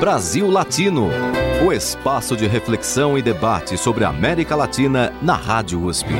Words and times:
Brasil 0.00 0.50
Latino, 0.50 1.08
o 1.66 1.72
espaço 1.72 2.36
de 2.36 2.46
reflexão 2.46 3.16
e 3.16 3.22
debate 3.22 3.78
sobre 3.78 4.04
a 4.04 4.10
América 4.10 4.54
Latina 4.54 5.10
na 5.22 5.34
Rádio 5.34 5.82
USP. 5.82 6.10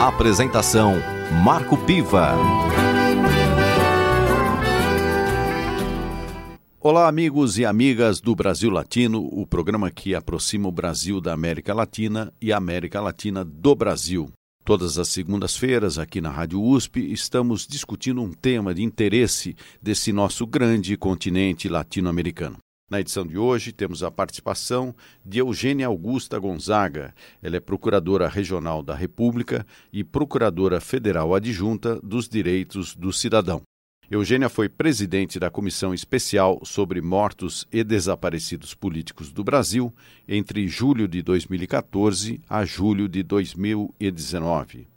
Apresentação 0.00 0.94
Marco 1.42 1.76
Piva. 1.76 2.34
Olá, 6.78 7.08
amigos 7.08 7.58
e 7.58 7.66
amigas 7.66 8.20
do 8.20 8.34
Brasil 8.36 8.70
Latino, 8.70 9.28
o 9.32 9.44
programa 9.44 9.90
que 9.90 10.14
aproxima 10.14 10.68
o 10.68 10.72
Brasil 10.72 11.20
da 11.20 11.32
América 11.32 11.74
Latina 11.74 12.32
e 12.40 12.52
a 12.52 12.56
América 12.58 13.00
Latina 13.00 13.44
do 13.44 13.74
Brasil. 13.74 14.30
Todas 14.64 14.98
as 14.98 15.08
segundas-feiras, 15.08 15.98
aqui 15.98 16.20
na 16.20 16.30
Rádio 16.30 16.62
USP, 16.62 17.12
estamos 17.12 17.66
discutindo 17.66 18.22
um 18.22 18.30
tema 18.30 18.74
de 18.74 18.82
interesse 18.82 19.56
desse 19.82 20.12
nosso 20.12 20.46
grande 20.46 20.96
continente 20.96 21.68
latino-americano. 21.68 22.58
Na 22.90 23.00
edição 23.00 23.26
de 23.26 23.38
hoje, 23.38 23.72
temos 23.72 24.02
a 24.02 24.10
participação 24.10 24.94
de 25.24 25.38
Eugênia 25.38 25.86
Augusta 25.86 26.38
Gonzaga. 26.38 27.14
Ela 27.40 27.56
é 27.56 27.60
procuradora 27.60 28.28
regional 28.28 28.82
da 28.82 28.94
República 28.94 29.66
e 29.92 30.04
procuradora 30.04 30.80
federal 30.80 31.34
adjunta 31.34 32.00
dos 32.02 32.28
direitos 32.28 32.94
do 32.94 33.12
cidadão. 33.12 33.62
Eugênia 34.10 34.48
foi 34.48 34.68
presidente 34.68 35.38
da 35.38 35.52
Comissão 35.52 35.94
Especial 35.94 36.58
sobre 36.64 37.00
Mortos 37.00 37.64
e 37.70 37.84
Desaparecidos 37.84 38.74
Políticos 38.74 39.30
do 39.30 39.44
Brasil 39.44 39.94
entre 40.26 40.66
julho 40.66 41.06
de 41.06 41.22
2014 41.22 42.40
a 42.48 42.64
julho 42.64 43.08
de 43.08 43.22
2019. 43.22 44.88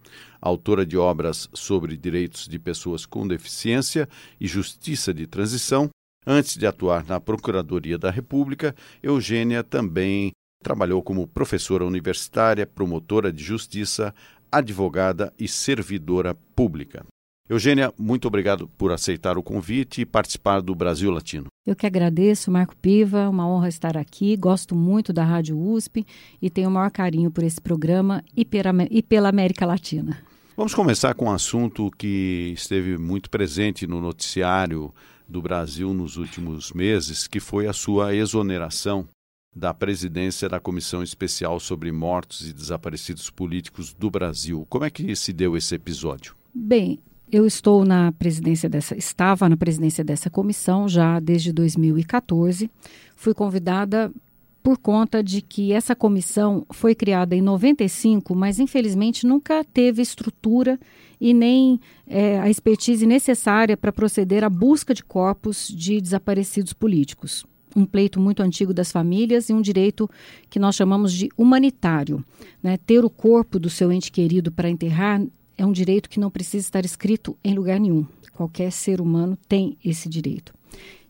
Autora 0.41 0.83
de 0.83 0.97
obras 0.97 1.47
sobre 1.53 1.95
direitos 1.95 2.47
de 2.47 2.57
pessoas 2.57 3.05
com 3.05 3.27
deficiência 3.27 4.09
e 4.41 4.47
justiça 4.47 5.13
de 5.13 5.27
transição, 5.27 5.91
antes 6.25 6.57
de 6.57 6.65
atuar 6.65 7.05
na 7.05 7.19
Procuradoria 7.19 7.99
da 7.99 8.09
República, 8.09 8.75
Eugênia 9.03 9.63
também 9.63 10.31
trabalhou 10.63 11.03
como 11.03 11.27
professora 11.27 11.85
universitária, 11.85 12.65
promotora 12.65 13.31
de 13.31 13.43
justiça, 13.43 14.11
advogada 14.51 15.31
e 15.37 15.47
servidora 15.47 16.33
pública. 16.55 17.05
Eugênia, 17.53 17.93
muito 17.99 18.27
obrigado 18.27 18.67
por 18.77 18.91
aceitar 18.91 19.37
o 19.37 19.43
convite 19.43 20.01
e 20.01 20.05
participar 20.07 20.59
do 20.59 20.73
Brasil 20.73 21.11
Latino. 21.11 21.45
Eu 21.63 21.75
que 21.75 21.85
agradeço, 21.85 22.49
Marco 22.49 22.75
Piva, 22.75 23.29
uma 23.29 23.47
honra 23.47 23.69
estar 23.69 23.95
aqui. 23.95 24.35
Gosto 24.35 24.75
muito 24.75 25.13
da 25.13 25.23
Rádio 25.23 25.55
USP 25.55 26.03
e 26.41 26.49
tenho 26.49 26.67
o 26.67 26.71
maior 26.71 26.89
carinho 26.89 27.29
por 27.29 27.43
esse 27.43 27.61
programa 27.61 28.23
e 28.35 28.43
pela 28.43 29.29
América 29.29 29.67
Latina. 29.67 30.17
Vamos 30.57 30.73
começar 30.73 31.13
com 31.13 31.25
um 31.25 31.31
assunto 31.31 31.91
que 31.91 32.53
esteve 32.55 32.97
muito 32.97 33.29
presente 33.29 33.85
no 33.85 34.01
noticiário 34.01 34.91
do 35.29 35.39
Brasil 35.39 35.93
nos 35.93 36.17
últimos 36.17 36.71
meses, 36.71 37.27
que 37.27 37.39
foi 37.39 37.67
a 37.67 37.73
sua 37.73 38.15
exoneração 38.15 39.07
da 39.55 39.75
presidência 39.75 40.49
da 40.49 40.59
Comissão 40.59 41.03
Especial 41.03 41.59
sobre 41.59 41.91
Mortos 41.91 42.49
e 42.49 42.51
Desaparecidos 42.51 43.29
Políticos 43.29 43.93
do 43.93 44.09
Brasil. 44.09 44.65
Como 44.67 44.85
é 44.85 44.89
que 44.89 45.15
se 45.15 45.31
deu 45.31 45.55
esse 45.55 45.75
episódio? 45.75 46.35
Bem, 46.51 46.99
eu 47.33 47.47
estou 47.47 47.83
na 47.83 48.11
presidência 48.11 48.69
dessa, 48.69 48.95
estava 48.95 49.49
na 49.49 49.57
presidência 49.57 50.03
dessa 50.03 50.29
comissão 50.29 50.87
já 50.87 51.19
desde 51.19 51.51
2014. 51.51 52.69
Fui 53.15 53.33
convidada 53.33 54.13
por 54.61 54.77
conta 54.77 55.23
de 55.23 55.41
que 55.41 55.73
essa 55.73 55.95
comissão 55.95 56.63
foi 56.71 56.93
criada 56.93 57.35
em 57.35 57.41
95, 57.41 58.35
mas 58.35 58.59
infelizmente 58.59 59.25
nunca 59.25 59.63
teve 59.63 59.99
estrutura 59.99 60.79
e 61.19 61.33
nem 61.33 61.79
é, 62.05 62.39
a 62.39 62.51
expertise 62.51 63.07
necessária 63.07 63.75
para 63.75 63.91
proceder 63.91 64.43
à 64.43 64.49
busca 64.49 64.93
de 64.93 65.03
corpos 65.03 65.67
de 65.67 65.99
desaparecidos 65.99 66.71
políticos. 66.71 67.47
Um 67.75 67.83
pleito 67.83 68.19
muito 68.19 68.43
antigo 68.43 68.75
das 68.75 68.91
famílias 68.91 69.49
e 69.49 69.53
um 69.53 69.61
direito 69.61 70.07
que 70.51 70.59
nós 70.59 70.75
chamamos 70.75 71.11
de 71.11 71.29
humanitário. 71.35 72.23
Né? 72.61 72.77
Ter 72.77 73.03
o 73.03 73.09
corpo 73.09 73.57
do 73.57 73.71
seu 73.71 73.91
ente 73.91 74.11
querido 74.11 74.51
para 74.51 74.69
enterrar 74.69 75.19
é 75.57 75.65
um 75.65 75.71
direito 75.71 76.09
que 76.09 76.19
não 76.19 76.31
precisa 76.31 76.65
estar 76.65 76.85
escrito 76.85 77.37
em 77.43 77.53
lugar 77.53 77.79
nenhum. 77.79 78.05
Qualquer 78.33 78.71
ser 78.71 78.99
humano 78.99 79.37
tem 79.47 79.77
esse 79.83 80.09
direito, 80.09 80.53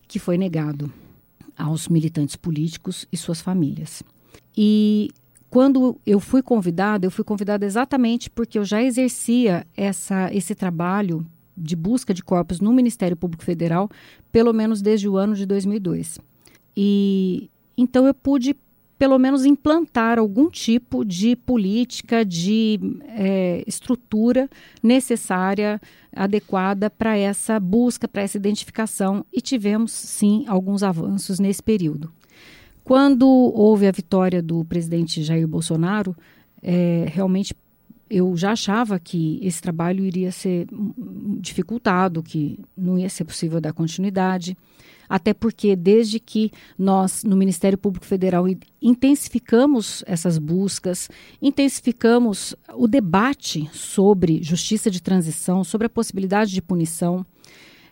que 0.07 0.19
foi 0.19 0.37
negado 0.37 0.91
aos 1.57 1.87
militantes 1.87 2.35
políticos 2.35 3.07
e 3.11 3.17
suas 3.17 3.41
famílias. 3.41 4.03
E 4.57 5.09
quando 5.49 5.99
eu 6.05 6.19
fui 6.19 6.41
convidada, 6.41 7.05
eu 7.05 7.11
fui 7.11 7.23
convidada 7.23 7.65
exatamente 7.65 8.29
porque 8.29 8.57
eu 8.57 8.65
já 8.65 8.81
exercia 8.81 9.65
essa, 9.77 10.33
esse 10.33 10.55
trabalho 10.55 11.25
de 11.55 11.75
busca 11.75 12.13
de 12.13 12.23
corpos 12.23 12.59
no 12.59 12.73
Ministério 12.73 13.15
Público 13.15 13.43
Federal, 13.43 13.89
pelo 14.31 14.51
menos 14.51 14.81
desde 14.81 15.07
o 15.07 15.15
ano 15.15 15.35
de 15.35 15.45
2002. 15.45 16.19
E 16.75 17.49
então 17.77 18.07
eu 18.07 18.13
pude 18.13 18.55
pelo 18.97 19.17
menos 19.17 19.45
implantar 19.45 20.19
algum 20.19 20.49
tipo 20.49 21.03
de 21.03 21.35
política, 21.35 22.23
de 22.23 22.79
é, 23.09 23.63
estrutura 23.67 24.49
necessária, 24.81 25.81
adequada 26.15 26.89
para 26.89 27.17
essa 27.17 27.59
busca, 27.59 28.07
para 28.07 28.21
essa 28.21 28.37
identificação, 28.37 29.25
e 29.33 29.41
tivemos 29.41 29.91
sim 29.91 30.45
alguns 30.47 30.83
avanços 30.83 31.39
nesse 31.39 31.61
período. 31.61 32.11
Quando 32.83 33.27
houve 33.27 33.87
a 33.87 33.91
vitória 33.91 34.41
do 34.41 34.63
presidente 34.65 35.23
Jair 35.23 35.47
Bolsonaro, 35.47 36.15
é, 36.61 37.05
realmente 37.07 37.55
eu 38.09 38.35
já 38.37 38.51
achava 38.51 38.99
que 38.99 39.39
esse 39.41 39.61
trabalho 39.61 40.05
iria 40.05 40.31
ser 40.31 40.67
dificultado, 41.39 42.21
que 42.21 42.59
não 42.77 42.99
ia 42.99 43.09
ser 43.09 43.23
possível 43.23 43.59
dar 43.59 43.73
continuidade 43.73 44.55
até 45.13 45.31
porque 45.31 45.75
desde 45.75 46.19
que 46.19 46.49
nós 46.75 47.23
no 47.23 47.37
Ministério 47.37 47.77
Público 47.77 48.03
Federal 48.03 48.45
intensificamos 48.81 50.03
essas 50.07 50.39
buscas, 50.39 51.07
intensificamos 51.39 52.55
o 52.73 52.87
debate 52.87 53.69
sobre 53.71 54.41
justiça 54.41 54.89
de 54.89 54.99
transição, 54.99 55.63
sobre 55.63 55.85
a 55.85 55.89
possibilidade 55.89 56.51
de 56.51 56.63
punição, 56.63 57.23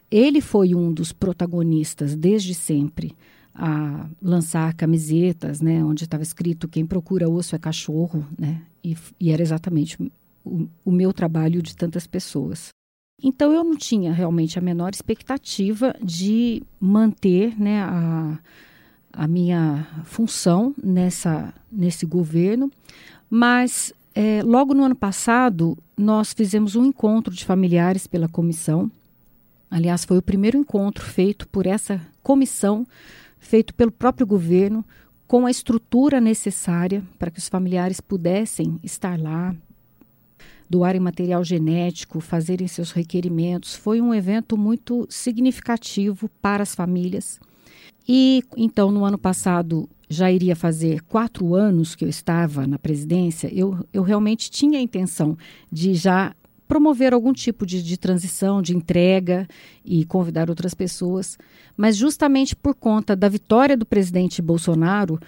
ele 0.10 0.42
foi 0.42 0.74
um 0.74 0.92
dos 0.92 1.12
protagonistas 1.14 2.16
desde 2.16 2.56
sempre 2.56 3.16
a 3.54 4.10
lançar 4.20 4.74
camisetas, 4.74 5.62
né, 5.62 5.84
onde 5.84 6.06
estava 6.06 6.24
escrito 6.24 6.68
quem 6.68 6.88
procura 6.88 7.30
osso 7.30 7.56
é 7.56 7.60
cachorro, 7.60 8.26
né, 8.36 8.64
e, 8.84 8.98
e 9.20 9.30
era 9.30 9.44
exatamente 9.44 9.96
o, 10.44 10.68
o 10.84 10.92
meu 10.92 11.14
trabalho 11.14 11.62
de 11.62 11.76
tantas 11.76 12.08
pessoas. 12.08 12.70
Então 13.24 13.54
eu 13.54 13.64
não 13.64 13.78
tinha 13.78 14.12
realmente 14.12 14.58
a 14.58 14.62
menor 14.62 14.94
expectativa 14.94 15.96
de 16.02 16.64
manter 16.80 17.60
né, 17.60 17.82
a, 17.84 18.40
a 19.14 19.28
minha 19.28 19.88
função 20.06 20.74
nessa, 20.82 21.54
nesse 21.72 22.06
governo, 22.06 22.72
mas 23.30 23.94
é, 24.16 24.42
logo 24.44 24.74
no 24.74 24.84
ano 24.84 24.96
passado 24.96 25.78
nós 25.96 26.34
fizemos 26.34 26.76
um 26.76 26.86
encontro 26.86 27.34
de 27.34 27.46
familiares 27.46 28.08
pela 28.08 28.28
comissão. 28.28 28.92
Aliás, 29.70 30.04
foi 30.04 30.18
o 30.18 30.22
primeiro 30.22 30.58
encontro 30.58 31.06
feito 31.06 31.48
por 31.48 31.66
essa 31.66 32.02
comissão, 32.24 32.86
feito 33.40 33.74
pelo 33.74 33.92
próprio 33.92 34.26
governo, 34.26 34.84
com 35.28 35.46
a 35.46 35.52
estrutura 35.52 36.20
necessária 36.20 37.04
para 37.18 37.32
que 37.32 37.40
os 37.40 37.48
familiares 37.48 38.02
pudessem 38.02 38.78
estar 38.84 39.18
lá, 39.18 39.56
doarem 40.72 41.02
material 41.02 41.44
genético, 41.44 42.22
fazerem 42.22 42.66
seus 42.66 42.92
requerimentos. 42.92 43.76
Foi 43.76 44.00
um 44.00 44.14
evento 44.14 44.58
muito 44.58 45.06
significativo 45.10 46.30
para 46.42 46.64
as 46.64 46.74
famílias. 46.74 47.40
E 48.08 48.42
então, 48.56 48.90
no 48.90 49.04
ano 49.04 49.18
passado, 49.18 49.90
já 50.10 50.32
iria 50.32 50.56
fazer 50.56 51.02
quatro 51.04 51.54
anos 51.54 51.94
que 51.94 52.06
eu 52.06 52.10
estava 52.10 52.66
na 52.66 52.80
presidência, 52.80 53.54
eu, 53.54 53.86
eu 53.94 54.02
realmente 54.02 54.50
tinha 54.50 54.80
a 54.80 54.82
intenção 54.82 55.38
de 55.70 55.94
já 55.94 56.34
promover 56.68 57.14
algum 57.14 57.34
tipo 57.34 57.66
de, 57.66 57.84
de, 57.84 57.98
transição, 57.98 58.62
de 58.62 58.76
entrega 58.76 59.46
e 59.84 60.06
convidar 60.06 60.50
outras 60.50 60.74
pessoas. 60.74 61.38
Mas 61.76 61.98
justamente 61.98 62.56
por 62.56 62.74
conta 62.74 63.14
da 63.14 63.28
vitória 63.28 63.76
do 63.76 63.86
presidente 63.86 64.42
Bolsonaro 64.42 65.20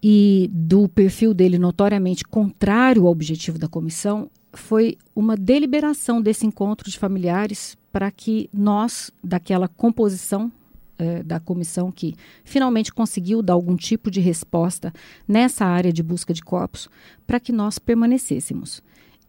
e 0.00 0.48
do 0.52 0.88
perfil 0.88 1.34
dele 1.34 1.58
notoriamente 1.58 2.22
contrário 2.24 3.06
ao 3.06 3.12
objetivo 3.12 3.58
da 3.58 3.66
comissão, 3.66 4.30
foi 4.56 4.96
uma 5.14 5.36
deliberação 5.36 6.20
desse 6.20 6.46
encontro 6.46 6.90
de 6.90 6.98
familiares 6.98 7.76
para 7.92 8.10
que 8.10 8.48
nós, 8.52 9.10
daquela 9.22 9.68
composição 9.68 10.50
eh, 10.98 11.22
da 11.22 11.38
comissão 11.38 11.92
que 11.92 12.14
finalmente 12.42 12.92
conseguiu 12.92 13.42
dar 13.42 13.52
algum 13.52 13.76
tipo 13.76 14.10
de 14.10 14.20
resposta 14.20 14.92
nessa 15.28 15.66
área 15.66 15.92
de 15.92 16.02
busca 16.02 16.32
de 16.32 16.42
corpos, 16.42 16.88
para 17.26 17.38
que 17.38 17.52
nós 17.52 17.78
permanecêssemos. 17.78 18.82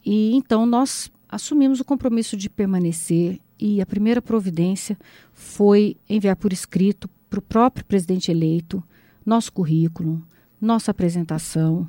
E 0.04 0.34
então 0.34 0.64
nós 0.64 1.10
assumimos 1.28 1.78
o 1.78 1.84
compromisso 1.84 2.36
de 2.36 2.48
permanecer 2.48 3.38
e 3.58 3.82
a 3.82 3.86
primeira 3.86 4.22
providência 4.22 4.96
foi 5.34 5.96
enviar 6.08 6.36
por 6.36 6.52
escrito 6.52 7.08
para 7.28 7.38
o 7.38 7.42
próprio 7.42 7.84
presidente 7.84 8.30
eleito 8.30 8.82
nosso 9.26 9.52
currículo, 9.52 10.22
nossa 10.58 10.90
apresentação, 10.90 11.86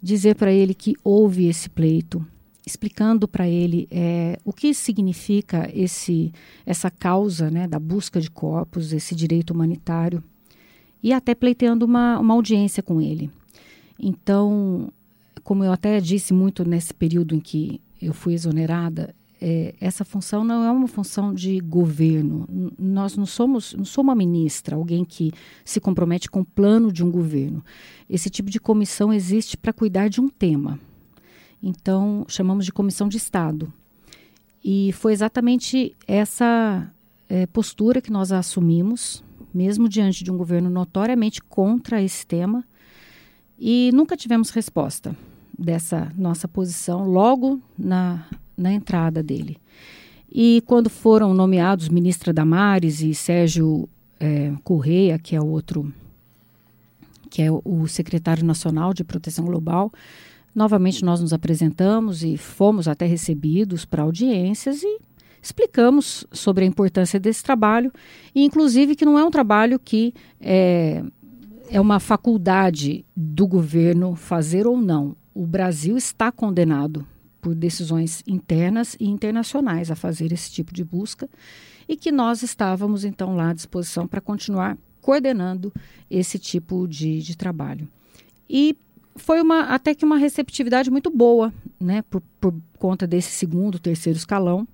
dizer 0.00 0.36
para 0.36 0.52
ele 0.52 0.72
que 0.72 0.94
houve 1.02 1.46
esse 1.46 1.68
pleito, 1.68 2.24
explicando 2.70 3.26
para 3.26 3.48
ele 3.48 3.88
é, 3.90 4.38
o 4.44 4.52
que 4.52 4.72
significa 4.72 5.70
esse, 5.74 6.32
essa 6.64 6.90
causa 6.90 7.50
né, 7.50 7.66
da 7.66 7.78
busca 7.78 8.20
de 8.20 8.30
corpos, 8.30 8.92
esse 8.92 9.14
direito 9.14 9.52
humanitário, 9.52 10.22
e 11.02 11.12
até 11.12 11.34
pleiteando 11.34 11.84
uma, 11.84 12.18
uma 12.18 12.34
audiência 12.34 12.82
com 12.82 13.00
ele. 13.00 13.30
Então, 13.98 14.90
como 15.42 15.64
eu 15.64 15.72
até 15.72 16.00
disse 16.00 16.32
muito 16.32 16.64
nesse 16.64 16.94
período 16.94 17.34
em 17.34 17.40
que 17.40 17.80
eu 18.00 18.14
fui 18.14 18.34
exonerada, 18.34 19.14
é, 19.40 19.74
essa 19.80 20.04
função 20.04 20.44
não 20.44 20.62
é 20.64 20.70
uma 20.70 20.86
função 20.86 21.32
de 21.32 21.58
governo. 21.60 22.46
Nós 22.78 23.16
não 23.16 23.24
somos, 23.24 23.72
não 23.74 23.84
sou 23.84 24.04
uma 24.04 24.14
ministra, 24.14 24.76
alguém 24.76 25.04
que 25.04 25.32
se 25.64 25.80
compromete 25.80 26.30
com 26.30 26.40
o 26.40 26.44
plano 26.44 26.92
de 26.92 27.02
um 27.02 27.10
governo. 27.10 27.64
Esse 28.08 28.28
tipo 28.28 28.50
de 28.50 28.60
comissão 28.60 29.12
existe 29.12 29.56
para 29.56 29.72
cuidar 29.72 30.08
de 30.08 30.20
um 30.20 30.28
tema. 30.28 30.78
Então, 31.62 32.24
chamamos 32.28 32.64
de 32.64 32.72
comissão 32.72 33.08
de 33.08 33.16
Estado. 33.16 33.72
E 34.64 34.92
foi 34.92 35.12
exatamente 35.12 35.94
essa 36.06 36.90
é, 37.28 37.46
postura 37.46 38.00
que 38.00 38.10
nós 38.10 38.32
assumimos, 38.32 39.22
mesmo 39.52 39.88
diante 39.88 40.22
de 40.24 40.30
um 40.30 40.36
governo 40.36 40.70
notoriamente 40.70 41.42
contra 41.42 42.02
esse 42.02 42.26
tema, 42.26 42.64
e 43.58 43.90
nunca 43.92 44.16
tivemos 44.16 44.50
resposta 44.50 45.14
dessa 45.58 46.10
nossa 46.16 46.48
posição 46.48 47.04
logo 47.04 47.60
na 47.78 48.26
na 48.60 48.72
entrada 48.72 49.22
dele. 49.22 49.56
E 50.30 50.62
quando 50.66 50.90
foram 50.90 51.32
nomeados 51.34 51.88
ministra 51.88 52.32
Damares 52.32 53.00
e 53.00 53.14
Sérgio 53.14 53.88
é, 54.20 54.52
Correia, 54.62 55.18
que 55.18 55.34
é 55.34 55.40
o 55.40 55.46
outro, 55.46 55.92
que 57.30 57.42
é 57.42 57.50
o 57.50 57.86
secretário 57.88 58.44
nacional 58.44 58.92
de 58.92 59.02
proteção 59.02 59.46
global, 59.46 59.90
novamente 60.54 61.04
nós 61.04 61.20
nos 61.20 61.32
apresentamos 61.32 62.22
e 62.22 62.36
fomos 62.36 62.88
até 62.88 63.06
recebidos 63.06 63.84
para 63.84 64.02
audiências 64.02 64.82
e 64.82 64.98
explicamos 65.42 66.26
sobre 66.32 66.64
a 66.64 66.66
importância 66.68 67.18
desse 67.18 67.42
trabalho, 67.42 67.92
e 68.34 68.44
inclusive 68.44 68.94
que 68.94 69.04
não 69.04 69.18
é 69.18 69.24
um 69.24 69.30
trabalho 69.30 69.78
que 69.78 70.12
é, 70.40 71.02
é 71.70 71.80
uma 71.80 71.98
faculdade 71.98 73.04
do 73.16 73.46
governo 73.46 74.14
fazer 74.14 74.66
ou 74.66 74.76
não. 74.76 75.16
O 75.34 75.46
Brasil 75.46 75.96
está 75.96 76.30
condenado 76.30 77.06
por 77.40 77.54
decisões 77.54 78.22
internas 78.26 78.96
e 79.00 79.08
internacionais 79.08 79.90
a 79.90 79.96
fazer 79.96 80.30
esse 80.32 80.50
tipo 80.50 80.74
de 80.74 80.84
busca 80.84 81.28
e 81.88 81.96
que 81.96 82.12
nós 82.12 82.42
estávamos 82.42 83.04
então 83.04 83.34
lá 83.34 83.50
à 83.50 83.52
disposição 83.54 84.06
para 84.06 84.20
continuar 84.20 84.76
coordenando 85.00 85.72
esse 86.10 86.38
tipo 86.38 86.86
de, 86.86 87.22
de 87.22 87.36
trabalho. 87.36 87.88
E 88.48 88.76
foi 89.16 89.40
uma, 89.40 89.62
até 89.64 89.94
que 89.94 90.04
uma 90.04 90.16
receptividade 90.16 90.90
muito 90.90 91.10
boa, 91.10 91.52
né, 91.78 92.02
por, 92.02 92.22
por 92.40 92.54
conta 92.78 93.06
desse 93.06 93.30
segundo, 93.32 93.78
terceiro 93.78 94.18
escalão. 94.18 94.66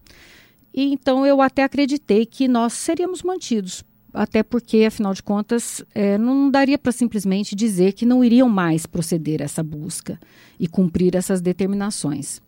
E 0.75 0.93
então 0.93 1.25
eu 1.27 1.41
até 1.41 1.63
acreditei 1.63 2.27
que 2.27 2.47
nós 2.47 2.75
seríamos 2.75 3.23
mantidos, 3.23 3.83
até 4.13 4.43
porque, 4.43 4.85
afinal 4.85 5.13
de 5.13 5.23
contas, 5.23 5.85
é, 5.95 6.17
não 6.17 6.51
daria 6.51 6.79
para 6.79 6.93
simplesmente 6.93 7.55
dizer 7.55 7.93
que 7.93 8.07
não 8.07 8.25
iriam 8.25 8.49
mais 8.49 8.87
proceder 8.87 9.43
a 9.43 9.45
essa 9.45 9.63
busca 9.63 10.19
e 10.59 10.67
cumprir 10.67 11.15
essas 11.15 11.41
determinações. 11.41 12.41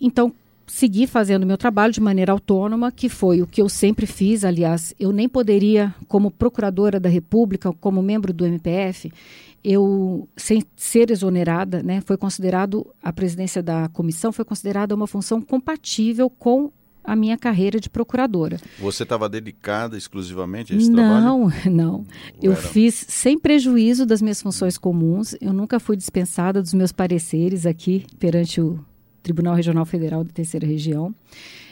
Então, 0.00 0.32
segui 0.66 1.06
fazendo 1.06 1.46
meu 1.46 1.56
trabalho 1.56 1.92
de 1.92 2.00
maneira 2.00 2.32
autônoma, 2.32 2.90
que 2.90 3.08
foi 3.08 3.40
o 3.40 3.46
que 3.46 3.62
eu 3.62 3.68
sempre 3.68 4.06
fiz. 4.06 4.44
Aliás, 4.44 4.94
eu 4.98 5.12
nem 5.12 5.28
poderia, 5.28 5.94
como 6.08 6.30
procuradora 6.30 6.98
da 6.98 7.08
República, 7.08 7.72
como 7.74 8.02
membro 8.02 8.32
do 8.32 8.46
MPF, 8.46 9.12
eu, 9.68 10.28
sem 10.36 10.62
ser 10.76 11.10
exonerada, 11.10 11.82
né, 11.82 12.00
foi 12.00 12.16
considerado, 12.16 12.86
a 13.02 13.12
presidência 13.12 13.60
da 13.60 13.88
comissão 13.88 14.30
foi 14.30 14.44
considerada 14.44 14.94
uma 14.94 15.08
função 15.08 15.42
compatível 15.42 16.30
com 16.30 16.70
a 17.02 17.16
minha 17.16 17.36
carreira 17.36 17.80
de 17.80 17.90
procuradora. 17.90 18.60
Você 18.78 19.02
estava 19.02 19.28
dedicada 19.28 19.98
exclusivamente 19.98 20.72
a 20.72 20.76
esse 20.76 20.88
não, 20.88 20.96
trabalho? 20.96 21.24
Não, 21.24 21.50
não. 21.70 22.06
Eu 22.40 22.52
era? 22.52 22.60
fiz 22.60 22.94
sem 23.08 23.36
prejuízo 23.36 24.06
das 24.06 24.22
minhas 24.22 24.40
funções 24.40 24.78
comuns. 24.78 25.34
Eu 25.40 25.52
nunca 25.52 25.80
fui 25.80 25.96
dispensada 25.96 26.62
dos 26.62 26.72
meus 26.72 26.92
pareceres 26.92 27.66
aqui 27.66 28.06
perante 28.20 28.60
o 28.60 28.78
Tribunal 29.20 29.56
Regional 29.56 29.84
Federal 29.84 30.22
da 30.22 30.30
Terceira 30.32 30.64
Região. 30.66 31.12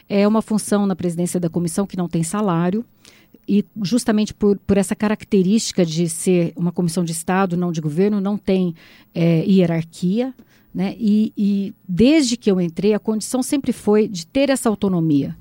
É 0.09 0.27
uma 0.27 0.43
função 0.43 0.85
na 0.85 0.97
presidência 0.97 1.39
da 1.39 1.49
comissão 1.49 1.87
que 1.87 1.97
não 1.97 2.09
tem 2.09 2.25
salário. 2.25 2.85
E 3.47 3.65
justamente 3.83 4.33
por, 4.33 4.59
por 4.59 4.77
essa 4.77 4.95
característica 4.95 5.85
de 5.85 6.09
ser 6.09 6.53
uma 6.57 6.73
comissão 6.73 7.05
de 7.05 7.13
Estado, 7.13 7.57
não 7.57 7.73
de 7.73 7.81
governo, 7.81 8.21
não 8.21 8.37
tem 8.39 8.75
é, 9.15 9.45
hierarquia. 9.45 10.35
Né? 10.75 10.97
E, 10.99 11.33
e 11.37 11.75
desde 11.89 12.37
que 12.37 12.51
eu 12.51 12.61
entrei, 12.61 12.95
a 12.95 12.99
condição 12.99 13.43
sempre 13.43 13.73
foi 13.73 14.09
de 14.09 14.27
ter 14.27 14.51
essa 14.51 14.69
autonomia. 14.69 15.37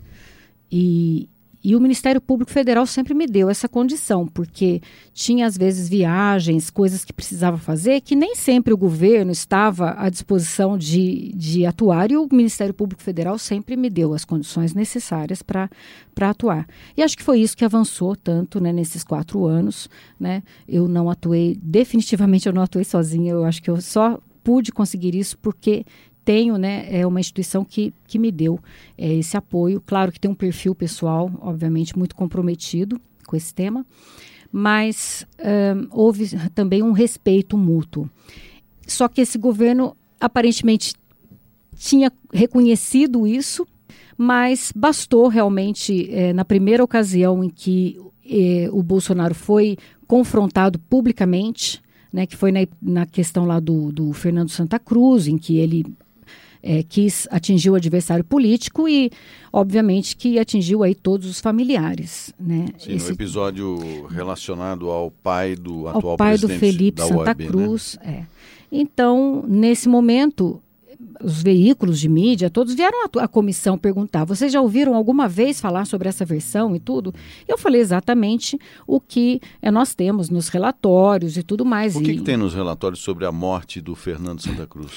E, 0.71 1.29
e 1.63 1.75
o 1.75 1.79
Ministério 1.79 2.19
Público 2.19 2.51
Federal 2.51 2.85
sempre 2.85 3.13
me 3.13 3.25
deu 3.25 3.49
essa 3.49 3.69
condição, 3.69 4.27
porque 4.27 4.81
tinha 5.13 5.45
às 5.45 5.57
vezes 5.57 5.87
viagens, 5.87 6.69
coisas 6.69 7.05
que 7.05 7.13
precisava 7.13 7.57
fazer, 7.57 8.01
que 8.01 8.15
nem 8.15 8.35
sempre 8.35 8.73
o 8.73 8.77
governo 8.77 9.31
estava 9.31 9.95
à 9.97 10.09
disposição 10.09 10.77
de, 10.77 11.31
de 11.33 11.65
atuar, 11.65 12.11
e 12.11 12.17
o 12.17 12.27
Ministério 12.31 12.73
Público 12.73 13.01
Federal 13.01 13.37
sempre 13.37 13.77
me 13.77 13.89
deu 13.89 14.13
as 14.13 14.25
condições 14.25 14.73
necessárias 14.73 15.41
para 15.41 15.69
atuar. 16.19 16.67
E 16.97 17.01
acho 17.01 17.15
que 17.15 17.23
foi 17.23 17.39
isso 17.39 17.55
que 17.55 17.63
avançou 17.63 18.15
tanto 18.15 18.59
né, 18.59 18.73
nesses 18.73 19.03
quatro 19.03 19.45
anos. 19.45 19.89
Né? 20.19 20.43
Eu 20.67 20.87
não 20.87 21.09
atuei, 21.09 21.57
definitivamente 21.61 22.47
eu 22.47 22.53
não 22.53 22.61
atuei 22.61 22.83
sozinha, 22.83 23.31
eu 23.31 23.45
acho 23.45 23.61
que 23.61 23.69
eu 23.69 23.79
só 23.81 24.19
pude 24.43 24.71
conseguir 24.71 25.15
isso 25.15 25.37
porque 25.37 25.85
tenho, 26.23 26.57
né, 26.57 26.87
é 26.89 27.05
uma 27.05 27.19
instituição 27.19 27.63
que, 27.63 27.93
que 28.07 28.17
me 28.17 28.31
deu 28.31 28.59
é, 28.97 29.13
esse 29.13 29.35
apoio. 29.35 29.81
Claro 29.85 30.11
que 30.11 30.19
tem 30.19 30.29
um 30.29 30.35
perfil 30.35 30.73
pessoal, 30.73 31.31
obviamente, 31.41 31.97
muito 31.97 32.15
comprometido 32.15 32.99
com 33.25 33.35
esse 33.35 33.53
tema, 33.53 33.85
mas 34.51 35.25
um, 35.39 35.87
houve 35.91 36.37
também 36.53 36.83
um 36.83 36.91
respeito 36.91 37.57
mútuo. 37.57 38.09
Só 38.87 39.07
que 39.07 39.21
esse 39.21 39.37
governo 39.37 39.95
aparentemente 40.19 40.93
tinha 41.75 42.11
reconhecido 42.31 43.25
isso, 43.25 43.65
mas 44.17 44.71
bastou 44.75 45.27
realmente, 45.27 46.09
é, 46.11 46.33
na 46.33 46.45
primeira 46.45 46.83
ocasião 46.83 47.43
em 47.43 47.49
que 47.49 47.99
é, 48.25 48.69
o 48.71 48.83
Bolsonaro 48.83 49.33
foi 49.33 49.77
confrontado 50.07 50.79
publicamente, 50.79 51.81
né, 52.11 52.27
que 52.27 52.37
foi 52.37 52.51
na, 52.51 52.59
na 52.81 53.05
questão 53.05 53.45
lá 53.45 53.59
do, 53.59 53.91
do 53.91 54.13
Fernando 54.13 54.49
Santa 54.49 54.77
Cruz, 54.77 55.27
em 55.27 55.37
que 55.37 55.57
ele 55.57 55.83
é, 56.63 56.81
quis 56.81 57.27
atingir 57.29 57.69
o 57.69 57.75
adversário 57.75 58.23
político 58.23 58.87
e, 58.87 59.11
obviamente, 59.51 60.15
que 60.15 60.39
atingiu 60.39 60.81
aí 60.81 60.95
todos 60.95 61.27
os 61.27 61.41
familiares. 61.41 62.33
Né? 62.39 62.67
Sim, 62.79 62.93
Esse, 62.93 63.07
no 63.07 63.13
episódio 63.13 64.05
relacionado 64.07 64.89
ao 64.89 65.11
pai 65.11 65.55
do 65.57 65.89
atual 65.89 66.11
ao 66.11 66.17
pai 66.17 66.37
do 66.37 66.47
Felipe 66.47 67.01
Santa 67.01 67.15
UAB, 67.15 67.43
né? 67.43 67.47
Cruz. 67.47 67.99
Né? 68.01 68.25
É. 68.29 68.33
Então, 68.71 69.43
nesse 69.47 69.89
momento, 69.89 70.61
os 71.21 71.43
veículos 71.43 71.99
de 71.99 72.07
mídia, 72.07 72.49
todos 72.49 72.73
vieram 72.73 73.05
à, 73.19 73.27
comissão 73.27 73.77
perguntar: 73.77 74.23
vocês 74.23 74.51
já 74.51 74.61
ouviram 74.61 74.95
alguma 74.95 75.27
vez 75.27 75.59
falar 75.59 75.85
sobre 75.85 76.07
essa 76.07 76.25
versão 76.25 76.75
e 76.75 76.79
tudo? 76.79 77.13
Eu 77.47 77.57
falei 77.57 77.81
exatamente 77.81 78.57
o 78.87 78.99
que 78.99 79.41
é, 79.61 79.69
nós 79.69 79.93
temos 79.93 80.29
nos 80.29 80.47
relatórios 80.47 81.37
e 81.37 81.43
tudo 81.43 81.65
mais. 81.65 81.95
O 81.95 82.01
que, 82.01 82.11
e... 82.11 82.17
que 82.17 82.23
tem 82.23 82.37
nos 82.37 82.53
relatórios 82.53 83.01
sobre 83.01 83.25
a 83.25 83.31
morte 83.31 83.81
do 83.81 83.95
Fernando 83.95 84.41
Santa 84.41 84.65
Cruz? 84.65 84.91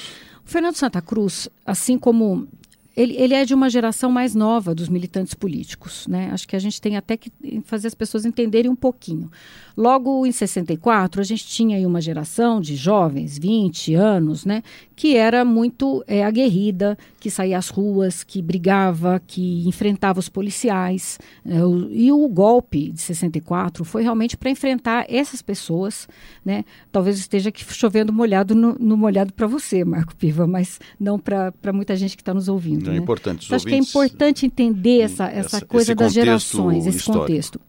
O 0.47 0.49
Fernando 0.49 0.75
Santa 0.75 1.01
Cruz, 1.01 1.49
assim 1.65 1.99
como 1.99 2.47
ele, 2.95 3.17
ele, 3.17 3.33
é 3.33 3.43
de 3.43 3.53
uma 3.53 3.69
geração 3.69 4.09
mais 4.09 4.33
nova 4.33 4.73
dos 4.73 4.87
militantes 4.87 5.33
políticos, 5.33 6.07
né? 6.07 6.29
Acho 6.31 6.47
que 6.47 6.55
a 6.55 6.59
gente 6.59 6.79
tem 6.79 6.95
até 6.95 7.17
que 7.17 7.29
fazer 7.65 7.87
as 7.89 7.93
pessoas 7.93 8.23
entenderem 8.23 8.71
um 8.71 8.75
pouquinho. 8.75 9.29
Logo 9.77 10.25
em 10.25 10.31
64, 10.31 11.21
a 11.21 11.23
gente 11.23 11.45
tinha 11.45 11.77
aí 11.77 11.85
uma 11.85 12.01
geração 12.01 12.59
de 12.59 12.75
jovens, 12.75 13.37
20 13.37 13.93
anos, 13.93 14.43
né, 14.43 14.63
que 14.95 15.15
era 15.15 15.45
muito 15.45 16.03
é, 16.07 16.25
aguerrida, 16.25 16.97
que 17.19 17.29
saía 17.29 17.59
às 17.59 17.69
ruas, 17.69 18.23
que 18.23 18.41
brigava, 18.41 19.21
que 19.27 19.67
enfrentava 19.67 20.19
os 20.19 20.29
policiais. 20.29 21.19
É, 21.45 21.63
o, 21.63 21.91
e 21.91 22.11
o 22.11 22.27
golpe 22.27 22.91
de 22.91 22.99
64 22.99 23.85
foi 23.85 24.01
realmente 24.01 24.35
para 24.35 24.49
enfrentar 24.49 25.05
essas 25.07 25.43
pessoas, 25.43 26.07
né? 26.43 26.65
Talvez 26.91 27.19
esteja 27.19 27.49
aqui 27.49 27.63
chovendo 27.71 28.11
molhado 28.11 28.55
no, 28.55 28.73
no 28.79 28.97
molhado 28.97 29.31
para 29.31 29.45
você, 29.45 29.85
Marco 29.85 30.15
Piva, 30.15 30.47
mas 30.47 30.79
não 30.99 31.19
para 31.19 31.53
muita 31.71 31.95
gente 31.95 32.15
que 32.15 32.23
está 32.23 32.33
nos 32.33 32.47
ouvindo. 32.47 32.89
É 32.89 32.93
né? 32.93 32.97
importante. 32.97 33.45
Então, 33.45 33.55
acho 33.55 33.65
que 33.67 33.75
é 33.75 33.77
importante 33.77 34.43
entender 34.43 35.01
essa, 35.01 35.25
essa, 35.25 35.57
essa 35.57 35.65
coisa 35.65 35.93
das 35.93 36.13
gerações, 36.13 36.87
esse 36.87 36.97
histórico. 36.97 37.27
contexto. 37.27 37.61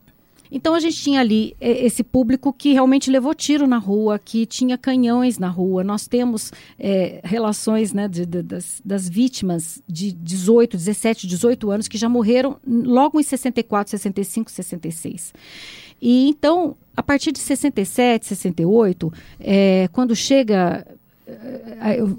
Então 0.50 0.74
a 0.74 0.80
gente 0.80 0.96
tinha 0.96 1.20
ali 1.20 1.54
é, 1.60 1.84
esse 1.84 2.02
público 2.02 2.52
que 2.52 2.72
realmente 2.72 3.10
levou 3.10 3.34
tiro 3.34 3.66
na 3.66 3.78
rua, 3.78 4.18
que 4.18 4.46
tinha 4.46 4.78
canhões 4.78 5.38
na 5.38 5.48
rua. 5.48 5.84
Nós 5.84 6.06
temos 6.06 6.52
é, 6.78 7.20
relações 7.24 7.92
né, 7.92 8.08
de, 8.08 8.24
de, 8.24 8.42
das, 8.42 8.80
das, 8.84 9.08
vítimas 9.08 9.82
de 9.88 10.12
18, 10.12 10.76
17, 10.76 11.26
18 11.26 11.70
anos 11.70 11.88
que 11.88 11.98
já 11.98 12.08
morreram 12.08 12.56
logo 12.66 13.20
em 13.20 13.22
64, 13.22 13.90
65, 13.90 14.50
66. 14.50 15.32
E 16.00 16.28
então, 16.28 16.76
a 16.96 17.02
partir 17.02 17.32
de 17.32 17.40
67, 17.40 18.26
68, 18.26 19.12
é, 19.40 19.88
quando 19.92 20.14
chega 20.14 20.86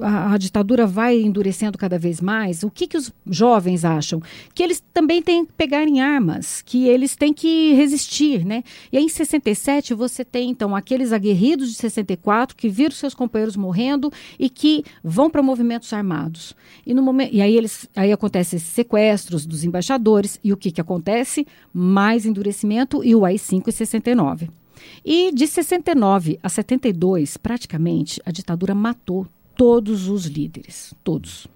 a, 0.02 0.34
a, 0.34 0.38
ditadura 0.38 0.86
vai 0.86 1.20
endurecendo 1.20 1.78
cada 1.78 1.98
vez 1.98 2.22
mais, 2.22 2.64
o 2.64 2.70
que, 2.70 2.88
que 2.88 2.98
os 2.98 3.12
jovens 3.26 3.84
acham? 3.84 4.22
Que 4.54 4.64
eles 4.64 4.84
também 4.94 5.22
têm 5.22 5.46
que 5.46 5.54
pegar 5.54 5.88
em 5.88 6.00
armas, 6.00 6.62
que 6.62 6.88
eles 6.88 7.16
têm 7.16 7.34
que 7.34 7.74
resistir, 7.74 8.46
né? 8.46 8.64
E 8.92 8.98
aí 8.98 9.04
em 9.04 9.10
67 9.10 9.94
você 9.94 10.24
tem 10.24 10.50
então 10.50 10.76
aqueles 10.76 11.12
aguerridos 11.12 11.70
de 11.70 11.76
64 11.76 12.56
que 12.56 12.70
viram 12.70 12.96
seus 12.96 13.14
companheiros 13.14 13.56
morrendo 13.56 14.12
e 14.38 14.50
que 14.50 14.84
vão 15.04 15.30
para 15.30 15.42
movimentos 15.42 15.92
armados. 15.92 16.56
E, 16.86 16.94
no 16.94 17.02
momento, 17.02 17.34
e 17.34 17.42
aí 17.42 17.56
eles 17.56 17.90
aí 17.96 18.12
acontecem 18.12 18.58
esses 18.58 18.70
sequestros 18.70 19.46
dos 19.46 19.64
embaixadores 19.64 20.40
e 20.44 20.54
o 20.54 20.58
que, 20.58 20.72
que 20.72 20.82
acontece? 20.82 21.48
Mais 21.74 22.26
endurecimento 22.26 23.04
e 23.04 23.16
o 23.16 23.26
AI-5 23.26 23.68
em 23.68 23.72
69. 23.72 24.59
E 25.04 25.32
de 25.32 25.48
69 25.48 26.40
a 26.42 26.50
72, 26.50 27.38
praticamente, 27.38 28.22
a 28.26 28.32
ditadura 28.32 28.74
matou 28.76 29.28
todos 29.56 30.08
os 30.08 30.26
líderes, 30.26 30.94
todos. 31.04 31.48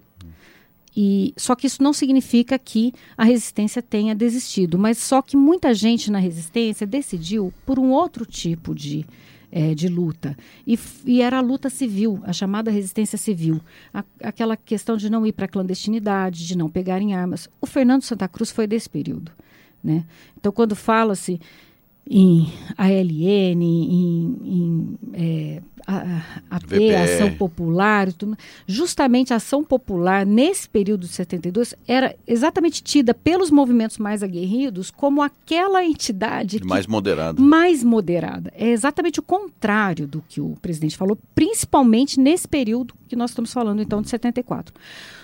E 0.96 1.34
só 1.36 1.56
que 1.56 1.66
isso 1.66 1.82
não 1.82 1.92
significa 1.92 2.58
que 2.58 2.92
a 3.16 3.24
resistência 3.24 3.82
tenha 3.82 4.14
desistido, 4.14 4.78
mas 4.78 4.98
só 4.98 5.20
que 5.20 5.36
muita 5.36 5.74
gente 5.74 6.10
na 6.10 6.18
resistência 6.18 6.86
decidiu 6.86 7.52
por 7.66 7.78
um 7.78 7.90
outro 7.90 8.24
tipo 8.24 8.74
de, 8.74 9.04
é, 9.50 9.74
de 9.74 9.88
luta. 9.88 10.36
E, 10.64 10.78
e, 11.04 11.20
era 11.20 11.38
a 11.38 11.40
luta 11.40 11.68
civil, 11.68 12.20
a 12.22 12.32
chamada 12.32 12.70
resistência 12.70 13.18
civil. 13.18 13.60
A, 13.92 14.04
aquela 14.22 14.56
questão 14.56 14.96
de 14.96 15.10
não 15.10 15.26
ir 15.26 15.32
para 15.32 15.46
a 15.46 15.48
clandestinidade, 15.48 16.46
de 16.46 16.56
não 16.56 16.70
pegarem 16.70 17.14
armas. 17.14 17.48
O 17.60 17.66
Fernando 17.66 18.02
Santa 18.02 18.28
Cruz 18.28 18.52
foi 18.52 18.66
desse 18.66 18.88
período. 18.88 19.32
Né? 19.82 20.04
Então, 20.38 20.52
quando 20.52 20.76
fala-se 20.76 21.40
em 22.08 22.52
ALN, 22.76 23.62
em, 23.62 24.36
em 24.44 24.98
é, 25.14 25.62
AP, 25.86 26.72
Ação 27.02 27.34
Popular, 27.34 28.12
tudo, 28.12 28.36
justamente 28.66 29.32
a 29.32 29.36
Ação 29.36 29.64
Popular, 29.64 30.24
nesse 30.24 30.68
período 30.68 31.02
de 31.02 31.08
72, 31.08 31.74
era 31.86 32.14
exatamente 32.26 32.82
tida 32.82 33.14
pelos 33.14 33.50
movimentos 33.50 33.98
mais 33.98 34.22
aguerridos 34.22 34.90
como 34.90 35.22
aquela 35.22 35.84
entidade 35.84 36.60
que, 36.60 36.66
mais 36.66 36.86
moderada. 36.86 37.40
Mais 37.40 37.82
moderada. 37.82 38.52
É 38.54 38.68
exatamente 38.68 39.20
o 39.20 39.22
contrário 39.22 40.06
do 40.06 40.22
que 40.28 40.40
o 40.40 40.56
presidente 40.60 40.96
falou, 40.96 41.18
principalmente 41.34 42.18
nesse 42.20 42.48
período 42.48 42.94
que 43.08 43.16
nós 43.16 43.30
estamos 43.30 43.52
falando, 43.52 43.80
então, 43.82 44.02
de 44.02 44.08
74. 44.08 44.74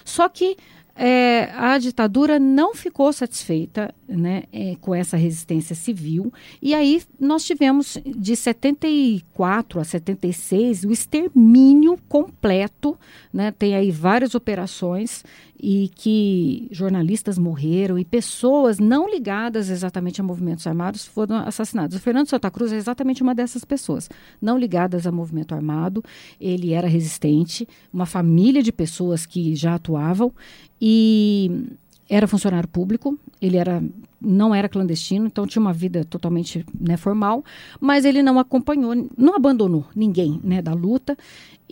Só 0.04 0.28
que 0.28 0.56
é, 1.02 1.50
a 1.54 1.78
ditadura 1.78 2.38
não 2.38 2.74
ficou 2.74 3.10
satisfeita 3.10 3.94
né, 4.06 4.42
é, 4.52 4.76
com 4.82 4.94
essa 4.94 5.16
resistência 5.16 5.74
civil, 5.74 6.30
e 6.60 6.74
aí 6.74 7.02
nós 7.18 7.42
tivemos 7.42 7.96
de 8.04 8.36
74 8.36 9.80
a 9.80 9.84
76 9.84 10.84
o 10.84 10.92
extermínio 10.92 11.98
completo, 12.06 12.98
né, 13.32 13.50
tem 13.50 13.74
aí 13.74 13.90
várias 13.90 14.34
operações 14.34 15.24
e 15.62 15.90
que 15.94 16.68
jornalistas 16.70 17.38
morreram 17.38 17.98
e 17.98 18.04
pessoas 18.04 18.78
não 18.78 19.08
ligadas 19.08 19.68
exatamente 19.68 20.20
a 20.20 20.24
movimentos 20.24 20.66
armados 20.66 21.04
foram 21.04 21.36
assassinadas. 21.36 21.98
O 21.98 22.00
Fernando 22.00 22.28
Santa 22.28 22.50
Cruz 22.50 22.72
é 22.72 22.76
exatamente 22.76 23.22
uma 23.22 23.34
dessas 23.34 23.64
pessoas, 23.64 24.08
não 24.40 24.58
ligadas 24.58 25.06
a 25.06 25.12
movimento 25.12 25.54
armado. 25.54 26.02
Ele 26.40 26.72
era 26.72 26.88
resistente, 26.88 27.68
uma 27.92 28.06
família 28.06 28.62
de 28.62 28.72
pessoas 28.72 29.26
que 29.26 29.54
já 29.54 29.74
atuavam 29.74 30.32
e 30.80 31.66
era 32.08 32.26
funcionário 32.26 32.68
público, 32.68 33.18
ele 33.40 33.56
era 33.56 33.82
não 34.20 34.54
era 34.54 34.68
clandestino, 34.68 35.26
então 35.26 35.46
tinha 35.46 35.60
uma 35.60 35.72
vida 35.72 36.04
totalmente 36.04 36.64
né, 36.78 36.96
formal, 36.96 37.42
mas 37.80 38.04
ele 38.04 38.22
não 38.22 38.38
acompanhou, 38.38 38.94
não 39.16 39.34
abandonou 39.34 39.86
ninguém 39.96 40.38
né, 40.44 40.60
da 40.60 40.74
luta. 40.74 41.16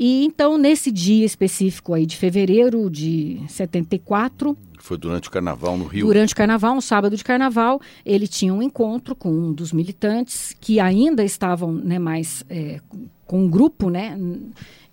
E 0.00 0.24
então, 0.24 0.56
nesse 0.56 0.92
dia 0.92 1.26
específico 1.26 1.92
aí 1.92 2.06
de 2.06 2.16
fevereiro 2.16 2.88
de 2.88 3.40
74. 3.48 4.56
Foi 4.78 4.96
durante 4.96 5.28
o 5.28 5.30
carnaval 5.32 5.76
no 5.76 5.86
Rio? 5.86 6.06
Durante 6.06 6.32
o 6.32 6.36
carnaval, 6.36 6.76
um 6.76 6.80
sábado 6.80 7.16
de 7.16 7.24
carnaval, 7.24 7.80
ele 8.06 8.28
tinha 8.28 8.54
um 8.54 8.62
encontro 8.62 9.16
com 9.16 9.28
um 9.28 9.52
dos 9.52 9.72
militantes 9.72 10.54
que 10.60 10.78
ainda 10.78 11.24
estavam 11.24 11.72
né, 11.72 11.98
mais 11.98 12.44
é, 12.48 12.80
com 13.26 13.40
um 13.40 13.50
grupo, 13.50 13.90
né? 13.90 14.16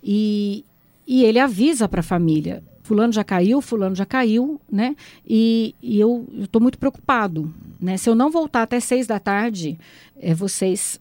E, 0.02 0.64
e 1.06 1.22
ele 1.22 1.38
avisa 1.38 1.88
para 1.88 2.00
a 2.00 2.02
família: 2.02 2.60
fulano 2.82 3.12
já 3.12 3.22
caiu, 3.22 3.60
fulano 3.62 3.94
já 3.94 4.04
caiu, 4.04 4.60
né? 4.68 4.96
E, 5.24 5.72
e 5.80 6.00
eu 6.00 6.26
estou 6.40 6.60
muito 6.60 6.78
preocupado, 6.78 7.54
né? 7.80 7.96
Se 7.96 8.10
eu 8.10 8.16
não 8.16 8.28
voltar 8.28 8.62
até 8.62 8.80
seis 8.80 9.06
da 9.06 9.20
tarde, 9.20 9.78
é, 10.20 10.34
vocês 10.34 11.00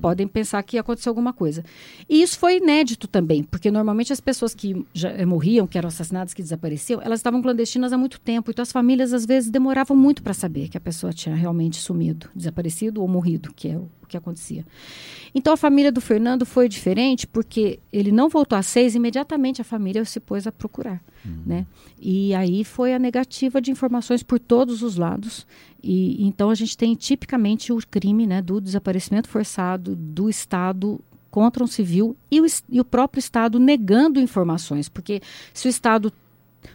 podem 0.00 0.26
pensar 0.26 0.62
que 0.62 0.78
aconteceu 0.78 1.10
alguma 1.10 1.32
coisa. 1.32 1.64
E 2.08 2.22
isso 2.22 2.38
foi 2.38 2.56
inédito 2.56 3.06
também, 3.08 3.42
porque 3.42 3.70
normalmente 3.70 4.12
as 4.12 4.20
pessoas 4.20 4.54
que 4.54 4.84
já 4.92 5.10
eh, 5.10 5.24
morriam, 5.24 5.66
que 5.66 5.78
eram 5.78 5.88
assassinadas, 5.88 6.34
que 6.34 6.42
desapareciam, 6.42 7.00
elas 7.02 7.20
estavam 7.20 7.40
clandestinas 7.42 7.92
há 7.92 7.98
muito 7.98 8.20
tempo. 8.20 8.50
Então 8.50 8.62
as 8.62 8.72
famílias 8.72 9.12
às 9.12 9.26
vezes 9.26 9.50
demoravam 9.50 9.96
muito 9.96 10.22
para 10.22 10.34
saber 10.34 10.68
que 10.68 10.76
a 10.76 10.80
pessoa 10.80 11.12
tinha 11.12 11.34
realmente 11.34 11.76
sumido, 11.76 12.28
desaparecido 12.34 13.00
ou 13.00 13.08
morrido, 13.08 13.52
que 13.54 13.68
é 13.68 13.76
o 13.76 13.88
que 14.08 14.16
acontecia. 14.16 14.64
Então 15.34 15.52
a 15.52 15.56
família 15.56 15.90
do 15.90 16.00
Fernando 16.00 16.46
foi 16.46 16.68
diferente 16.68 17.26
porque 17.26 17.80
ele 17.92 18.12
não 18.12 18.28
voltou 18.28 18.56
às 18.56 18.66
seis, 18.66 18.94
imediatamente 18.94 19.60
a 19.60 19.64
família 19.64 20.04
se 20.04 20.20
pôs 20.20 20.46
a 20.46 20.52
procurar. 20.52 21.02
Uhum. 21.24 21.42
Né? 21.46 21.66
E 22.00 22.34
aí 22.34 22.64
foi 22.64 22.94
a 22.94 22.98
negativa 22.98 23.60
de 23.60 23.70
informações 23.70 24.22
por 24.22 24.38
todos 24.38 24.82
os 24.82 24.96
lados. 24.96 25.46
E 25.86 26.24
então 26.26 26.48
a 26.48 26.54
gente 26.54 26.78
tem 26.78 26.94
tipicamente 26.94 27.70
o 27.70 27.78
crime 27.78 28.26
né, 28.26 28.40
do 28.40 28.58
desaparecimento 28.58 29.28
forçado 29.28 29.94
do 29.94 30.30
Estado 30.30 30.98
contra 31.30 31.62
um 31.62 31.66
civil 31.66 32.16
e 32.30 32.40
o, 32.40 32.46
e 32.70 32.80
o 32.80 32.84
próprio 32.84 33.18
Estado 33.18 33.58
negando 33.58 34.18
informações, 34.18 34.88
porque 34.88 35.20
se 35.52 35.66
o 35.66 35.70
Estado 35.70 36.10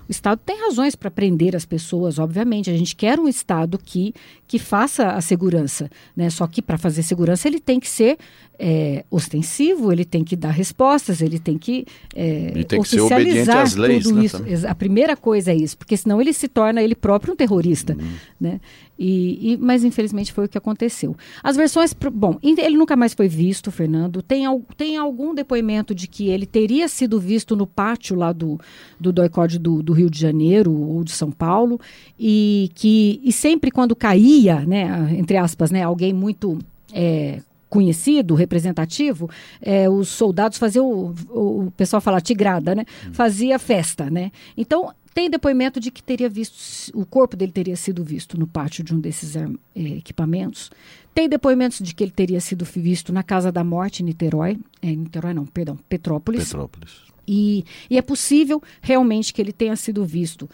o 0.09 0.11
Estado 0.11 0.41
tem 0.43 0.59
razões 0.59 0.95
para 0.95 1.11
prender 1.11 1.55
as 1.55 1.65
pessoas, 1.65 2.17
obviamente. 2.17 2.71
A 2.71 2.75
gente 2.75 2.95
quer 2.95 3.19
um 3.19 3.27
Estado 3.27 3.77
que, 3.77 4.11
que 4.47 4.57
faça 4.57 5.11
a 5.11 5.21
segurança, 5.21 5.87
né? 6.15 6.31
Só 6.31 6.47
que 6.47 6.63
para 6.63 6.79
fazer 6.79 7.03
segurança 7.03 7.47
ele 7.47 7.59
tem 7.59 7.79
que 7.79 7.87
ser 7.87 8.17
é, 8.57 9.05
ostensivo, 9.11 9.91
ele 9.91 10.03
tem 10.03 10.23
que 10.23 10.35
dar 10.35 10.49
respostas, 10.49 11.21
ele 11.21 11.37
tem 11.37 11.59
que 11.59 11.85
é, 12.15 12.51
ele 12.55 12.63
tem 12.63 12.81
que 12.81 12.89
ser 12.89 13.01
obediente 13.01 13.51
às 13.51 13.75
leis, 13.75 14.03
tudo 14.03 14.15
né, 14.15 14.25
isso. 14.25 14.67
A 14.67 14.73
primeira 14.73 15.15
coisa 15.15 15.51
é 15.51 15.55
isso, 15.55 15.77
porque 15.77 15.95
senão 15.95 16.19
ele 16.19 16.33
se 16.33 16.47
torna 16.47 16.81
ele 16.81 16.95
próprio 16.95 17.33
um 17.33 17.35
terrorista, 17.37 17.93
uhum. 17.93 18.09
né? 18.41 18.59
E, 19.01 19.53
e, 19.53 19.57
mas 19.57 19.85
infelizmente 19.85 20.33
foi 20.33 20.43
o 20.43 20.49
que 20.49 20.57
aconteceu. 20.57 21.15
As 21.41 21.55
versões, 21.55 21.95
bom, 22.11 22.37
ele 22.43 22.75
nunca 22.75 22.97
mais 22.97 23.13
foi 23.13 23.29
visto, 23.29 23.71
Fernando. 23.71 24.21
Tem, 24.21 24.43
tem 24.75 24.97
algum 24.97 25.33
depoimento 25.33 25.95
de 25.95 26.05
que 26.05 26.27
ele 26.27 26.45
teria 26.45 26.85
sido 26.89 27.17
visto 27.17 27.55
no 27.55 27.65
pátio 27.65 28.13
lá 28.13 28.33
do, 28.33 28.59
do 28.99 29.13
doicode 29.13 29.57
do, 29.57 29.81
do 29.81 29.93
Rio 29.99 30.09
de 30.09 30.19
Janeiro 30.19 30.71
ou 30.71 31.03
de 31.03 31.11
São 31.11 31.31
Paulo 31.31 31.79
e 32.19 32.71
que 32.75 33.21
e 33.23 33.31
sempre 33.31 33.71
quando 33.71 33.95
caía, 33.95 34.61
né, 34.65 35.15
entre 35.17 35.37
aspas, 35.37 35.71
né, 35.71 35.83
alguém 35.83 36.13
muito 36.13 36.57
é, 36.93 37.41
conhecido, 37.69 38.33
representativo, 38.33 39.29
é, 39.61 39.87
os 39.87 40.09
soldados 40.09 40.57
faziam, 40.57 40.85
o, 40.89 41.67
o 41.67 41.71
pessoal 41.77 42.01
fala 42.01 42.19
tigrada, 42.19 42.73
né? 42.73 42.85
Hum. 43.07 43.13
Fazia 43.13 43.59
festa, 43.59 44.09
né? 44.09 44.31
Então, 44.57 44.91
tem 45.13 45.29
depoimento 45.29 45.79
de 45.79 45.91
que 45.91 46.01
teria 46.01 46.29
visto, 46.29 46.91
o 46.97 47.05
corpo 47.05 47.37
dele 47.37 47.51
teria 47.51 47.75
sido 47.75 48.03
visto 48.03 48.39
no 48.39 48.47
pátio 48.47 48.83
de 48.83 48.93
um 48.93 48.99
desses 48.99 49.35
é, 49.35 49.47
equipamentos. 49.75 50.71
Tem 51.13 51.27
depoimentos 51.27 51.79
de 51.79 51.93
que 51.93 52.03
ele 52.03 52.11
teria 52.11 52.39
sido 52.39 52.65
visto 52.65 53.11
na 53.13 53.23
Casa 53.23 53.51
da 53.51 53.63
Morte, 53.63 54.01
em 54.01 54.05
Niterói. 54.05 54.57
É, 54.81 54.87
Niterói 54.87 55.33
não, 55.33 55.45
perdão, 55.45 55.77
Petrópolis. 55.87 56.45
Petrópolis. 56.45 57.08
E, 57.31 57.63
e 57.87 57.95
é 57.95 58.01
possível 58.01 58.59
realmente 58.81 59.31
que 59.31 59.39
ele 59.39 59.53
tenha 59.53 59.75
sido 59.75 60.03
visto 60.03 60.49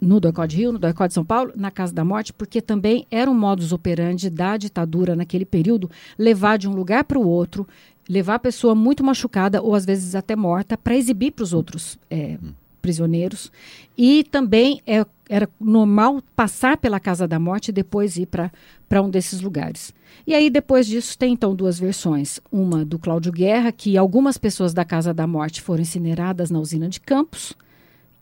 no 0.00 0.18
Doicode 0.18 0.56
Rio, 0.56 0.72
no 0.72 0.78
Doicode 0.80 1.14
São 1.14 1.24
Paulo, 1.24 1.52
na 1.54 1.70
Casa 1.70 1.94
da 1.94 2.04
Morte, 2.04 2.32
porque 2.32 2.60
também 2.60 3.06
era 3.12 3.30
um 3.30 3.34
modus 3.34 3.72
operandi 3.72 4.28
da 4.28 4.56
ditadura 4.56 5.14
naquele 5.14 5.44
período 5.44 5.88
levar 6.18 6.58
de 6.58 6.68
um 6.68 6.74
lugar 6.74 7.04
para 7.04 7.16
o 7.16 7.24
outro, 7.24 7.64
levar 8.08 8.34
a 8.34 8.40
pessoa 8.40 8.74
muito 8.74 9.04
machucada 9.04 9.62
ou 9.62 9.72
às 9.72 9.86
vezes 9.86 10.16
até 10.16 10.34
morta 10.34 10.76
para 10.76 10.96
exibir 10.96 11.30
para 11.30 11.44
os 11.44 11.52
outros 11.52 11.96
é, 12.10 12.36
prisioneiros. 12.80 13.50
E 13.96 14.24
também 14.24 14.80
é, 14.86 15.04
era 15.28 15.48
normal 15.60 16.22
passar 16.34 16.76
pela 16.76 17.00
Casa 17.00 17.26
da 17.26 17.38
Morte 17.38 17.68
e 17.68 17.72
depois 17.72 18.16
ir 18.16 18.26
para 18.26 19.02
um 19.02 19.10
desses 19.10 19.40
lugares. 19.40 19.92
E 20.26 20.34
aí, 20.34 20.50
depois 20.50 20.86
disso, 20.86 21.16
tem 21.16 21.32
então 21.32 21.54
duas 21.54 21.78
versões. 21.78 22.40
Uma 22.50 22.84
do 22.84 22.98
Cláudio 22.98 23.32
Guerra, 23.32 23.72
que 23.72 23.96
algumas 23.96 24.36
pessoas 24.36 24.74
da 24.74 24.84
Casa 24.84 25.14
da 25.14 25.26
Morte 25.26 25.62
foram 25.62 25.82
incineradas 25.82 26.50
na 26.50 26.58
usina 26.58 26.88
de 26.88 27.00
Campos 27.00 27.54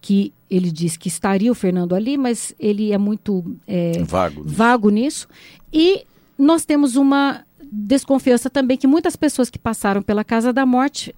que 0.01 0.33
ele 0.51 0.71
diz 0.71 0.97
que 0.97 1.09
estaria 1.09 1.51
o 1.51 1.55
Fernando 1.55 1.95
ali, 1.95 2.17
mas 2.17 2.55
ele 2.59 2.93
é 2.93 2.99
muito 2.99 3.45
é, 3.67 4.03
vago, 4.05 4.43
nisso. 4.43 4.55
vago 4.55 4.91
nisso. 4.91 5.29
E 5.73 6.05
nós 6.39 6.65
temos 6.65 6.97
uma 6.97 7.45
desconfiança 7.71 8.49
também 8.49 8.77
que 8.77 8.87
muitas 8.87 9.17
pessoas 9.17 9.51
que 9.51 9.59
passaram 9.59 10.01
pela 10.01 10.25
Casa 10.25 10.53
da 10.53 10.65
Morte 10.65 11.15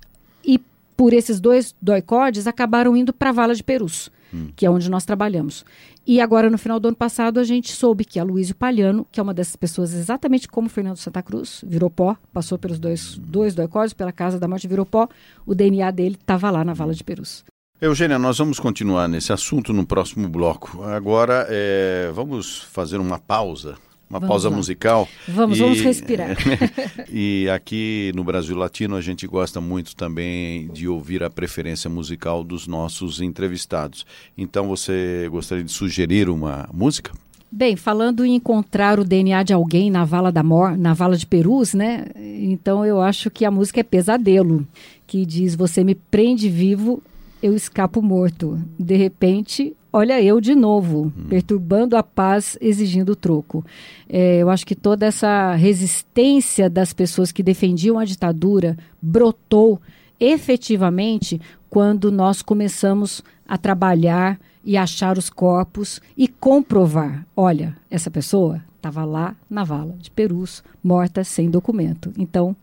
por 1.00 1.14
esses 1.14 1.40
dois 1.40 1.74
doicodes, 1.80 2.46
acabaram 2.46 2.94
indo 2.94 3.10
para 3.10 3.30
a 3.30 3.32
Vala 3.32 3.54
de 3.54 3.64
Perus, 3.64 4.10
hum. 4.34 4.48
que 4.54 4.66
é 4.66 4.70
onde 4.70 4.90
nós 4.90 5.02
trabalhamos. 5.02 5.64
E 6.06 6.20
agora, 6.20 6.50
no 6.50 6.58
final 6.58 6.78
do 6.78 6.88
ano 6.88 6.96
passado, 6.96 7.40
a 7.40 7.42
gente 7.42 7.72
soube 7.72 8.04
que 8.04 8.20
a 8.20 8.22
Luísio 8.22 8.54
Palhano, 8.54 9.06
que 9.10 9.18
é 9.18 9.22
uma 9.22 9.32
dessas 9.32 9.56
pessoas 9.56 9.94
exatamente 9.94 10.46
como 10.46 10.66
o 10.66 10.70
Fernando 10.70 10.98
Santa 10.98 11.22
Cruz, 11.22 11.64
virou 11.66 11.88
pó, 11.88 12.18
passou 12.34 12.58
pelos 12.58 12.78
dois, 12.78 13.16
dois 13.16 13.54
doicódios, 13.54 13.94
pela 13.94 14.12
Casa 14.12 14.38
da 14.38 14.46
Morte, 14.46 14.68
virou 14.68 14.84
pó, 14.84 15.08
o 15.46 15.54
DNA 15.54 15.90
dele 15.90 16.18
estava 16.20 16.50
lá 16.50 16.62
na 16.66 16.74
Vala 16.74 16.92
de 16.92 17.02
Perus. 17.02 17.46
Eugênia, 17.80 18.18
nós 18.18 18.36
vamos 18.36 18.60
continuar 18.60 19.08
nesse 19.08 19.32
assunto 19.32 19.72
no 19.72 19.86
próximo 19.86 20.28
bloco. 20.28 20.82
Agora, 20.82 21.46
é, 21.48 22.10
vamos 22.12 22.58
fazer 22.64 22.98
uma 22.98 23.18
pausa 23.18 23.78
uma 24.10 24.18
vamos 24.18 24.28
pausa 24.28 24.50
lá. 24.50 24.56
musical. 24.56 25.08
Vamos, 25.28 25.56
e, 25.56 25.60
vamos 25.62 25.80
respirar. 25.80 26.36
e 27.08 27.48
aqui 27.48 28.10
no 28.14 28.24
Brasil 28.24 28.56
Latino 28.56 28.96
a 28.96 29.00
gente 29.00 29.24
gosta 29.24 29.60
muito 29.60 29.94
também 29.94 30.66
de 30.68 30.88
ouvir 30.88 31.22
a 31.22 31.30
preferência 31.30 31.88
musical 31.88 32.42
dos 32.42 32.66
nossos 32.66 33.20
entrevistados. 33.20 34.04
Então 34.36 34.66
você 34.66 35.28
gostaria 35.30 35.62
de 35.62 35.70
sugerir 35.70 36.28
uma 36.28 36.68
música? 36.72 37.12
Bem, 37.52 37.76
falando 37.76 38.24
em 38.24 38.34
encontrar 38.34 38.98
o 38.98 39.04
DNA 39.04 39.42
de 39.44 39.52
alguém 39.52 39.90
na 39.90 40.04
vala 40.04 40.30
da 40.30 40.42
Mor, 40.42 40.76
na 40.76 40.92
vala 40.92 41.16
de 41.16 41.26
Perus, 41.26 41.74
né? 41.74 42.06
Então 42.16 42.84
eu 42.84 43.00
acho 43.00 43.30
que 43.30 43.44
a 43.44 43.50
música 43.50 43.80
é 43.80 43.82
Pesadelo, 43.82 44.66
que 45.06 45.26
diz: 45.26 45.56
"Você 45.56 45.82
me 45.82 45.96
prende 45.96 46.48
vivo, 46.48 47.02
eu 47.42 47.54
escapo 47.54 48.00
morto. 48.02 48.60
De 48.78 48.96
repente, 48.96 49.74
olha 49.92 50.22
eu 50.22 50.40
de 50.40 50.54
novo, 50.54 51.06
hum. 51.06 51.26
perturbando 51.28 51.96
a 51.96 52.02
paz, 52.02 52.56
exigindo 52.60 53.16
troco. 53.16 53.64
É, 54.08 54.38
eu 54.38 54.50
acho 54.50 54.66
que 54.66 54.74
toda 54.74 55.06
essa 55.06 55.54
resistência 55.54 56.68
das 56.68 56.92
pessoas 56.92 57.32
que 57.32 57.42
defendiam 57.42 57.98
a 57.98 58.04
ditadura 58.04 58.76
brotou 59.00 59.80
efetivamente 60.18 61.40
quando 61.68 62.10
nós 62.10 62.42
começamos 62.42 63.22
a 63.48 63.56
trabalhar 63.56 64.38
e 64.64 64.76
achar 64.76 65.16
os 65.16 65.30
corpos 65.30 66.00
e 66.16 66.28
comprovar: 66.28 67.26
olha, 67.36 67.76
essa 67.90 68.10
pessoa 68.10 68.62
estava 68.76 69.04
lá 69.04 69.34
na 69.48 69.64
vala 69.64 69.94
de 69.98 70.10
Perus, 70.10 70.62
morta 70.82 71.24
sem 71.24 71.50
documento. 71.50 72.12
Então, 72.18 72.54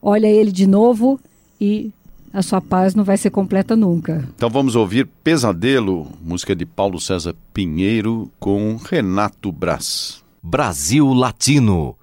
olha 0.00 0.26
ele 0.26 0.50
de 0.50 0.66
novo 0.66 1.20
e 1.60 1.92
a 2.32 2.42
sua 2.42 2.60
paz 2.60 2.94
não 2.94 3.04
vai 3.04 3.16
ser 3.16 3.30
completa 3.30 3.76
nunca. 3.76 4.28
Então 4.34 4.50
vamos 4.50 4.76
ouvir 4.76 5.08
Pesadelo, 5.22 6.06
música 6.22 6.54
de 6.54 6.66
Paulo 6.66 7.00
César 7.00 7.34
Pinheiro 7.52 8.30
com 8.38 8.76
Renato 8.76 9.50
Braz. 9.52 10.22
Brasil 10.42 11.12
Latino. 11.12 11.96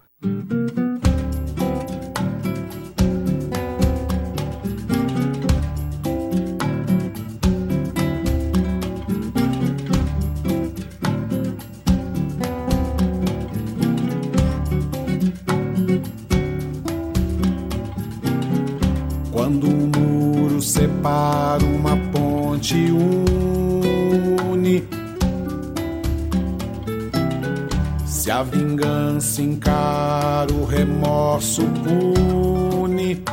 A 28.36 28.44
vingança 28.44 29.42
encara 29.42 30.52
o 30.52 30.66
remorso 30.66 31.64
pune. 31.84 33.24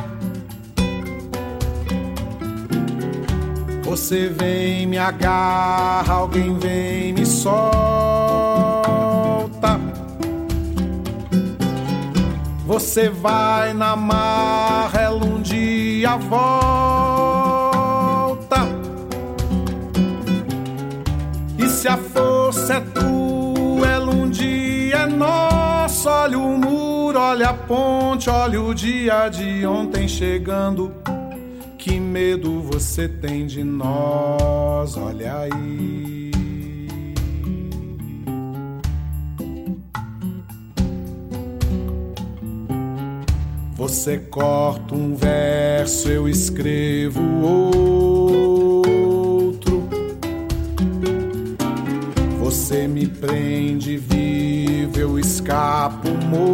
Você 3.83 4.29
vem, 4.29 4.87
me 4.87 4.97
agarra, 4.97 6.13
alguém 6.13 6.57
vem, 6.57 7.11
me 7.11 7.25
solta. 7.25 7.59
Você 12.65 13.09
vai 13.09 13.73
na 13.73 13.97
marrela, 13.97 15.25
um 15.25 15.41
dia 15.41 16.15
volta. 16.15 17.12
Se 21.83 21.89
a 21.89 21.97
força 21.97 22.75
é 22.75 22.79
tua, 22.79 23.85
ela 23.85 24.09
um 24.09 24.29
dia 24.29 24.99
é 24.99 25.05
nosso. 25.05 26.07
Olha 26.07 26.39
o 26.39 26.57
muro, 26.57 27.19
olha 27.19 27.49
a 27.49 27.53
ponte, 27.53 28.29
olha 28.29 28.61
o 28.61 28.73
dia 28.73 29.27
de 29.27 29.65
ontem 29.65 30.07
chegando. 30.07 30.93
Que 31.77 31.99
medo 31.99 32.61
você 32.61 33.09
tem 33.09 33.45
de 33.45 33.65
nós, 33.65 34.95
olha 34.95 35.39
aí. 35.39 36.31
Você 43.75 44.19
corta 44.19 44.95
um 44.95 45.13
verso, 45.15 46.07
eu 46.07 46.29
escrevo 46.29 47.19
outro. 47.41 47.82
Escapo 56.13 56.52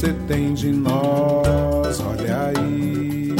você 0.00 0.14
tem 0.26 0.54
de 0.54 0.72
nós, 0.72 2.00
olha 2.00 2.48
aí. 2.48 3.34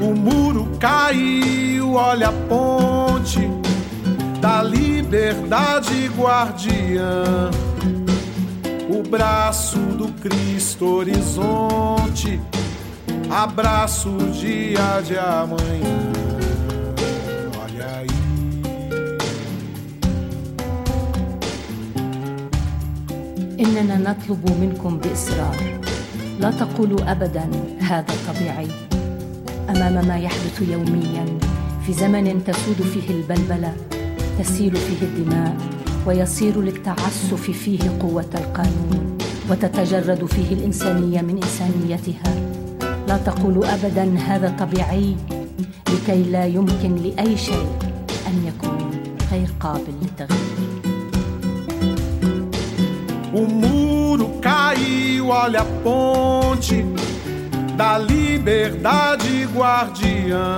O 0.00 0.14
muro 0.14 0.68
caiu, 0.78 1.94
olha 1.94 2.28
a 2.28 2.32
ponte 2.48 3.40
da 4.40 4.62
liberdade 4.62 6.08
guardiã. 6.16 7.50
O 8.88 9.02
braço 9.02 9.78
do 9.78 10.06
Cristo 10.22 10.86
horizonte 10.86 12.40
Abraço 13.28 14.10
dia 14.32 15.00
de 15.04 15.18
amanhã. 15.18 16.27
إننا 23.60 23.96
نطلب 23.96 24.50
منكم 24.60 24.98
بإصرار. 24.98 25.56
لا 26.40 26.50
تقولوا 26.50 27.12
أبدا 27.12 27.50
هذا 27.80 28.14
طبيعي. 28.28 28.68
أمام 29.70 30.06
ما 30.08 30.18
يحدث 30.18 30.62
يوميا 30.62 31.38
في 31.86 31.92
زمن 31.92 32.44
تسود 32.44 32.82
فيه 32.82 33.14
البلبلة 33.14 33.72
تسيل 34.38 34.76
فيه 34.76 35.06
الدماء 35.06 35.56
ويصير 36.06 36.60
للتعسف 36.60 37.50
فيه 37.50 37.80
قوة 38.00 38.30
القانون 38.34 39.18
وتتجرد 39.50 40.24
فيه 40.24 40.52
الإنسانية 40.52 41.20
من 41.22 41.42
إنسانيتها. 41.42 42.34
لا 43.08 43.16
تقولوا 43.16 43.74
ابدا 43.74 44.18
هذا 44.18 44.56
طبيعي 44.58 45.16
لكي 45.88 46.22
لا 46.22 46.46
يمكن 46.46 46.94
لأي 46.94 47.36
شيء 47.36 47.66
أن 48.26 48.46
يكون 48.46 48.90
غير 49.32 49.48
قابل 49.60 49.92
للتغيير. 50.02 50.77
O 53.32 53.46
muro 53.46 54.38
caiu, 54.40 55.28
olha 55.28 55.60
a 55.60 55.64
ponte 55.64 56.84
da 57.76 57.98
liberdade 57.98 59.44
guardiã. 59.54 60.56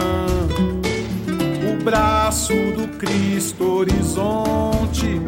O 1.70 1.84
braço 1.84 2.52
do 2.52 2.88
Cristo 2.98 3.64
horizonte, 3.64 5.20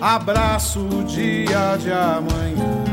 abraço 0.00 0.80
o 0.80 1.04
dia 1.04 1.76
de 1.78 1.92
amanhã. 1.92 2.85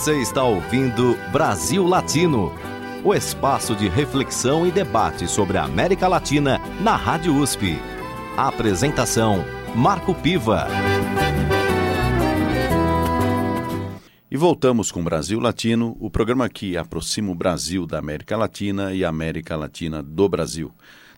Você 0.00 0.18
está 0.18 0.42
ouvindo 0.42 1.14
Brasil 1.30 1.86
Latino, 1.86 2.54
o 3.04 3.12
espaço 3.12 3.76
de 3.76 3.86
reflexão 3.86 4.66
e 4.66 4.70
debate 4.70 5.28
sobre 5.28 5.58
a 5.58 5.64
América 5.64 6.08
Latina 6.08 6.58
na 6.80 6.96
Rádio 6.96 7.36
USP. 7.36 7.78
A 8.34 8.48
apresentação 8.48 9.44
Marco 9.74 10.14
Piva. 10.14 10.66
E 14.30 14.38
voltamos 14.38 14.90
com 14.90 15.04
Brasil 15.04 15.38
Latino, 15.38 15.94
o 16.00 16.08
programa 16.08 16.48
que 16.48 16.78
aproxima 16.78 17.30
o 17.30 17.34
Brasil 17.34 17.84
da 17.86 17.98
América 17.98 18.38
Latina 18.38 18.94
e 18.94 19.04
a 19.04 19.10
América 19.10 19.54
Latina 19.54 20.02
do 20.02 20.26
Brasil. 20.30 20.72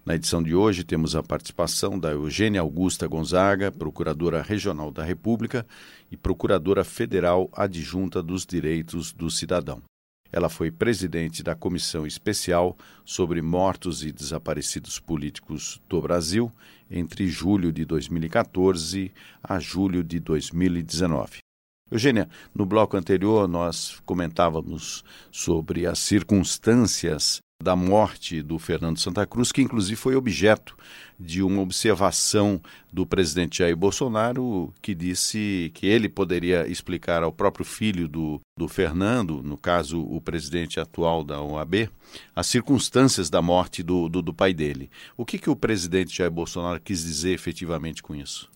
Na 0.05 0.17
edição 0.17 0.43
de 0.43 0.53
hoje 0.53 0.83
temos 0.83 1.15
a 1.15 1.23
participação 1.23 1.97
da 1.97 2.11
Eugênia 2.11 2.61
Augusta 2.61 3.07
Gonzaga, 3.07 3.71
Procuradora 3.71 4.43
Regional 4.43 4.91
da 4.91 5.05
República 5.05 5.65
e 6.11 6.17
Procuradora 6.17 6.83
Federal 6.83 7.49
Adjunta 7.53 8.21
dos 8.21 8.45
Direitos 8.45 9.13
do 9.13 9.31
Cidadão. 9.31 9.81
Ela 10.33 10.49
foi 10.49 10.73
presidente 10.73 11.41
da 11.41 11.55
Comissão 11.55 12.05
Especial 12.05 12.77
sobre 13.05 13.41
Mortos 13.41 14.05
e 14.05 14.11
Desaparecidos 14.11 14.99
Políticos 14.99 15.81
do 15.89 16.01
Brasil 16.03 16.51
entre 16.91 17.29
julho 17.29 17.73
de 17.73 17.85
2014 17.85 19.13
a 19.41 19.61
julho 19.61 20.03
de 20.03 20.19
2019. 20.19 21.39
Eugênia, 21.89 22.29
no 22.53 22.67
bloco 22.67 22.97
anterior 22.97 23.47
nós 23.47 24.01
comentávamos 24.05 25.05
sobre 25.31 25.87
as 25.87 26.01
circunstâncias 26.01 27.41
da 27.63 27.77
morte 27.77 28.43
do 28.43 28.59
Fernando 28.59 28.99
Santa 28.99 29.25
Cruz, 29.25 29.53
que 29.53 29.63
inclusive 29.63 29.97
foi 29.97 30.17
objeto 30.17 30.77
de 31.19 31.43
uma 31.43 31.63
observação 31.63 32.61
do 32.93 33.07
presidente 33.07 33.59
Jair 33.59 33.77
Bolsonaro, 33.77 34.75
que 34.83 34.95
disse 34.95 35.71
que 35.73 35.87
ele 35.87 36.09
poderia 36.09 36.67
explicar 36.67 37.23
ao 37.23 37.33
próprio 37.33 37.65
filho 37.65 38.09
do, 38.09 38.41
do 38.59 38.67
Fernando, 38.67 39.41
no 39.43 39.57
caso 39.57 40.01
o 40.03 40.21
presidente 40.21 40.81
atual 40.81 41.23
da 41.23 41.41
OAB, 41.41 41.89
as 42.35 42.49
circunstâncias 42.49 43.31
da 43.31 43.41
morte 43.41 43.83
do, 43.83 44.09
do, 44.09 44.21
do 44.21 44.35
pai 44.35 44.53
dele. 44.53 44.91
O 45.17 45.25
que, 45.25 45.39
que 45.39 45.49
o 45.49 45.57
presidente 45.57 46.17
Jair 46.17 46.31
Bolsonaro 46.31 46.81
quis 46.81 47.05
dizer 47.05 47.33
efetivamente 47.33 48.03
com 48.03 48.15
isso? 48.15 48.51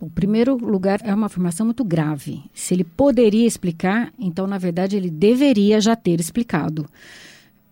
Bom, 0.00 0.08
primeiro 0.08 0.56
lugar, 0.56 1.00
é 1.04 1.14
uma 1.14 1.26
afirmação 1.26 1.66
muito 1.66 1.84
grave. 1.84 2.42
Se 2.54 2.74
ele 2.74 2.84
poderia 2.84 3.46
explicar, 3.46 4.12
então, 4.18 4.46
na 4.46 4.58
verdade, 4.58 4.96
ele 4.96 5.10
deveria 5.10 5.80
já 5.80 5.94
ter 5.94 6.20
explicado 6.20 6.86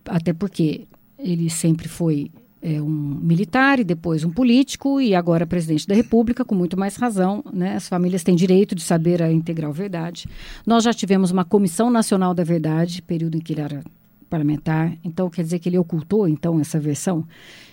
até 0.07 0.33
porque 0.33 0.87
ele 1.19 1.51
sempre 1.51 1.89
foi 1.89 2.31
é, 2.63 2.81
um 2.81 2.89
militar 2.89 3.81
e 3.81 3.85
depois 3.85 4.25
um 4.25 4.31
político 4.31 5.01
e 5.01 5.15
agora 5.15 5.47
presidente 5.47 5.87
da 5.87 5.95
República, 5.95 6.45
com 6.45 6.55
muito 6.55 6.79
mais 6.79 6.97
razão. 6.97 7.43
Né? 7.53 7.77
As 7.77 7.89
famílias 7.89 8.23
têm 8.23 8.35
direito 8.35 8.75
de 8.75 8.83
saber 8.83 9.23
a 9.23 9.33
integral 9.33 9.73
verdade. 9.73 10.29
Nós 10.67 10.85
já 10.85 10.93
tivemos 10.93 11.31
uma 11.31 11.45
Comissão 11.45 11.91
Nacional 11.91 12.35
da 12.35 12.45
Verdade, 12.45 13.03
período 13.03 13.37
em 13.37 13.41
que 13.41 13.53
ele 13.53 13.63
era 13.63 13.83
parlamentar, 14.29 14.97
então 15.03 15.29
quer 15.29 15.43
dizer 15.43 15.59
que 15.59 15.69
ele 15.69 15.77
ocultou 15.77 16.29
então 16.29 16.61
essa 16.61 16.79
versão 16.79 17.27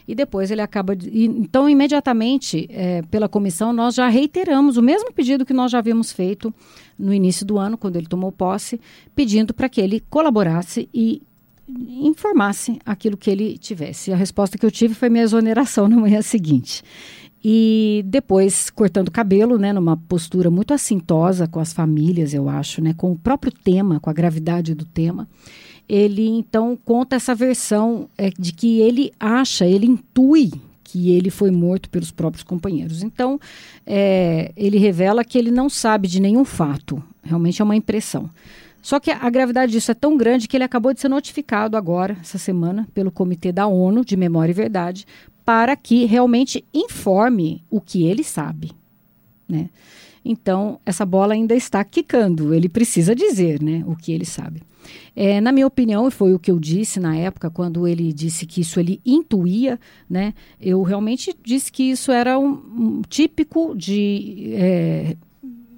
e 0.07 0.15
depois 0.15 0.49
ele 0.49 0.61
acaba 0.61 0.95
de, 0.95 1.25
então 1.25 1.69
imediatamente 1.69 2.67
é, 2.71 3.03
pela 3.03 3.29
comissão 3.29 3.71
nós 3.71 3.93
já 3.93 4.07
reiteramos 4.09 4.75
o 4.75 4.81
mesmo 4.81 5.13
pedido 5.13 5.45
que 5.45 5.53
nós 5.53 5.71
já 5.71 5.77
havíamos 5.77 6.11
feito 6.11 6.51
no 6.97 7.13
início 7.13 7.45
do 7.45 7.59
ano 7.59 7.77
quando 7.77 7.97
ele 7.97 8.07
tomou 8.07 8.31
posse 8.31 8.81
pedindo 9.15 9.53
para 9.53 9.69
que 9.69 9.79
ele 9.79 10.03
colaborasse 10.09 10.89
e 10.91 11.21
informasse 11.69 12.79
aquilo 12.85 13.17
que 13.17 13.29
ele 13.29 13.57
tivesse. 13.57 14.11
A 14.11 14.15
resposta 14.15 14.57
que 14.57 14.65
eu 14.65 14.71
tive 14.71 14.93
foi 14.93 15.09
minha 15.09 15.23
exoneração 15.23 15.87
na 15.89 15.97
manhã 15.97 16.21
seguinte. 16.21 16.83
E 17.43 18.03
depois, 18.05 18.69
cortando 18.69 19.11
cabelo, 19.11 19.57
né, 19.57 19.71
numa 19.71 19.95
postura 19.95 20.49
muito 20.49 20.73
assintosa 20.73 21.47
com 21.47 21.59
as 21.59 21.71
famílias, 21.71 22.33
eu 22.33 22.49
acho, 22.49 22.81
né, 22.81 22.93
com 22.93 23.11
o 23.11 23.17
próprio 23.17 23.51
tema, 23.51 23.99
com 23.99 24.09
a 24.09 24.13
gravidade 24.13 24.73
do 24.73 24.85
tema, 24.85 25.27
ele 25.87 26.27
então 26.27 26.77
conta 26.83 27.15
essa 27.15 27.33
versão 27.33 28.09
é, 28.17 28.29
de 28.37 28.51
que 28.51 28.79
ele 28.79 29.13
acha, 29.19 29.65
ele 29.65 29.85
intui 29.85 30.51
que 30.83 31.11
ele 31.11 31.29
foi 31.29 31.51
morto 31.51 31.89
pelos 31.89 32.11
próprios 32.11 32.43
companheiros. 32.43 33.03
Então, 33.03 33.39
é, 33.85 34.51
ele 34.55 34.77
revela 34.77 35.23
que 35.23 35.37
ele 35.37 35.51
não 35.51 35.69
sabe 35.69 36.07
de 36.07 36.19
nenhum 36.19 36.45
fato, 36.45 37.01
realmente 37.23 37.61
é 37.61 37.65
uma 37.65 37.75
impressão. 37.75 38.29
Só 38.87 39.01
que 39.01 39.11
a 39.11 39.29
gravidade 39.29 39.73
disso 39.73 39.91
é 39.91 39.93
tão 39.93 40.15
grande 40.15 40.47
que 40.47 40.55
ele 40.55 40.63
acabou 40.63 40.93
de 40.93 41.01
ser 41.01 41.09
notificado 41.09 41.75
agora, 41.75 42.15
essa 42.21 42.37
semana, 42.37 42.87
pelo 42.93 43.11
Comitê 43.11 43.51
da 43.51 43.67
ONU 43.67 44.05
de 44.05 44.15
Memória 44.15 44.53
e 44.53 44.55
Verdade, 44.55 45.05
para 45.43 45.75
que 45.75 46.05
realmente 46.05 46.63
informe 46.73 47.65
o 47.69 47.81
que 47.81 48.05
ele 48.07 48.23
sabe. 48.23 48.71
Né? 49.45 49.69
Então, 50.23 50.79
essa 50.85 51.05
bola 51.05 51.33
ainda 51.33 51.53
está 51.53 51.83
quicando. 51.83 52.53
Ele 52.53 52.69
precisa 52.69 53.13
dizer 53.13 53.61
né, 53.61 53.83
o 53.85 53.93
que 53.93 54.13
ele 54.13 54.23
sabe. 54.23 54.63
É, 55.13 55.41
na 55.41 55.51
minha 55.51 55.67
opinião, 55.67 56.07
e 56.07 56.11
foi 56.11 56.33
o 56.33 56.39
que 56.39 56.49
eu 56.49 56.57
disse 56.57 56.97
na 56.97 57.13
época, 57.13 57.49
quando 57.49 57.85
ele 57.85 58.13
disse 58.13 58.45
que 58.45 58.61
isso 58.61 58.79
ele 58.79 59.01
intuía, 59.05 59.77
né, 60.09 60.33
eu 60.61 60.81
realmente 60.81 61.35
disse 61.43 61.69
que 61.73 61.91
isso 61.91 62.09
era 62.09 62.39
um, 62.39 62.51
um 62.51 63.01
típico 63.01 63.75
de 63.75 64.53
é, 64.53 65.17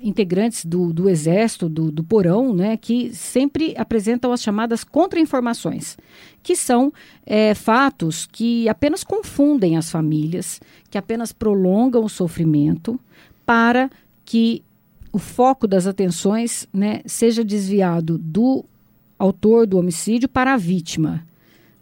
integrantes 0.01 0.65
do, 0.65 0.93
do 0.93 1.09
Exército, 1.09 1.67
do, 1.67 1.91
do 1.91 2.03
Porão, 2.03 2.53
né, 2.53 2.77
que 2.77 3.13
sempre 3.13 3.73
apresentam 3.77 4.31
as 4.31 4.41
chamadas 4.41 4.83
contra-informações, 4.83 5.97
que 6.41 6.55
são 6.55 6.91
é, 7.25 7.53
fatos 7.53 8.25
que 8.25 8.67
apenas 8.69 9.03
confundem 9.03 9.77
as 9.77 9.89
famílias, 9.89 10.61
que 10.89 10.97
apenas 10.97 11.31
prolongam 11.31 12.03
o 12.03 12.09
sofrimento 12.09 12.99
para 13.45 13.89
que 14.23 14.63
o 15.11 15.19
foco 15.19 15.67
das 15.67 15.87
atenções 15.87 16.67
né, 16.71 17.01
seja 17.05 17.43
desviado 17.43 18.17
do 18.17 18.63
autor 19.17 19.67
do 19.67 19.77
homicídio 19.77 20.29
para 20.29 20.53
a 20.53 20.57
vítima. 20.57 21.25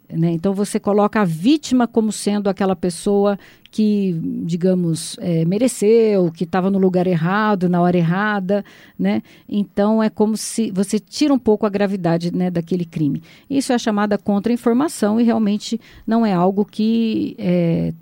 Né? 0.09 0.31
Então 0.31 0.53
você 0.53 0.79
coloca 0.79 1.19
a 1.19 1.25
vítima 1.25 1.85
como 1.85 2.11
sendo 2.11 2.49
aquela 2.49 2.75
pessoa 2.75 3.37
que, 3.69 4.17
digamos, 4.45 5.17
é, 5.19 5.43
mereceu, 5.43 6.31
que 6.31 6.45
estava 6.45 6.71
no 6.71 6.79
lugar 6.79 7.05
errado, 7.07 7.67
na 7.67 7.81
hora 7.81 7.97
errada, 7.97 8.63
né? 8.97 9.21
Então 9.47 10.01
é 10.01 10.09
como 10.09 10.37
se 10.37 10.71
você 10.71 10.97
tira 10.99 11.33
um 11.33 11.39
pouco 11.39 11.65
a 11.65 11.69
gravidade 11.69 12.33
né, 12.33 12.49
daquele 12.49 12.85
crime. 12.85 13.21
Isso 13.49 13.73
é 13.73 13.77
chamada 13.77 14.17
contra-informação 14.17 15.19
e 15.19 15.23
realmente 15.23 15.79
não 16.07 16.25
é 16.25 16.33
algo 16.33 16.63
que 16.63 17.35
é, 17.37 17.93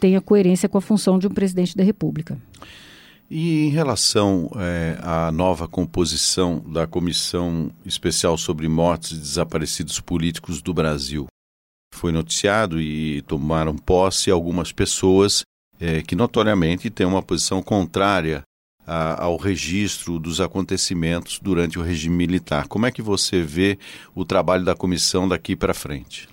tenha 0.00 0.20
coerência 0.20 0.68
com 0.68 0.78
a 0.78 0.82
função 0.82 1.18
de 1.18 1.26
um 1.28 1.30
presidente 1.30 1.76
da 1.76 1.84
República. 1.84 2.36
E 3.30 3.66
em 3.66 3.70
relação 3.70 4.50
é, 4.56 4.98
à 5.00 5.32
nova 5.32 5.66
composição 5.66 6.62
da 6.66 6.86
Comissão 6.86 7.70
Especial 7.86 8.36
sobre 8.36 8.68
Mortes 8.68 9.12
e 9.12 9.20
Desaparecidos 9.20 9.98
Políticos 10.00 10.60
do 10.60 10.74
Brasil, 10.74 11.26
foi 11.94 12.12
noticiado 12.12 12.80
e 12.80 13.22
tomaram 13.22 13.76
posse 13.76 14.30
algumas 14.30 14.72
pessoas 14.72 15.42
é, 15.80 16.02
que 16.02 16.14
notoriamente 16.14 16.90
têm 16.90 17.06
uma 17.06 17.22
posição 17.22 17.62
contrária 17.62 18.42
a, 18.86 19.24
ao 19.24 19.36
registro 19.36 20.18
dos 20.18 20.40
acontecimentos 20.40 21.38
durante 21.42 21.78
o 21.78 21.82
regime 21.82 22.16
militar. 22.16 22.68
Como 22.68 22.86
é 22.86 22.90
que 22.90 23.02
você 23.02 23.42
vê 23.42 23.78
o 24.14 24.24
trabalho 24.24 24.64
da 24.64 24.74
comissão 24.74 25.28
daqui 25.28 25.56
para 25.56 25.74
frente? 25.74 26.28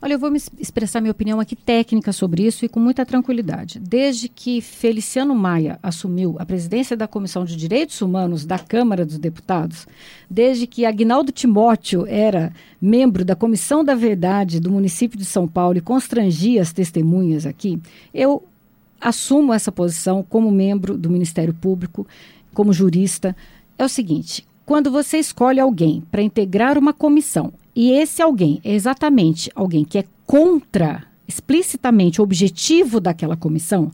Olha, 0.00 0.12
eu 0.12 0.18
vou 0.18 0.30
me 0.30 0.38
expressar 0.58 1.00
minha 1.00 1.10
opinião 1.10 1.40
aqui 1.40 1.56
técnica 1.56 2.12
sobre 2.12 2.46
isso 2.46 2.66
e 2.66 2.68
com 2.68 2.78
muita 2.78 3.06
tranquilidade. 3.06 3.78
Desde 3.78 4.28
que 4.28 4.60
Feliciano 4.60 5.34
Maia 5.34 5.78
assumiu 5.82 6.36
a 6.38 6.44
presidência 6.44 6.94
da 6.94 7.08
Comissão 7.08 7.46
de 7.46 7.56
Direitos 7.56 8.02
Humanos 8.02 8.44
da 8.44 8.58
Câmara 8.58 9.06
dos 9.06 9.18
Deputados, 9.18 9.86
desde 10.28 10.66
que 10.66 10.84
Agnaldo 10.84 11.32
Timóteo 11.32 12.06
era 12.06 12.52
membro 12.80 13.24
da 13.24 13.34
Comissão 13.34 13.82
da 13.82 13.94
Verdade 13.94 14.60
do 14.60 14.70
município 14.70 15.18
de 15.18 15.24
São 15.24 15.48
Paulo 15.48 15.78
e 15.78 15.80
constrangia 15.80 16.60
as 16.60 16.74
testemunhas 16.74 17.46
aqui, 17.46 17.80
eu 18.12 18.44
assumo 19.00 19.54
essa 19.54 19.72
posição 19.72 20.22
como 20.22 20.50
membro 20.50 20.98
do 20.98 21.08
Ministério 21.08 21.54
Público, 21.54 22.06
como 22.52 22.70
jurista. 22.70 23.34
É 23.78 23.84
o 23.84 23.88
seguinte: 23.88 24.46
quando 24.66 24.90
você 24.90 25.16
escolhe 25.16 25.58
alguém 25.58 26.02
para 26.10 26.22
integrar 26.22 26.76
uma 26.76 26.92
comissão 26.92 27.54
e 27.76 27.92
esse 27.92 28.22
alguém 28.22 28.58
é 28.64 28.74
exatamente 28.74 29.50
alguém 29.54 29.84
que 29.84 29.98
é 29.98 30.04
contra 30.26 31.04
explicitamente 31.28 32.20
o 32.20 32.24
objetivo 32.24 33.00
daquela 33.00 33.36
comissão, 33.36 33.90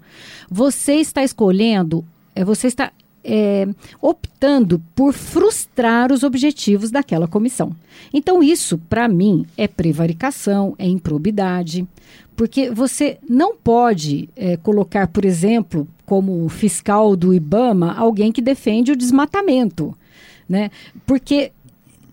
você 0.49 0.95
está 0.95 1.25
escolhendo, 1.25 2.05
é, 2.35 2.45
você 2.45 2.69
está 2.69 2.93
é, 3.25 3.67
optando 4.01 4.81
por 4.95 5.13
frustrar 5.13 6.13
os 6.13 6.23
objetivos 6.23 6.91
daquela 6.91 7.27
comissão. 7.27 7.75
Então, 8.13 8.43
isso, 8.43 8.79
para 8.89 9.09
mim, 9.09 9.47
é 9.57 9.67
prevaricação, 9.67 10.75
é 10.79 10.87
improbidade, 10.87 11.87
porque 12.37 12.71
você 12.71 13.19
não 13.29 13.57
pode 13.57 14.29
é, 14.37 14.57
colocar, 14.57 15.07
por 15.09 15.25
exemplo, 15.25 15.89
como 16.05 16.49
fiscal 16.49 17.17
do 17.17 17.33
IBAMA, 17.33 17.95
alguém 17.95 18.33
que 18.33 18.43
defende 18.43 18.93
o 18.93 18.97
desmatamento. 18.97 19.97
Né? 20.49 20.71
Porque 21.07 21.53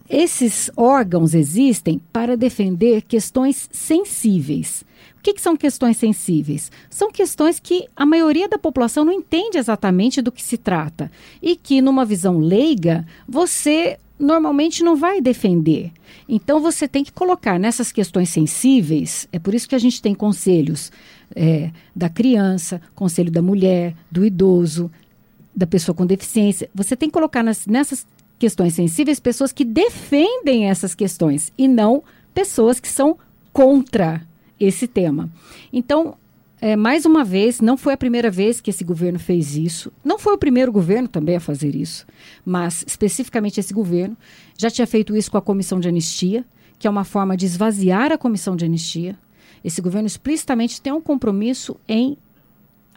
esses 0.10 0.72
órgãos 0.76 1.34
existem 1.34 2.02
para 2.12 2.36
defender 2.36 3.04
questões 3.04 3.70
sensíveis. 3.72 4.84
O 5.20 5.22
que, 5.22 5.34
que, 5.34 5.42
são 5.42 5.56
questões 5.56 5.98
sensíveis? 5.98 6.72
São 6.90 7.12
questões 7.12 7.60
que 7.60 7.88
a 7.96 8.06
maioria 8.06 8.48
da 8.48 8.58
população 8.58 9.06
não 9.06 9.14
entende 9.14 9.58
exatamente 9.58 10.22
do 10.22 10.32
que 10.32 10.42
se 10.42 10.58
trata 10.58 11.12
e 11.42 11.56
que, 11.56 11.82
numa 11.82 12.06
visão 12.06 12.40
leiga, 12.40 13.06
você 13.28 14.00
normalmente 14.18 14.84
não 14.84 14.96
vai 14.96 15.22
defender. 15.22 15.92
Então 16.28 16.60
você 16.60 16.88
tem 16.88 17.04
que 17.04 17.12
colocar 17.12 17.60
nessas 17.60 17.92
questões 17.92 18.30
sensíveis, 18.30 19.28
é 19.32 19.40
por 19.40 19.54
isso 19.54 19.68
que 19.68 19.76
a 19.76 19.80
gente 19.80 20.02
tem 20.02 20.14
conselhos 20.14 20.92
é, 21.36 21.72
da 21.96 22.10
criança, 22.10 22.82
conselho 22.96 23.32
da 23.32 23.42
mulher, 23.42 23.96
do 24.12 24.26
idoso, 24.26 24.92
da 25.56 25.68
pessoa 25.68 25.96
com 25.96 26.06
deficiência. 26.06 26.70
Você 26.74 26.96
tem 26.96 27.10
que 27.10 27.14
colocar 27.14 27.44
nas, 27.44 27.66
nessas 27.66 28.06
questões 28.40 28.74
sensíveis 28.74 29.20
pessoas 29.20 29.52
que 29.52 29.66
defendem 29.66 30.70
essas 30.70 30.96
questões 30.96 31.52
e 31.58 31.68
não 31.68 32.02
pessoas 32.34 32.80
que 32.80 32.88
são 32.88 33.18
contra 33.52 34.26
esse 34.60 34.88
tema. 34.88 35.30
Então, 35.72 36.16
é, 36.62 36.76
mais 36.76 37.06
uma 37.06 37.24
vez, 37.24 37.62
não 37.62 37.78
foi 37.78 37.94
a 37.94 37.98
primeira 37.98 38.32
vez 38.32 38.60
que 38.60 38.70
esse 38.70 38.84
governo 38.84 39.20
fez 39.20 39.56
isso. 39.56 39.92
Não 40.04 40.18
foi 40.18 40.34
o 40.34 40.38
primeiro 40.38 40.72
governo 40.72 41.08
também 41.08 41.36
a 41.36 41.40
fazer 41.40 41.76
isso, 41.76 42.06
mas 42.46 42.84
especificamente 42.88 43.60
esse 43.60 43.74
governo 43.74 44.18
já 44.58 44.70
tinha 44.70 44.88
feito 44.88 45.16
isso 45.16 45.32
com 45.32 45.38
a 45.38 45.42
comissão 45.42 45.80
de 45.80 45.88
anistia, 45.88 46.46
que 46.78 46.88
é 46.88 46.90
uma 46.90 47.04
forma 47.04 47.38
de 47.38 47.46
esvaziar 47.46 48.12
a 48.12 48.18
comissão 48.18 48.56
de 48.56 48.66
anistia. 48.66 49.18
Esse 49.64 49.82
governo 49.82 50.08
explicitamente 50.08 50.82
tem 50.82 50.92
um 50.92 51.02
compromisso 51.02 51.78
em 51.88 52.18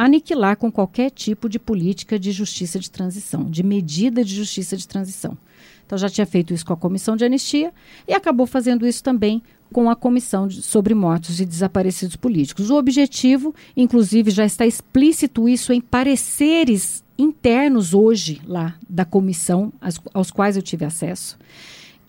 aniquilar 0.05 0.57
com 0.57 0.71
qualquer 0.71 1.11
tipo 1.11 1.49
de 1.49 1.59
política 1.59 2.19
de 2.19 2.33
justiça 2.33 2.79
de 2.79 2.91
transição, 2.91 3.49
de 3.49 3.62
medida 3.62 4.25
de 4.25 4.35
justiça 4.35 4.77
de 4.77 4.87
transição. 4.87 5.38
Então 5.87 5.97
já 5.97 6.09
tinha 6.09 6.27
feito 6.27 6.53
isso 6.53 6.67
com 6.67 6.73
a 6.73 6.77
comissão 6.77 7.17
de 7.17 7.25
anistia 7.25 7.73
e 8.09 8.12
acabou 8.12 8.47
fazendo 8.47 8.87
isso 8.87 9.03
também 9.03 9.41
com 9.73 9.88
a 9.88 9.95
comissão 9.95 10.49
de, 10.49 10.61
sobre 10.61 10.93
mortos 10.93 11.41
e 11.41 11.47
desaparecidos 11.47 12.17
políticos. 12.17 12.69
O 12.69 12.77
objetivo, 12.77 13.55
inclusive, 13.77 14.31
já 14.31 14.45
está 14.45 14.67
explícito 14.67 15.49
isso 15.49 15.73
em 15.73 15.81
pareceres 15.81 17.05
internos 17.17 17.95
hoje 17.95 18.41
lá 18.45 18.75
da 18.88 19.05
comissão, 19.05 19.73
aos, 19.81 20.01
aos 20.12 20.31
quais 20.31 20.57
eu 20.57 20.62
tive 20.62 20.85
acesso, 20.85 21.38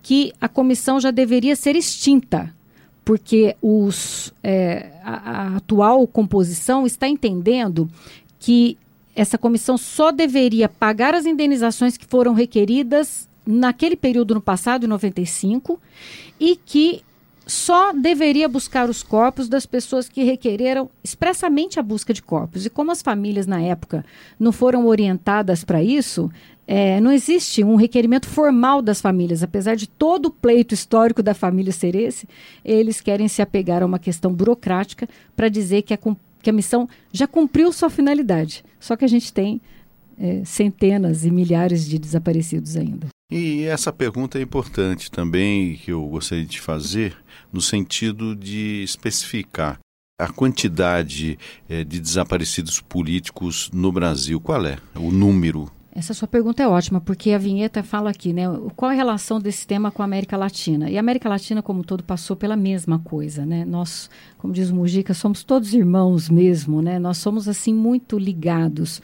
que 0.02 0.34
a 0.42 0.50
comissão 0.50 1.00
já 1.00 1.12
deveria 1.12 1.56
ser 1.56 1.76
extinta 1.76 2.54
porque 3.04 3.56
os, 3.62 4.34
é, 4.44 4.92
a, 5.04 5.14
a 5.14 5.58
atual 5.58 6.08
composição 6.08 6.86
está 6.86 7.08
entendendo 7.08 7.90
que 8.40 8.78
essa 9.16 9.38
comissão 9.38 9.78
só 9.78 10.12
deveria 10.12 10.68
pagar 10.68 11.14
as 11.14 11.26
indenizações 11.26 11.98
que 11.98 12.06
foram 12.06 12.34
requeridas 12.34 13.30
naquele 13.46 13.96
período 13.96 14.34
no 14.34 14.42
passado, 14.42 14.86
em 14.86 14.90
95, 14.90 15.80
e 16.40 16.56
que 16.56 17.04
só 17.46 17.92
deveria 17.92 18.48
buscar 18.48 18.90
os 18.90 19.04
corpos 19.04 19.50
das 19.50 19.66
pessoas 19.66 20.08
que 20.08 20.24
requereram 20.24 20.90
expressamente 21.04 21.80
a 21.80 21.84
busca 21.84 22.14
de 22.14 22.22
corpos. 22.22 22.66
E 22.66 22.70
como 22.70 22.92
as 22.92 23.02
famílias 23.02 23.46
na 23.46 23.62
época 23.62 24.06
não 24.40 24.52
foram 24.52 24.88
orientadas 24.88 25.64
para 25.64 25.84
isso, 25.84 26.32
é, 26.66 27.02
não 27.02 27.12
existe 27.12 27.64
um 27.64 27.76
requerimento 27.76 28.28
formal 28.28 28.82
das 28.82 29.02
famílias, 29.02 29.44
apesar 29.44 29.76
de 29.76 29.88
todo 29.88 30.28
o 30.28 30.32
pleito 30.32 30.74
histórico 30.74 31.22
da 31.22 31.34
família 31.34 31.74
ser 31.74 31.96
esse, 31.96 32.28
eles 32.64 33.02
querem 33.02 33.28
se 33.28 33.42
apegar 33.42 33.84
a 33.84 33.86
uma 33.86 34.00
questão 34.00 34.34
burocrática 34.34 35.08
para 35.36 35.50
dizer 35.50 35.82
que 35.82 35.94
a, 35.94 36.00
que 36.42 36.50
a 36.50 36.54
missão 36.54 36.88
já 37.12 37.28
cumpriu 37.28 37.72
sua 37.74 37.90
finalidade. 37.90 38.64
Só 38.80 38.96
que 38.96 39.04
a 39.04 39.10
gente 39.10 39.34
tem 39.34 39.62
é, 40.18 40.42
centenas 40.46 41.26
e 41.26 41.32
milhares 41.32 41.86
de 41.86 42.00
desaparecidos 42.00 42.78
ainda. 42.78 43.08
E 43.36 43.64
essa 43.64 43.92
pergunta 43.92 44.38
é 44.38 44.44
importante 44.44 45.10
também, 45.10 45.74
que 45.74 45.92
eu 45.92 46.06
gostaria 46.06 46.46
de 46.46 46.62
fazer, 46.62 47.18
no 47.52 47.62
sentido 47.62 48.36
de 48.36 48.84
especificar 48.84 49.80
a 50.22 50.28
quantidade 50.32 51.40
é, 51.68 51.84
de 51.84 52.00
desaparecidos 52.00 52.80
políticos 52.80 53.72
no 53.74 53.92
Brasil. 53.92 54.40
Qual 54.40 54.64
é 54.68 54.78
o 54.96 55.12
número? 55.12 55.72
Essa 55.96 56.12
sua 56.14 56.28
pergunta 56.28 56.64
é 56.64 56.68
ótima, 56.68 57.00
porque 57.00 57.32
a 57.32 57.38
vinheta 57.38 57.84
fala 57.84 58.10
aqui, 58.10 58.34
né? 58.34 58.44
Qual 58.76 58.90
a 58.90 58.96
relação 58.96 59.40
desse 59.40 59.66
tema 59.66 59.92
com 59.92 60.02
a 60.02 60.06
América 60.06 60.36
Latina? 60.36 60.90
E 60.90 60.98
a 60.98 61.00
América 61.00 61.30
Latina, 61.30 61.62
como 61.62 61.82
um 61.82 61.84
todo, 61.84 62.04
passou 62.04 62.36
pela 62.36 62.56
mesma 62.56 62.98
coisa, 62.98 63.46
né? 63.46 63.64
Nós, 63.64 64.10
como 64.40 64.52
diz 64.52 64.72
o 64.72 64.76
Mujica, 64.76 65.14
somos 65.14 65.44
todos 65.44 65.74
irmãos 65.76 66.30
mesmo, 66.30 66.82
né? 66.82 66.98
Nós 66.98 67.18
somos, 67.18 67.48
assim, 67.48 67.76
muito 67.76 68.18
ligados. 68.18 69.04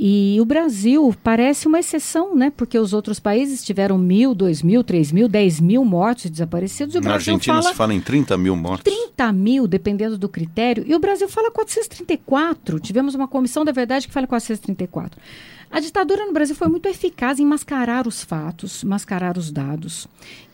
E 0.00 0.38
o 0.40 0.44
Brasil 0.44 1.12
parece 1.24 1.66
uma 1.66 1.80
exceção, 1.80 2.36
né? 2.36 2.52
Porque 2.56 2.78
os 2.78 2.92
outros 2.92 3.18
países 3.18 3.64
tiveram 3.64 3.98
mil, 3.98 4.32
dois 4.32 4.62
mil, 4.62 4.84
três 4.84 5.10
mil, 5.10 5.26
dez 5.26 5.58
mil 5.58 5.84
mortos 5.84 6.26
e 6.26 6.30
desaparecidos. 6.30 6.94
E 6.94 6.98
o 6.98 7.00
Na 7.00 7.10
Brasil 7.10 7.32
Argentina 7.32 7.56
fala 7.56 7.68
se 7.70 7.74
fala 7.76 7.94
em 7.94 8.00
30 8.00 8.38
mil 8.38 8.54
mortos. 8.54 8.84
30 8.84 9.32
mil, 9.32 9.66
dependendo 9.66 10.16
do 10.16 10.28
critério. 10.28 10.84
E 10.86 10.94
o 10.94 11.00
Brasil 11.00 11.28
fala 11.28 11.50
434. 11.50 12.78
Tivemos 12.78 13.16
uma 13.16 13.26
comissão 13.26 13.64
da 13.64 13.72
verdade 13.72 14.06
que 14.06 14.12
fala 14.12 14.28
434. 14.28 15.20
A 15.68 15.80
ditadura 15.80 16.24
no 16.26 16.32
Brasil 16.32 16.54
foi 16.54 16.68
muito 16.68 16.86
eficaz 16.86 17.40
em 17.40 17.44
mascarar 17.44 18.06
os 18.06 18.22
fatos, 18.22 18.84
mascarar 18.84 19.36
os 19.36 19.50
dados. 19.50 20.06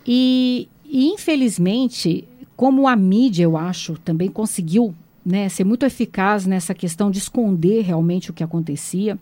E, 0.07 0.70
e 0.87 1.09
infelizmente, 1.09 2.26
como 2.57 2.88
a 2.88 2.96
mídia, 2.96 3.44
eu 3.44 3.59
acho, 3.59 3.98
também 3.98 4.30
conseguiu 4.30 4.94
né, 5.24 5.50
ser 5.50 5.64
muito 5.64 5.85
eficaz 5.85 6.46
nessa 6.46 6.72
questão 6.72 7.11
de 7.11 7.18
esconder 7.18 7.83
realmente 7.83 8.30
o 8.30 8.33
que 8.33 8.42
acontecia, 8.42 9.18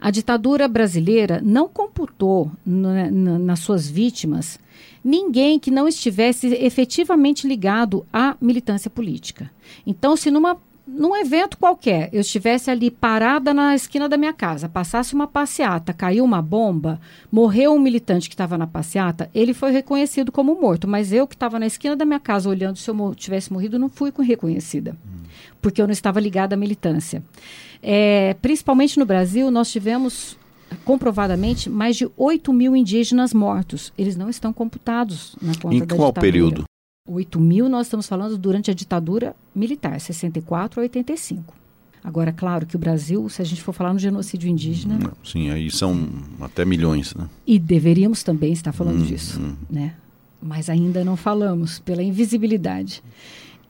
a 0.00 0.10
ditadura 0.10 0.68
brasileira 0.68 1.40
não 1.42 1.68
computou 1.68 2.50
na, 2.64 3.10
na, 3.10 3.38
nas 3.38 3.60
suas 3.60 3.88
vítimas 3.88 4.58
ninguém 5.02 5.58
que 5.58 5.70
não 5.70 5.86
estivesse 5.86 6.48
efetivamente 6.48 7.46
ligado 7.46 8.04
à 8.12 8.36
militância 8.40 8.90
política. 8.90 9.50
Então, 9.86 10.16
se 10.16 10.32
numa 10.32 10.58
num 10.86 11.16
evento 11.16 11.58
qualquer, 11.58 12.08
eu 12.12 12.20
estivesse 12.20 12.70
ali 12.70 12.92
parada 12.92 13.52
na 13.52 13.74
esquina 13.74 14.08
da 14.08 14.16
minha 14.16 14.32
casa, 14.32 14.68
passasse 14.68 15.14
uma 15.14 15.26
passeata, 15.26 15.92
caiu 15.92 16.24
uma 16.24 16.40
bomba, 16.40 17.00
morreu 17.30 17.74
um 17.74 17.78
militante 17.78 18.28
que 18.28 18.34
estava 18.34 18.56
na 18.56 18.68
passeata, 18.68 19.28
ele 19.34 19.52
foi 19.52 19.72
reconhecido 19.72 20.30
como 20.30 20.60
morto. 20.60 20.86
Mas 20.86 21.12
eu 21.12 21.26
que 21.26 21.34
estava 21.34 21.58
na 21.58 21.66
esquina 21.66 21.96
da 21.96 22.04
minha 22.04 22.20
casa 22.20 22.48
olhando 22.48 22.78
se 22.78 22.88
eu 22.88 23.14
tivesse 23.16 23.52
morrido, 23.52 23.80
não 23.80 23.88
fui 23.88 24.12
reconhecida, 24.16 24.96
hum. 25.04 25.24
porque 25.60 25.82
eu 25.82 25.86
não 25.86 25.92
estava 25.92 26.20
ligada 26.20 26.54
à 26.54 26.56
militância. 26.56 27.20
É, 27.82 28.34
principalmente 28.40 28.98
no 28.98 29.06
Brasil, 29.06 29.50
nós 29.50 29.70
tivemos 29.70 30.36
comprovadamente 30.84 31.70
mais 31.70 31.96
de 31.96 32.08
8 32.16 32.52
mil 32.52 32.74
indígenas 32.76 33.32
mortos. 33.32 33.92
Eles 33.96 34.16
não 34.16 34.28
estão 34.28 34.52
computados 34.52 35.36
na 35.40 35.54
conta 35.54 35.74
em 35.74 35.80
da 35.80 35.86
qual 35.94 36.08
ditadura. 36.08 36.20
período? 36.20 36.64
8 37.08 37.40
mil 37.40 37.68
nós 37.68 37.86
estamos 37.86 38.06
falando 38.08 38.36
durante 38.36 38.70
a 38.70 38.74
ditadura 38.74 39.34
militar, 39.54 40.00
64 40.00 40.80
a 40.80 40.82
85. 40.82 41.54
Agora, 42.02 42.32
claro 42.32 42.66
que 42.66 42.76
o 42.76 42.78
Brasil, 42.78 43.28
se 43.28 43.42
a 43.42 43.44
gente 43.44 43.62
for 43.62 43.72
falar 43.72 43.92
no 43.92 43.98
genocídio 43.98 44.48
indígena... 44.48 44.96
Não, 44.96 45.12
sim, 45.24 45.50
aí 45.50 45.68
são 45.70 46.08
até 46.40 46.64
milhões, 46.64 47.14
né? 47.14 47.28
E 47.44 47.58
deveríamos 47.58 48.22
também 48.22 48.52
estar 48.52 48.72
falando 48.72 49.00
Hum, 49.00 49.06
disso, 49.06 49.40
hum. 49.40 49.56
né? 49.68 49.94
Mas 50.40 50.70
ainda 50.70 51.04
não 51.04 51.16
falamos, 51.16 51.80
pela 51.80 52.02
invisibilidade. 52.02 53.02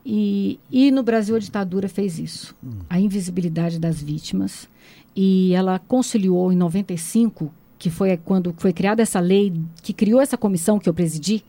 E, 0.08 0.60
e 0.70 0.92
no 0.92 1.02
Brasil 1.02 1.34
a 1.34 1.38
ditadura 1.40 1.88
fez 1.88 2.18
isso. 2.18 2.54
A 2.88 3.00
invisibilidade 3.00 3.80
das 3.80 4.00
vítimas. 4.00 4.68
E 5.16 5.52
ela 5.52 5.80
conciliou 5.80 6.52
em 6.52 6.56
95, 6.56 7.52
que 7.78 7.90
foi 7.90 8.16
quando 8.16 8.54
foi 8.56 8.72
criada 8.72 9.02
essa 9.02 9.18
lei, 9.18 9.52
que 9.82 9.92
criou 9.92 10.20
essa 10.20 10.36
comissão 10.36 10.78
que 10.78 10.88
eu 10.88 10.94
presidi, 10.94 11.42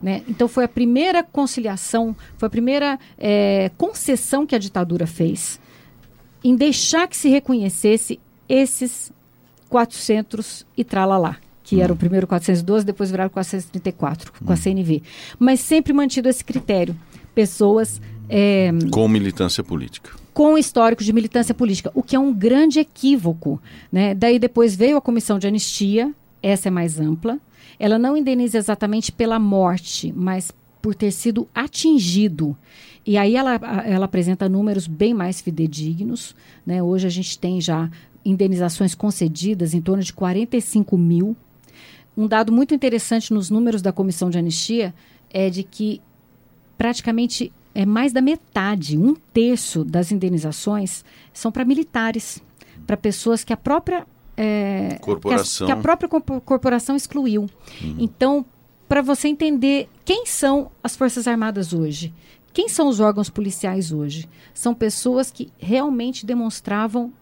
né? 0.00 0.22
Então 0.28 0.46
foi 0.46 0.64
a 0.64 0.68
primeira 0.68 1.22
conciliação, 1.22 2.14
foi 2.36 2.46
a 2.46 2.50
primeira 2.50 2.98
eh, 3.18 3.70
concessão 3.78 4.46
que 4.46 4.54
a 4.54 4.58
ditadura 4.58 5.06
fez 5.06 5.58
em 6.44 6.54
deixar 6.54 7.08
que 7.08 7.16
se 7.16 7.30
reconhecesse 7.30 8.20
esses 8.46 9.10
400 9.70 10.66
e 10.76 10.84
tralalá, 10.84 11.38
que 11.62 11.80
era 11.80 11.90
o 11.90 11.96
primeiro 11.96 12.26
412, 12.26 12.84
depois 12.84 13.10
viraram 13.10 13.30
434 13.30 14.30
com 14.44 14.52
a 14.52 14.56
CNV. 14.56 15.02
Mas 15.38 15.60
sempre 15.60 15.94
mantido 15.94 16.28
esse 16.28 16.44
critério. 16.44 16.94
Pessoas 17.34 18.00
eh, 18.28 18.70
Com 18.90 19.08
militância 19.08 19.62
política. 19.62 20.10
com 20.32 20.58
histórico 20.58 21.04
de 21.04 21.12
militância 21.12 21.54
política, 21.54 21.90
o 21.94 22.02
que 22.02 22.16
é 22.16 22.18
um 22.18 22.32
grande 22.32 22.80
equívoco. 22.80 23.60
Né? 23.92 24.14
Daí 24.14 24.38
depois 24.38 24.74
veio 24.74 24.96
a 24.96 25.00
comissão 25.00 25.38
de 25.38 25.46
anistia, 25.46 26.12
essa 26.42 26.68
é 26.68 26.70
mais 26.70 26.98
ampla. 26.98 27.38
Ela 27.78 27.98
não 27.98 28.16
indeniza 28.16 28.58
exatamente 28.58 29.10
pela 29.12 29.38
morte, 29.38 30.12
mas 30.14 30.52
por 30.82 30.94
ter 30.94 31.10
sido 31.10 31.48
atingido. 31.54 32.56
E 33.06 33.16
aí 33.16 33.36
ela, 33.36 33.54
ela 33.84 34.04
apresenta 34.06 34.48
números 34.48 34.86
bem 34.86 35.14
mais 35.14 35.40
fidedignos. 35.40 36.34
Né? 36.66 36.82
Hoje 36.82 37.06
a 37.06 37.10
gente 37.10 37.38
tem 37.38 37.60
já 37.60 37.90
indenizações 38.24 38.94
concedidas 38.94 39.74
em 39.74 39.80
torno 39.80 40.02
de 40.02 40.12
45 40.12 40.96
mil. 40.96 41.36
Um 42.16 42.26
dado 42.26 42.52
muito 42.52 42.74
interessante 42.74 43.32
nos 43.32 43.50
números 43.50 43.82
da 43.82 43.92
comissão 43.92 44.30
de 44.30 44.38
anistia 44.38 44.94
é 45.30 45.50
de 45.50 45.62
que 45.62 46.00
praticamente 46.76 47.52
é 47.74 47.84
mais 47.84 48.12
da 48.12 48.20
metade, 48.20 48.96
um 48.96 49.14
terço 49.32 49.84
das 49.84 50.12
indenizações 50.12 51.04
são 51.32 51.50
para 51.50 51.64
militares, 51.64 52.40
para 52.86 52.96
pessoas 52.96 53.42
que 53.42 53.52
a 53.52 53.56
própria 53.56 54.06
é, 54.36 54.98
Corporação. 55.00 55.66
que 55.66 55.72
a, 55.72 55.74
que 55.74 55.80
a 55.80 55.82
própria 55.82 56.08
corpo- 56.08 56.40
corporação 56.40 56.94
excluiu. 56.96 57.48
Então, 57.98 58.44
para 58.88 59.00
você 59.02 59.28
entender 59.28 59.88
quem 60.04 60.26
são 60.26 60.70
as 60.82 60.94
forças 60.96 61.26
armadas 61.26 61.72
hoje, 61.72 62.12
quem 62.52 62.68
são 62.68 62.88
os 62.88 63.00
órgãos 63.00 63.28
policiais 63.28 63.90
hoje, 63.90 64.28
são 64.52 64.72
pessoas 64.74 65.30
que 65.30 65.52
realmente 65.58 66.24
demonstravam 66.24 67.12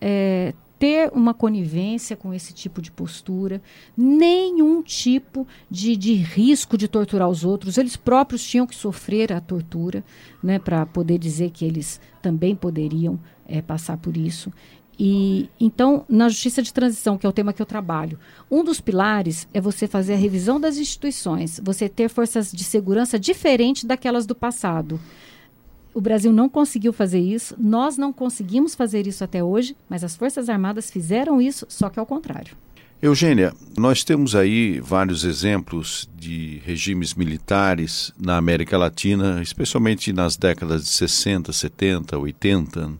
é, 0.00 0.54
ter 0.80 1.12
uma 1.12 1.34
conivência 1.34 2.16
com 2.16 2.32
esse 2.32 2.54
tipo 2.54 2.80
de 2.80 2.90
postura, 2.90 3.60
nenhum 3.94 4.82
tipo 4.82 5.46
de, 5.70 5.94
de 5.94 6.14
risco 6.14 6.78
de 6.78 6.88
torturar 6.88 7.28
os 7.28 7.44
outros. 7.44 7.76
Eles 7.76 7.96
próprios 7.96 8.42
tinham 8.42 8.66
que 8.66 8.74
sofrer 8.74 9.30
a 9.30 9.42
tortura 9.42 10.02
né, 10.42 10.58
para 10.58 10.86
poder 10.86 11.18
dizer 11.18 11.50
que 11.50 11.66
eles 11.66 12.00
também 12.22 12.56
poderiam 12.56 13.20
é, 13.46 13.60
passar 13.60 13.98
por 13.98 14.16
isso. 14.16 14.50
E 14.98 15.50
então, 15.60 16.06
na 16.08 16.30
justiça 16.30 16.62
de 16.62 16.72
transição, 16.72 17.18
que 17.18 17.26
é 17.26 17.28
o 17.28 17.32
tema 17.32 17.52
que 17.52 17.60
eu 17.60 17.66
trabalho, 17.66 18.18
um 18.50 18.64
dos 18.64 18.80
pilares 18.80 19.46
é 19.52 19.60
você 19.60 19.86
fazer 19.86 20.14
a 20.14 20.16
revisão 20.16 20.58
das 20.58 20.78
instituições, 20.78 21.60
você 21.62 21.90
ter 21.90 22.08
forças 22.08 22.50
de 22.50 22.64
segurança 22.64 23.18
diferentes 23.18 23.84
daquelas 23.84 24.24
do 24.24 24.34
passado. 24.34 24.98
O 25.92 26.00
Brasil 26.00 26.32
não 26.32 26.48
conseguiu 26.48 26.92
fazer 26.92 27.20
isso, 27.20 27.54
nós 27.58 27.96
não 27.96 28.12
conseguimos 28.12 28.74
fazer 28.74 29.06
isso 29.06 29.24
até 29.24 29.42
hoje, 29.42 29.76
mas 29.88 30.04
as 30.04 30.14
Forças 30.14 30.48
Armadas 30.48 30.90
fizeram 30.90 31.40
isso, 31.40 31.66
só 31.68 31.88
que 31.88 31.98
ao 31.98 32.06
contrário. 32.06 32.56
Eugênia, 33.02 33.54
nós 33.78 34.04
temos 34.04 34.34
aí 34.34 34.78
vários 34.78 35.24
exemplos 35.24 36.06
de 36.16 36.60
regimes 36.66 37.14
militares 37.14 38.12
na 38.18 38.36
América 38.36 38.76
Latina, 38.76 39.40
especialmente 39.42 40.12
nas 40.12 40.36
décadas 40.36 40.84
de 40.84 40.90
60, 40.90 41.50
70, 41.50 42.18
80, 42.18 42.92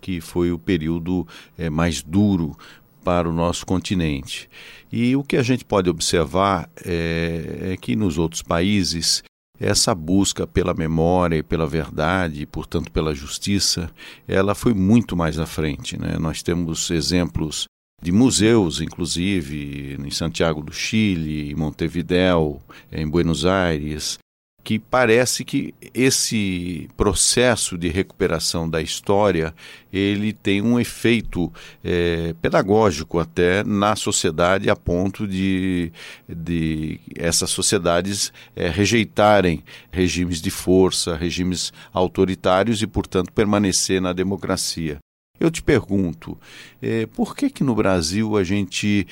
que 0.00 0.20
foi 0.20 0.52
o 0.52 0.58
período 0.58 1.26
é, 1.58 1.68
mais 1.68 2.00
duro 2.00 2.56
para 3.04 3.28
o 3.28 3.32
nosso 3.32 3.66
continente. 3.66 4.48
E 4.92 5.16
o 5.16 5.24
que 5.24 5.36
a 5.36 5.42
gente 5.42 5.64
pode 5.64 5.90
observar 5.90 6.70
é, 6.84 7.72
é, 7.72 7.76
que 7.76 7.96
nos 7.96 8.18
outros 8.18 8.42
países 8.42 9.22
essa 9.60 9.94
busca 9.94 10.46
pela 10.46 10.72
memória 10.72 11.36
e 11.36 11.42
pela 11.42 11.66
verdade, 11.66 12.42
e, 12.42 12.46
portanto 12.46 12.90
pela 12.90 13.14
justiça, 13.14 13.90
ela 14.26 14.54
foi 14.54 14.72
muito 14.72 15.14
mais 15.14 15.38
à 15.38 15.44
frente. 15.44 16.00
Né? 16.00 16.16
Nós 16.18 16.42
temos 16.42 16.90
exemplos 16.90 17.66
de 18.02 18.10
museus, 18.10 18.80
inclusive, 18.80 19.98
em 20.00 20.10
Santiago 20.10 20.62
do 20.62 20.72
Chile, 20.72 21.50
em 21.50 21.54
Montevideo, 21.54 22.58
em 22.90 23.06
Buenos 23.06 23.44
Aires, 23.44 24.18
que 24.62 24.78
parece 24.78 25.44
que 25.44 25.74
esse 25.94 26.88
processo 26.96 27.78
de 27.78 27.88
recuperação 27.88 28.68
da 28.68 28.82
história 28.82 29.54
ele 29.92 30.32
tem 30.32 30.62
um 30.62 30.78
efeito 30.78 31.52
é, 31.82 32.34
pedagógico 32.40 33.18
até 33.18 33.64
na 33.64 33.96
sociedade 33.96 34.70
a 34.70 34.76
ponto 34.76 35.26
de, 35.26 35.90
de 36.28 37.00
essas 37.16 37.50
sociedades 37.50 38.32
é, 38.54 38.68
rejeitarem 38.68 39.64
regimes 39.90 40.40
de 40.40 40.50
força, 40.50 41.16
regimes 41.16 41.72
autoritários 41.92 42.82
e, 42.82 42.86
portanto, 42.86 43.32
permanecer 43.32 44.00
na 44.00 44.12
democracia. 44.12 44.98
Eu 45.40 45.50
te 45.50 45.62
pergunto, 45.62 46.38
é, 46.82 47.06
por 47.06 47.34
que 47.34 47.48
que 47.48 47.64
no 47.64 47.74
Brasil 47.74 48.36
a 48.36 48.44
gente 48.44 49.06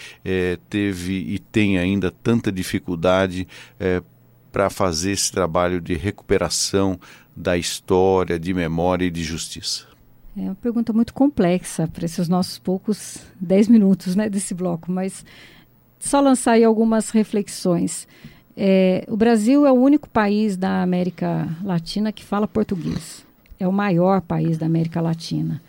teve 0.69 1.15
e 1.15 1.39
tem 1.39 1.79
ainda 1.79 2.11
tanta 2.11 2.53
dificuldade 2.53 3.49
para 4.51 4.71
fazer 4.71 5.13
esse 5.13 5.31
trabalho 5.31 5.81
de 5.81 5.95
recuperação 5.95 6.99
da 7.37 7.57
história, 7.57 8.39
de 8.39 8.53
memória 8.53 9.05
e 9.05 9.11
de 9.11 9.23
justiça? 9.23 9.87
É 10.37 10.43
uma 10.43 10.55
pergunta 10.55 10.93
muito 10.93 11.13
complexa 11.13 11.89
para 11.89 12.05
esses 12.05 12.29
nossos 12.29 12.59
poucos 12.59 13.19
dez 13.41 13.67
minutos 13.67 14.15
né, 14.15 14.29
desse 14.29 14.55
bloco, 14.55 14.91
mas 14.91 15.25
só 15.99 16.21
lançar 16.21 16.53
aí 16.53 16.65
algumas 16.65 17.11
reflexões. 17.11 18.07
É, 18.57 19.05
o 19.09 19.17
Brasil 19.17 19.67
é 19.67 19.73
o 19.73 19.75
único 19.75 20.09
país 20.09 20.57
da 20.57 20.83
América 20.83 21.49
Latina 21.63 22.13
que 22.13 22.25
fala 22.25 22.47
português. 22.47 23.25
É 23.59 23.67
o 23.67 23.73
maior 23.73 24.21
país 24.21 24.57
da 24.59 24.67
América 24.67 25.01
Latina. 25.01 25.61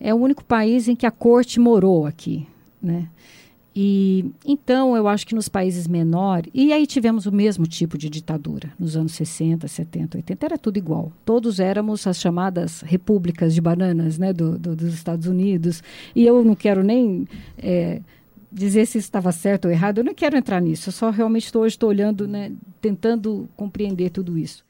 É 0.00 0.12
o 0.14 0.16
único 0.16 0.44
país 0.44 0.88
em 0.88 0.96
que 0.96 1.06
a 1.06 1.10
corte 1.10 1.60
morou 1.60 2.06
aqui, 2.06 2.46
né? 2.82 3.08
E 3.76 4.24
então 4.46 4.96
eu 4.96 5.08
acho 5.08 5.26
que 5.26 5.34
nos 5.34 5.48
países 5.48 5.88
menores, 5.88 6.50
e 6.54 6.72
aí 6.72 6.86
tivemos 6.86 7.26
o 7.26 7.32
mesmo 7.32 7.66
tipo 7.66 7.98
de 7.98 8.08
ditadura, 8.08 8.72
nos 8.78 8.96
anos 8.96 9.12
60, 9.12 9.66
70, 9.66 10.18
80, 10.18 10.46
era 10.46 10.56
tudo 10.56 10.76
igual. 10.76 11.12
Todos 11.24 11.58
éramos 11.58 12.06
as 12.06 12.20
chamadas 12.20 12.82
repúblicas 12.82 13.52
de 13.52 13.60
bananas 13.60 14.16
né, 14.16 14.32
do, 14.32 14.56
do 14.56 14.76
dos 14.76 14.94
Estados 14.94 15.26
Unidos. 15.26 15.82
E 16.14 16.24
eu 16.24 16.44
não 16.44 16.54
quero 16.54 16.84
nem 16.84 17.26
é, 17.58 18.00
dizer 18.52 18.86
se 18.86 18.98
estava 18.98 19.32
certo 19.32 19.64
ou 19.64 19.70
errado, 19.72 19.98
eu 19.98 20.04
não 20.04 20.14
quero 20.14 20.36
entrar 20.36 20.60
nisso, 20.60 20.88
eu 20.88 20.92
só 20.92 21.10
realmente 21.10 21.46
estou 21.46 21.62
hoje 21.62 21.74
estou 21.74 21.88
olhando, 21.88 22.28
né, 22.28 22.52
tentando 22.80 23.48
compreender 23.56 24.10
tudo 24.10 24.38
isso. 24.38 24.64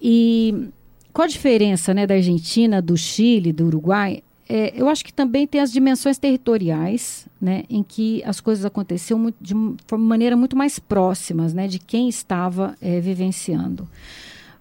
E 0.00 0.68
qual 1.12 1.24
a 1.24 1.28
diferença 1.28 1.92
né, 1.92 2.06
da 2.06 2.14
Argentina, 2.14 2.80
do 2.80 2.96
Chile, 2.96 3.52
do 3.52 3.66
Uruguai? 3.66 4.22
É, 4.48 4.72
eu 4.76 4.88
acho 4.88 5.04
que 5.04 5.12
também 5.12 5.46
tem 5.46 5.60
as 5.60 5.72
dimensões 5.72 6.18
territoriais, 6.18 7.26
né, 7.40 7.64
em 7.68 7.82
que 7.82 8.22
as 8.24 8.40
coisas 8.40 8.64
aconteciam 8.64 9.18
muito, 9.18 9.36
de 9.40 9.54
maneira 9.96 10.36
muito 10.36 10.56
mais 10.56 10.78
próximas, 10.78 11.54
né, 11.54 11.66
de 11.66 11.78
quem 11.78 12.08
estava 12.08 12.76
é, 12.80 13.00
vivenciando. 13.00 13.88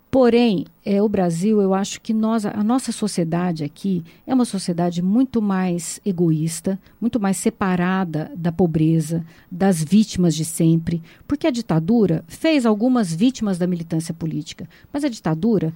Porém, 0.10 0.65
é, 0.86 1.02
o 1.02 1.10
Brasil, 1.10 1.60
eu 1.60 1.74
acho 1.74 2.00
que 2.00 2.13
nós, 2.13 2.46
a 2.46 2.63
nossa 2.63 2.91
sociedade 2.91 3.63
aqui 3.63 4.04
é 4.28 4.34
uma 4.34 4.46
sociedade 4.46 5.02
muito 5.02 5.41
mais 5.41 6.00
egoísta, 6.06 6.80
muito 7.02 7.19
mais 7.19 7.36
separada 7.38 8.32
da 8.38 8.52
pobreza, 8.52 9.26
das 9.52 9.84
vítimas 9.84 10.36
de 10.36 10.46
sempre, 10.46 11.02
porque 11.28 11.48
a 11.48 11.52
ditadura 11.52 12.24
fez 12.28 12.63
algumas 12.63 13.12
vítimas 13.12 13.58
da 13.58 13.65
militância 13.65 14.13
política, 14.13 14.69
mas 14.93 15.04
a 15.04 15.10
ditadura 15.10 15.74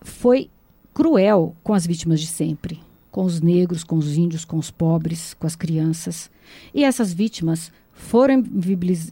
foi 0.00 0.50
cruel 0.92 1.54
com 1.62 1.72
as 1.72 1.86
vítimas 1.86 2.20
de 2.20 2.26
sempre 2.26 2.87
com 3.18 3.24
os 3.24 3.40
negros, 3.40 3.82
com 3.82 3.96
os 3.96 4.16
índios, 4.16 4.44
com 4.44 4.56
os 4.58 4.70
pobres, 4.70 5.34
com 5.34 5.44
as 5.44 5.56
crianças. 5.56 6.30
E 6.72 6.84
essas 6.84 7.12
vítimas 7.12 7.72
foram 7.92 8.44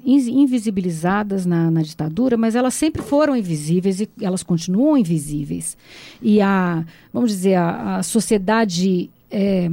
invisibilizadas 0.04 1.44
na, 1.44 1.72
na, 1.72 1.82
ditadura, 1.82 2.36
mas 2.36 2.54
elas 2.54 2.74
sempre 2.74 3.02
foram 3.02 3.34
invisíveis 3.34 4.00
e 4.00 4.08
elas 4.22 4.44
continuam 4.44 4.96
invisíveis. 4.96 5.76
E 6.22 6.40
a, 6.40 6.84
vamos 7.12 7.32
dizer, 7.32 7.56
a, 7.56 7.96
a 7.96 8.02
sociedade 8.04 9.10
é, 9.28 9.68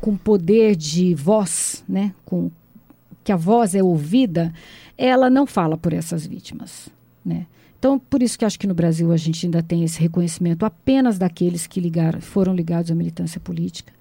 com 0.00 0.16
poder 0.16 0.74
de 0.74 1.14
voz, 1.14 1.84
né, 1.88 2.12
com 2.24 2.50
que 3.22 3.30
a 3.30 3.36
voz 3.36 3.76
é 3.76 3.82
ouvida, 3.82 4.52
ela 4.98 5.30
não 5.30 5.46
fala 5.46 5.76
por 5.76 5.92
essas 5.92 6.26
vítimas, 6.26 6.88
né? 7.24 7.46
Então, 7.82 7.98
por 7.98 8.22
isso 8.22 8.38
que 8.38 8.44
acho 8.44 8.60
que 8.60 8.66
no 8.68 8.74
Brasil 8.74 9.10
a 9.10 9.16
gente 9.16 9.44
ainda 9.44 9.60
tem 9.60 9.82
esse 9.82 9.98
reconhecimento 9.98 10.64
apenas 10.64 11.18
daqueles 11.18 11.66
que 11.66 11.80
ligaram, 11.80 12.20
foram 12.20 12.54
ligados 12.54 12.92
à 12.92 12.94
militância 12.94 13.40
política. 13.40 13.92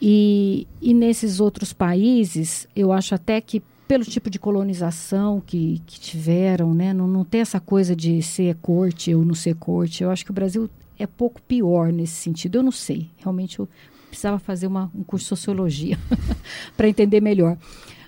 E, 0.00 0.68
e 0.80 0.94
nesses 0.94 1.40
outros 1.40 1.72
países, 1.72 2.68
eu 2.76 2.92
acho 2.92 3.16
até 3.16 3.40
que 3.40 3.60
pelo 3.88 4.04
tipo 4.04 4.30
de 4.30 4.38
colonização 4.38 5.42
que, 5.44 5.82
que 5.84 5.98
tiveram, 5.98 6.72
né, 6.72 6.92
não, 6.94 7.08
não 7.08 7.24
tem 7.24 7.40
essa 7.40 7.58
coisa 7.58 7.96
de 7.96 8.22
ser 8.22 8.54
corte 8.62 9.12
ou 9.12 9.24
não 9.24 9.34
ser 9.34 9.56
corte. 9.56 10.04
Eu 10.04 10.12
acho 10.12 10.24
que 10.24 10.30
o 10.30 10.34
Brasil 10.34 10.70
é 10.96 11.04
pouco 11.04 11.42
pior 11.42 11.92
nesse 11.92 12.14
sentido. 12.14 12.58
Eu 12.58 12.62
não 12.62 12.70
sei. 12.70 13.10
Realmente 13.16 13.58
eu 13.58 13.68
precisava 14.08 14.38
fazer 14.38 14.68
uma, 14.68 14.92
um 14.94 15.02
curso 15.02 15.24
de 15.24 15.28
sociologia 15.30 15.98
para 16.76 16.88
entender 16.88 17.20
melhor. 17.20 17.58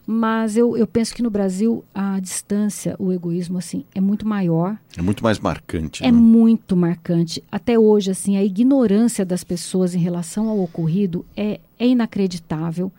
Mas 0.06 0.56
eu, 0.56 0.76
eu 0.76 0.86
penso 0.86 1.14
que 1.14 1.22
no 1.22 1.30
Brasil 1.30 1.84
a 1.94 2.18
distância, 2.18 2.96
o 2.98 3.12
egoísmo, 3.12 3.58
assim, 3.58 3.84
é 3.94 4.00
muito 4.00 4.26
maior. 4.26 4.76
É 4.96 5.02
muito 5.02 5.22
mais 5.22 5.38
marcante. 5.38 6.02
É 6.04 6.10
né? 6.10 6.18
muito 6.18 6.76
marcante. 6.76 7.42
Até 7.50 7.78
hoje, 7.78 8.10
assim, 8.10 8.36
a 8.36 8.44
ignorância 8.44 9.24
das 9.24 9.44
pessoas 9.44 9.94
em 9.94 9.98
relação 9.98 10.48
ao 10.48 10.60
ocorrido 10.60 11.24
é, 11.36 11.60
é 11.78 11.86
inacreditável. 11.86 12.90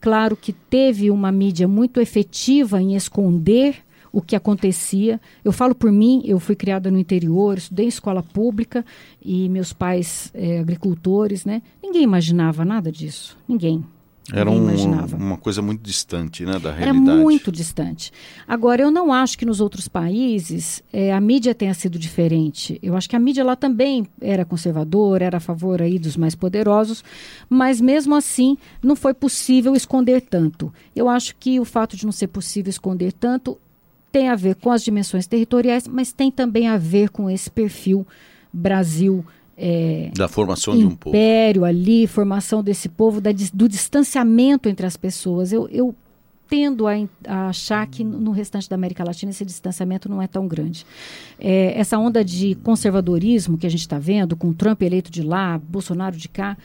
Claro 0.00 0.36
que 0.36 0.52
teve 0.52 1.10
uma 1.10 1.32
mídia 1.32 1.66
muito 1.66 2.00
efetiva 2.00 2.80
em 2.80 2.94
esconder 2.94 3.76
o 4.12 4.22
que 4.22 4.34
acontecia. 4.34 5.20
Eu 5.44 5.52
falo 5.52 5.74
por 5.74 5.92
mim, 5.92 6.22
eu 6.24 6.40
fui 6.40 6.56
criada 6.56 6.90
no 6.90 6.98
interior, 6.98 7.58
estudei 7.58 7.84
em 7.84 7.88
escola 7.88 8.22
pública 8.22 8.84
e 9.22 9.48
meus 9.48 9.72
pais 9.72 10.30
é, 10.32 10.58
agricultores, 10.58 11.44
né? 11.44 11.60
Ninguém 11.82 12.02
imaginava 12.02 12.64
nada 12.64 12.90
disso, 12.90 13.36
ninguém. 13.46 13.84
Era 14.32 14.50
um, 14.50 14.66
uma 15.16 15.36
coisa 15.36 15.62
muito 15.62 15.82
distante 15.82 16.44
né, 16.44 16.58
da 16.58 16.72
realidade. 16.72 17.10
Era 17.10 17.16
muito 17.22 17.52
distante. 17.52 18.12
Agora, 18.46 18.82
eu 18.82 18.90
não 18.90 19.12
acho 19.12 19.38
que 19.38 19.46
nos 19.46 19.60
outros 19.60 19.86
países 19.86 20.82
é, 20.92 21.12
a 21.12 21.20
mídia 21.20 21.54
tenha 21.54 21.72
sido 21.74 21.98
diferente. 21.98 22.78
Eu 22.82 22.96
acho 22.96 23.08
que 23.08 23.14
a 23.14 23.20
mídia 23.20 23.44
lá 23.44 23.54
também 23.54 24.06
era 24.20 24.44
conservadora, 24.44 25.24
era 25.24 25.36
a 25.36 25.40
favor 25.40 25.80
aí 25.80 25.98
dos 25.98 26.16
mais 26.16 26.34
poderosos, 26.34 27.04
mas 27.48 27.80
mesmo 27.80 28.14
assim 28.16 28.58
não 28.82 28.96
foi 28.96 29.14
possível 29.14 29.76
esconder 29.76 30.22
tanto. 30.22 30.72
Eu 30.94 31.08
acho 31.08 31.36
que 31.36 31.60
o 31.60 31.64
fato 31.64 31.96
de 31.96 32.04
não 32.04 32.12
ser 32.12 32.26
possível 32.26 32.70
esconder 32.70 33.12
tanto 33.12 33.56
tem 34.10 34.28
a 34.28 34.34
ver 34.34 34.56
com 34.56 34.70
as 34.70 34.82
dimensões 34.82 35.26
territoriais, 35.26 35.86
mas 35.86 36.12
tem 36.12 36.30
também 36.32 36.68
a 36.68 36.76
ver 36.76 37.10
com 37.10 37.30
esse 37.30 37.50
perfil 37.50 38.06
Brasil 38.52 39.24
é, 39.56 40.10
da 40.14 40.28
formação 40.28 40.76
de 40.76 40.84
um 40.84 40.94
povo. 40.94 41.16
Império 41.16 41.64
ali, 41.64 42.06
formação 42.06 42.62
desse 42.62 42.88
povo, 42.88 43.20
da, 43.20 43.30
do 43.54 43.68
distanciamento 43.68 44.68
entre 44.68 44.86
as 44.86 44.96
pessoas. 44.96 45.52
Eu, 45.52 45.66
eu 45.68 45.94
tendo 46.48 46.86
a, 46.86 46.92
a, 47.26 47.48
achar 47.48 47.86
que 47.86 48.04
no 48.04 48.30
restante 48.30 48.68
da 48.68 48.76
América 48.76 49.02
Latina 49.02 49.30
esse 49.30 49.44
distanciamento 49.44 50.08
não 50.08 50.20
é 50.20 50.26
tão 50.26 50.46
grande. 50.46 50.86
É, 51.38 51.78
essa 51.78 51.98
onda 51.98 52.24
de 52.24 52.54
conservadorismo 52.56 53.58
que 53.58 53.66
a 53.66 53.70
gente 53.70 53.80
está 53.80 53.98
vendo, 53.98 54.36
com 54.36 54.52
Trump 54.52 54.82
eleito 54.82 55.10
de 55.10 55.22
lá, 55.22 55.58
Bolsonaro 55.58 56.16
de 56.16 56.28
cá, 56.28 56.56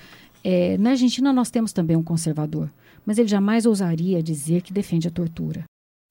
É, 0.44 0.76
na 0.80 0.92
Argentina 0.92 1.32
nós 1.32 1.52
temos 1.52 1.72
também 1.72 1.96
um 1.96 2.04
conservador, 2.04 2.68
mas 3.06 3.20
ele 3.20 3.28
jamais 3.28 3.68
ousaria 3.68 4.24
dizer 4.24 4.64
que 4.64 4.74
defende 4.74 5.08
a 5.08 5.12
tortura. 5.12 5.64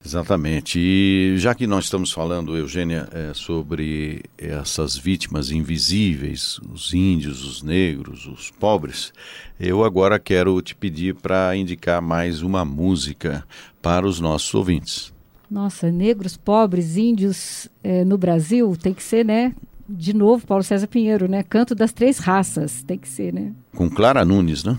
Exatamente. 0.03 0.79
E 0.79 1.35
já 1.37 1.53
que 1.53 1.67
nós 1.67 1.85
estamos 1.85 2.11
falando, 2.11 2.57
Eugênia, 2.57 3.07
é, 3.11 3.33
sobre 3.33 4.23
essas 4.37 4.97
vítimas 4.97 5.51
invisíveis, 5.51 6.59
os 6.73 6.93
índios, 6.93 7.45
os 7.45 7.61
negros, 7.61 8.25
os 8.25 8.49
pobres, 8.51 9.13
eu 9.59 9.83
agora 9.83 10.17
quero 10.17 10.59
te 10.61 10.75
pedir 10.75 11.15
para 11.15 11.55
indicar 11.55 12.01
mais 12.01 12.41
uma 12.41 12.65
música 12.65 13.45
para 13.81 14.07
os 14.07 14.19
nossos 14.19 14.53
ouvintes. 14.53 15.13
Nossa, 15.49 15.91
negros, 15.91 16.35
pobres, 16.35 16.97
índios 16.97 17.69
é, 17.83 18.03
no 18.03 18.17
Brasil 18.17 18.75
tem 18.81 18.93
que 18.93 19.03
ser, 19.03 19.23
né? 19.23 19.53
De 19.87 20.13
novo, 20.13 20.47
Paulo 20.47 20.63
César 20.63 20.87
Pinheiro, 20.87 21.27
né? 21.27 21.43
Canto 21.43 21.75
das 21.75 21.91
três 21.91 22.17
raças, 22.17 22.81
tem 22.83 22.97
que 22.97 23.07
ser, 23.07 23.33
né? 23.33 23.51
Com 23.75 23.89
Clara 23.89 24.23
Nunes, 24.23 24.63
né? 24.63 24.77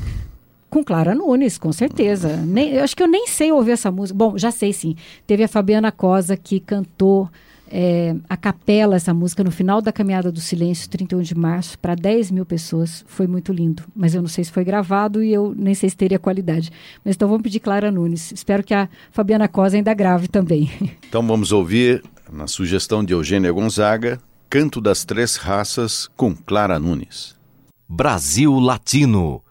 Com 0.73 0.83
Clara 0.83 1.14
Nunes, 1.14 1.59
com 1.59 1.70
certeza. 1.70 2.35
Nem, 2.35 2.70
eu 2.70 2.83
acho 2.83 2.97
que 2.97 3.03
eu 3.03 3.07
nem 3.07 3.27
sei 3.27 3.53
ouvir 3.53 3.73
essa 3.73 3.91
música. 3.91 4.16
Bom, 4.16 4.39
já 4.39 4.51
sei 4.51 4.73
sim. 4.73 4.97
Teve 5.27 5.45
a 5.45 5.49
Fabiana 5.49 5.93
Cosa 5.93 6.35
que 6.35 6.59
cantou 6.59 7.29
é, 7.70 8.16
a 8.27 8.39
capela 8.39 8.97
essa 8.97 9.12
música 9.12 9.45
no 9.45 9.51
final 9.51 9.83
da 9.83 9.93
Caminhada 9.93 10.33
do 10.33 10.41
Silêncio, 10.41 10.89
31 10.89 11.20
de 11.20 11.35
março, 11.35 11.79
para 11.79 11.95
10 11.95 12.31
mil 12.31 12.47
pessoas. 12.47 13.05
Foi 13.07 13.27
muito 13.27 13.53
lindo. 13.53 13.83
Mas 13.95 14.14
eu 14.14 14.23
não 14.23 14.31
sei 14.31 14.45
se 14.45 14.51
foi 14.51 14.64
gravado 14.64 15.23
e 15.23 15.31
eu 15.31 15.55
nem 15.55 15.75
sei 15.75 15.91
se 15.91 15.97
teria 15.97 16.18
qualidade. 16.18 16.70
Mas 17.05 17.16
então 17.16 17.29
vamos 17.29 17.43
pedir 17.43 17.61
Clara 17.61 17.91
Nunes. 17.91 18.33
Espero 18.33 18.64
que 18.64 18.73
a 18.73 18.89
Fabiana 19.11 19.49
Cosa 19.49 19.77
ainda 19.77 19.93
grave 19.93 20.27
também. 20.27 20.70
Então 21.07 21.27
vamos 21.27 21.53
ouvir, 21.53 22.03
na 22.33 22.47
sugestão 22.47 23.05
de 23.05 23.12
Eugênia 23.12 23.53
Gonzaga, 23.53 24.18
Canto 24.49 24.81
das 24.81 25.05
Três 25.05 25.37
Raças 25.37 26.09
com 26.16 26.35
Clara 26.35 26.79
Nunes. 26.79 27.37
Brasil 27.87 28.59
Latino 28.59 29.43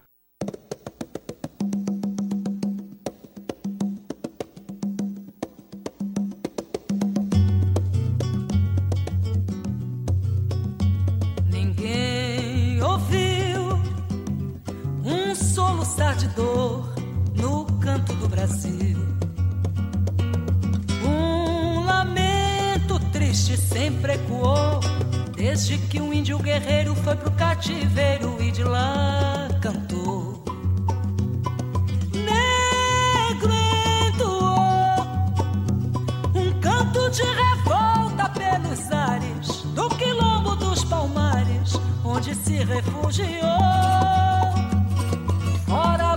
Desde 25.42 25.78
que 25.78 26.00
um 26.00 26.14
índio 26.14 26.40
guerreiro 26.40 26.96
foi 26.96 27.16
pro 27.16 27.30
cativeiro 27.32 28.38
e 28.42 28.52
de 28.52 28.64
lá 28.64 29.50
cantou. 29.62 30.44
Negro 32.14 33.52
entoou 34.08 35.06
um 36.36 36.60
canto 36.62 37.10
de 37.10 37.24
revolta 37.24 38.30
pelos 38.30 38.92
ares 38.92 39.62
do 39.76 39.90
quilombo 39.90 40.56
dos 40.56 40.84
palmares, 40.86 41.74
onde 42.06 42.34
se 42.34 42.64
refugiou. 42.64 43.30
Fora 45.66 46.12
a 46.12 46.16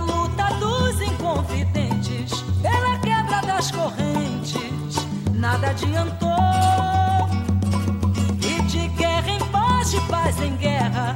de 9.91 10.01
paz 10.01 10.41
em 10.41 10.55
guerra, 10.55 11.15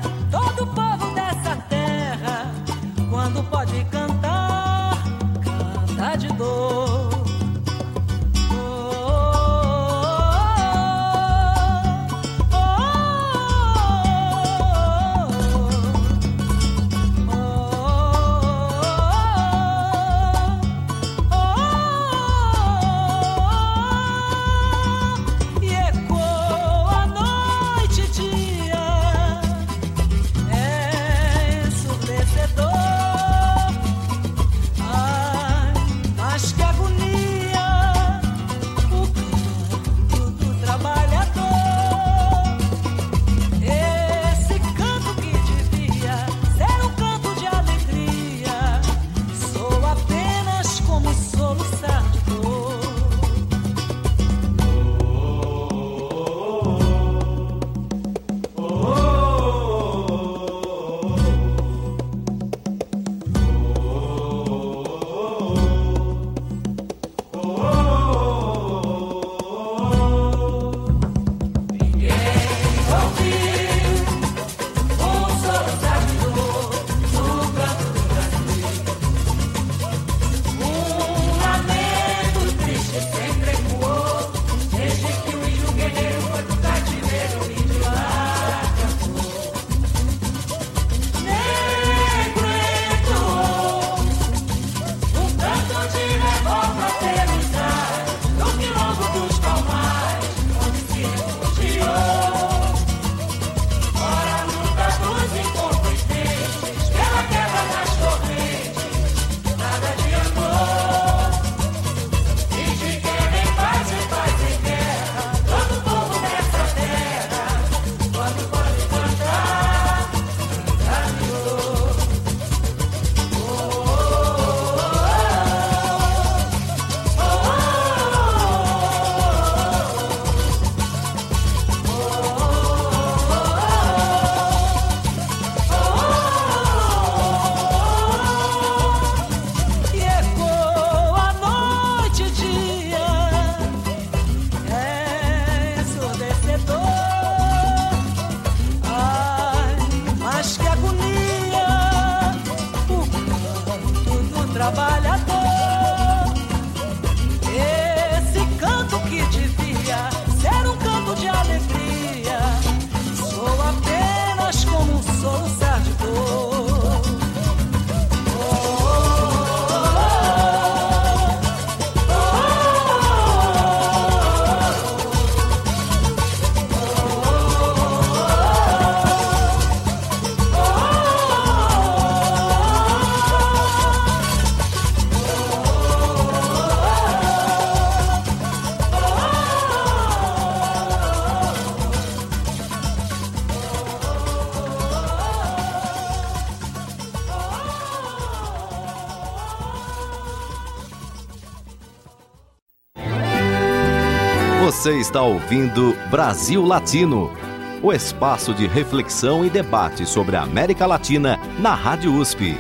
Você 204.90 204.98
está 204.98 205.22
ouvindo 205.22 205.96
Brasil 206.10 206.66
Latino, 206.66 207.32
o 207.80 207.94
espaço 207.94 208.56
de 208.56 208.66
reflexão 208.66 209.46
e 209.46 209.50
debate 209.50 210.04
sobre 210.04 210.36
a 210.36 210.42
América 210.42 210.88
Latina 210.88 211.40
na 211.60 211.76
Rádio 211.76 212.12
USP. 212.12 212.58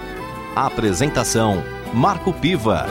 A 0.55 0.67
apresentação 0.67 1.63
Marco 1.91 2.31
Piva. 2.31 2.85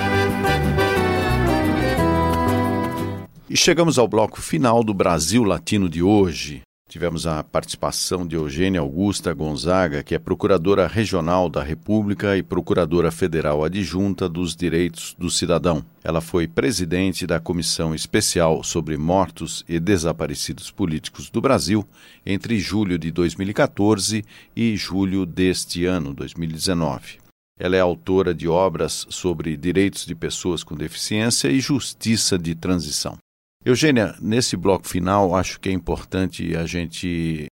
E 3.49 3.57
chegamos 3.57 3.97
ao 3.97 4.09
bloco 4.09 4.43
final 4.43 4.83
do 4.83 4.93
Brasil 4.93 5.45
Latino 5.45 5.89
de 5.89 6.03
hoje. 6.03 6.63
Tivemos 6.89 7.27
a 7.27 7.45
participação 7.45 8.27
de 8.27 8.35
Eugênia 8.35 8.81
Augusta 8.81 9.35
Gonzaga, 9.35 10.03
que 10.03 10.15
é 10.15 10.19
Procuradora 10.19 10.87
Regional 10.87 11.51
da 11.51 11.63
República 11.63 12.35
e 12.35 12.43
Procuradora 12.43 13.11
Federal 13.11 13.63
Adjunta 13.63 14.27
dos 14.27 14.57
Direitos 14.57 15.15
do 15.19 15.29
Cidadão. 15.29 15.85
Ela 16.03 16.23
foi 16.23 16.49
presidente 16.49 17.27
da 17.27 17.39
Comissão 17.39 17.95
Especial 17.95 18.65
sobre 18.65 18.97
Mortos 18.97 19.67
e 19.69 19.79
Desaparecidos 19.79 20.71
Políticos 20.71 21.29
do 21.29 21.43
Brasil 21.43 21.87
entre 22.25 22.59
julho 22.59 22.99
de 22.99 23.11
2014 23.11 24.25
e 24.57 24.75
julho 24.75 25.27
deste 25.27 25.85
ano, 25.85 26.15
2019. 26.15 27.19
Ela 27.59 27.77
é 27.77 27.81
autora 27.81 28.35
de 28.35 28.49
obras 28.49 29.07
sobre 29.11 29.59
direitos 29.59 30.07
de 30.07 30.15
pessoas 30.15 30.65
com 30.65 30.75
deficiência 30.75 31.49
e 31.49 31.61
justiça 31.61 32.39
de 32.39 32.55
transição. 32.55 33.19
Eugênia, 33.65 34.15
nesse 34.21 34.57
bloco 34.57 34.89
final, 34.89 35.35
acho 35.35 35.59
que 35.59 35.69
é 35.69 35.73
importante 35.73 36.57
a 36.57 36.65
gente 36.65 37.47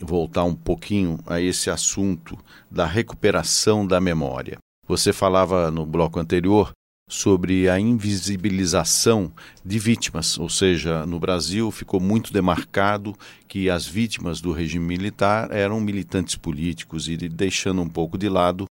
voltar 0.00 0.44
um 0.44 0.54
pouquinho 0.54 1.18
a 1.26 1.40
esse 1.40 1.70
assunto 1.70 2.36
da 2.70 2.84
recuperação 2.84 3.86
da 3.86 4.00
memória. 4.00 4.58
Você 4.86 5.12
falava 5.12 5.70
no 5.70 5.86
bloco 5.86 6.18
anterior 6.18 6.72
sobre 7.08 7.68
a 7.68 7.78
invisibilização 7.78 9.32
de 9.64 9.78
vítimas, 9.78 10.38
ou 10.38 10.48
seja, 10.48 11.06
no 11.06 11.20
Brasil 11.20 11.70
ficou 11.70 12.00
muito 12.00 12.32
demarcado 12.32 13.14
que 13.46 13.70
as 13.70 13.86
vítimas 13.86 14.40
do 14.40 14.52
regime 14.52 14.84
militar 14.84 15.50
eram 15.52 15.80
militantes 15.80 16.34
políticos 16.34 17.08
e 17.08 17.16
deixando 17.16 17.80
um 17.80 17.88
pouco 17.88 18.18
de 18.18 18.28
lado 18.28 18.64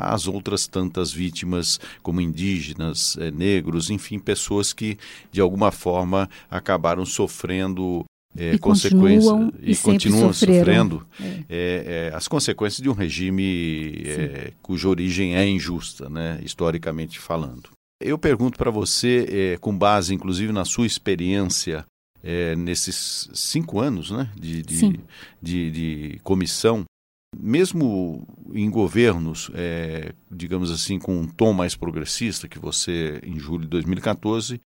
as 0.00 0.26
outras 0.26 0.66
tantas 0.66 1.10
vítimas, 1.10 1.80
como 2.02 2.20
indígenas, 2.20 3.16
é, 3.18 3.30
negros, 3.30 3.90
enfim, 3.90 4.18
pessoas 4.18 4.72
que 4.72 4.98
de 5.32 5.40
alguma 5.40 5.72
forma 5.72 6.28
acabaram 6.50 7.06
sofrendo 7.06 8.04
é, 8.36 8.54
e 8.54 8.58
consequências 8.58 9.24
continuam, 9.24 9.52
e, 9.62 9.72
e 9.72 9.76
continuam 9.76 10.32
sofrendo 10.32 11.06
é. 11.48 12.10
é. 12.12 12.14
as 12.14 12.28
consequências 12.28 12.82
de 12.82 12.90
um 12.90 12.92
regime 12.92 14.52
cuja 14.60 14.88
origem 14.88 15.34
é 15.34 15.48
injusta, 15.48 16.10
né, 16.10 16.38
historicamente 16.42 17.18
falando. 17.18 17.70
Eu 17.98 18.18
pergunto 18.18 18.58
para 18.58 18.70
você, 18.70 19.56
com 19.62 19.76
base 19.76 20.12
inclusive 20.12 20.52
na 20.52 20.66
sua 20.66 20.86
experiência 20.86 21.86
nesses 22.58 23.30
cinco 23.32 23.80
anos 23.80 24.10
né, 24.10 24.28
de, 24.36 24.62
de, 24.62 25.00
de, 25.40 25.70
de 25.70 26.20
comissão, 26.22 26.84
mesmo 27.38 28.26
em 28.52 28.70
governos, 28.70 29.50
é, 29.54 30.12
digamos 30.30 30.70
assim, 30.70 30.98
com 30.98 31.16
um 31.16 31.26
tom 31.26 31.52
mais 31.52 31.74
progressista, 31.74 32.48
que 32.48 32.58
você, 32.58 33.20
em 33.22 33.38
julho 33.38 33.64
de 33.64 33.70
2014, 33.70 34.60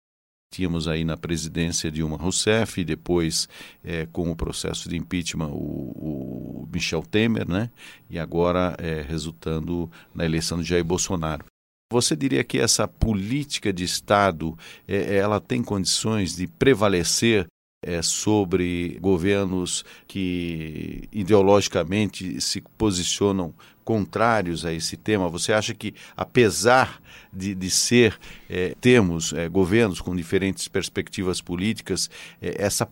tínhamos 0.52 0.88
aí 0.88 1.04
na 1.04 1.16
presidência 1.16 1.90
Dilma 1.90 2.16
Rousseff, 2.16 2.80
e 2.80 2.84
depois, 2.84 3.48
é, 3.84 4.06
com 4.06 4.30
o 4.30 4.36
processo 4.36 4.88
de 4.88 4.96
impeachment, 4.96 5.48
o, 5.48 6.64
o 6.64 6.68
Michel 6.72 7.02
Temer, 7.02 7.48
né? 7.48 7.70
e 8.08 8.18
agora 8.18 8.74
é, 8.78 9.00
resultando 9.02 9.90
na 10.14 10.24
eleição 10.24 10.60
de 10.60 10.68
Jair 10.68 10.84
Bolsonaro. 10.84 11.44
Você 11.92 12.14
diria 12.14 12.44
que 12.44 12.58
essa 12.58 12.86
política 12.86 13.72
de 13.72 13.82
Estado 13.82 14.56
é, 14.86 15.16
ela 15.16 15.40
tem 15.40 15.62
condições 15.62 16.36
de 16.36 16.46
prevalecer 16.46 17.46
é, 17.82 18.02
sobre 18.02 18.98
governos 19.00 19.84
que 20.06 21.08
ideologicamente 21.10 22.40
se 22.40 22.62
posicionam 22.76 23.54
contrários 23.84 24.66
a 24.66 24.72
esse 24.72 24.96
tema? 24.96 25.28
Você 25.28 25.52
acha 25.52 25.74
que, 25.74 25.94
apesar 26.16 27.00
de, 27.32 27.54
de 27.54 27.70
ser, 27.70 28.18
é, 28.48 28.74
temos 28.80 29.32
é, 29.32 29.48
governos 29.48 30.00
com 30.00 30.14
diferentes 30.14 30.68
perspectivas 30.68 31.40
políticas, 31.40 32.10
é, 32.40 32.62
essa, 32.62 32.88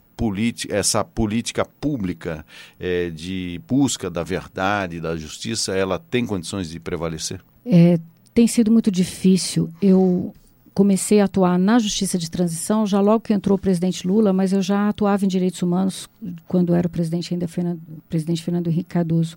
essa 0.71 1.05
política 1.05 1.65
pública 1.65 2.45
é, 2.81 3.11
de 3.11 3.61
busca 3.69 4.09
da 4.09 4.23
verdade, 4.23 5.01
da 5.01 5.17
justiça, 5.17 5.77
ela 5.77 5.99
tem 5.99 6.25
condições 6.25 6.71
de 6.71 6.81
prevalecer? 6.81 7.41
É, 7.65 7.99
tem 8.33 8.47
sido 8.47 8.71
muito 8.71 8.91
difícil. 8.91 9.71
Eu 9.83 10.33
comecei 10.79 11.21
a 11.21 11.25
atuar 11.25 11.59
na 11.59 11.81
justiça 11.81 12.17
de 12.17 12.31
transição 12.31 12.87
já 12.87 13.01
logo 13.01 13.25
que 13.25 13.35
entrou 13.35 13.59
o 13.59 13.61
presidente 13.61 14.07
Lula, 14.07 14.33
mas 14.33 14.53
eu 14.53 14.63
já 14.63 14.89
atuava 14.89 15.25
em 15.25 15.29
direitos 15.29 15.61
humanos 15.61 16.09
quando 16.47 16.73
era 16.73 16.87
o 16.87 16.91
presidente 16.91 17.35
ainda 17.35 17.49
Fernando, 17.49 17.81
presidente 18.09 18.45
Fernando 18.45 18.69
Henrique 18.69 18.91
Cardoso. 18.91 19.37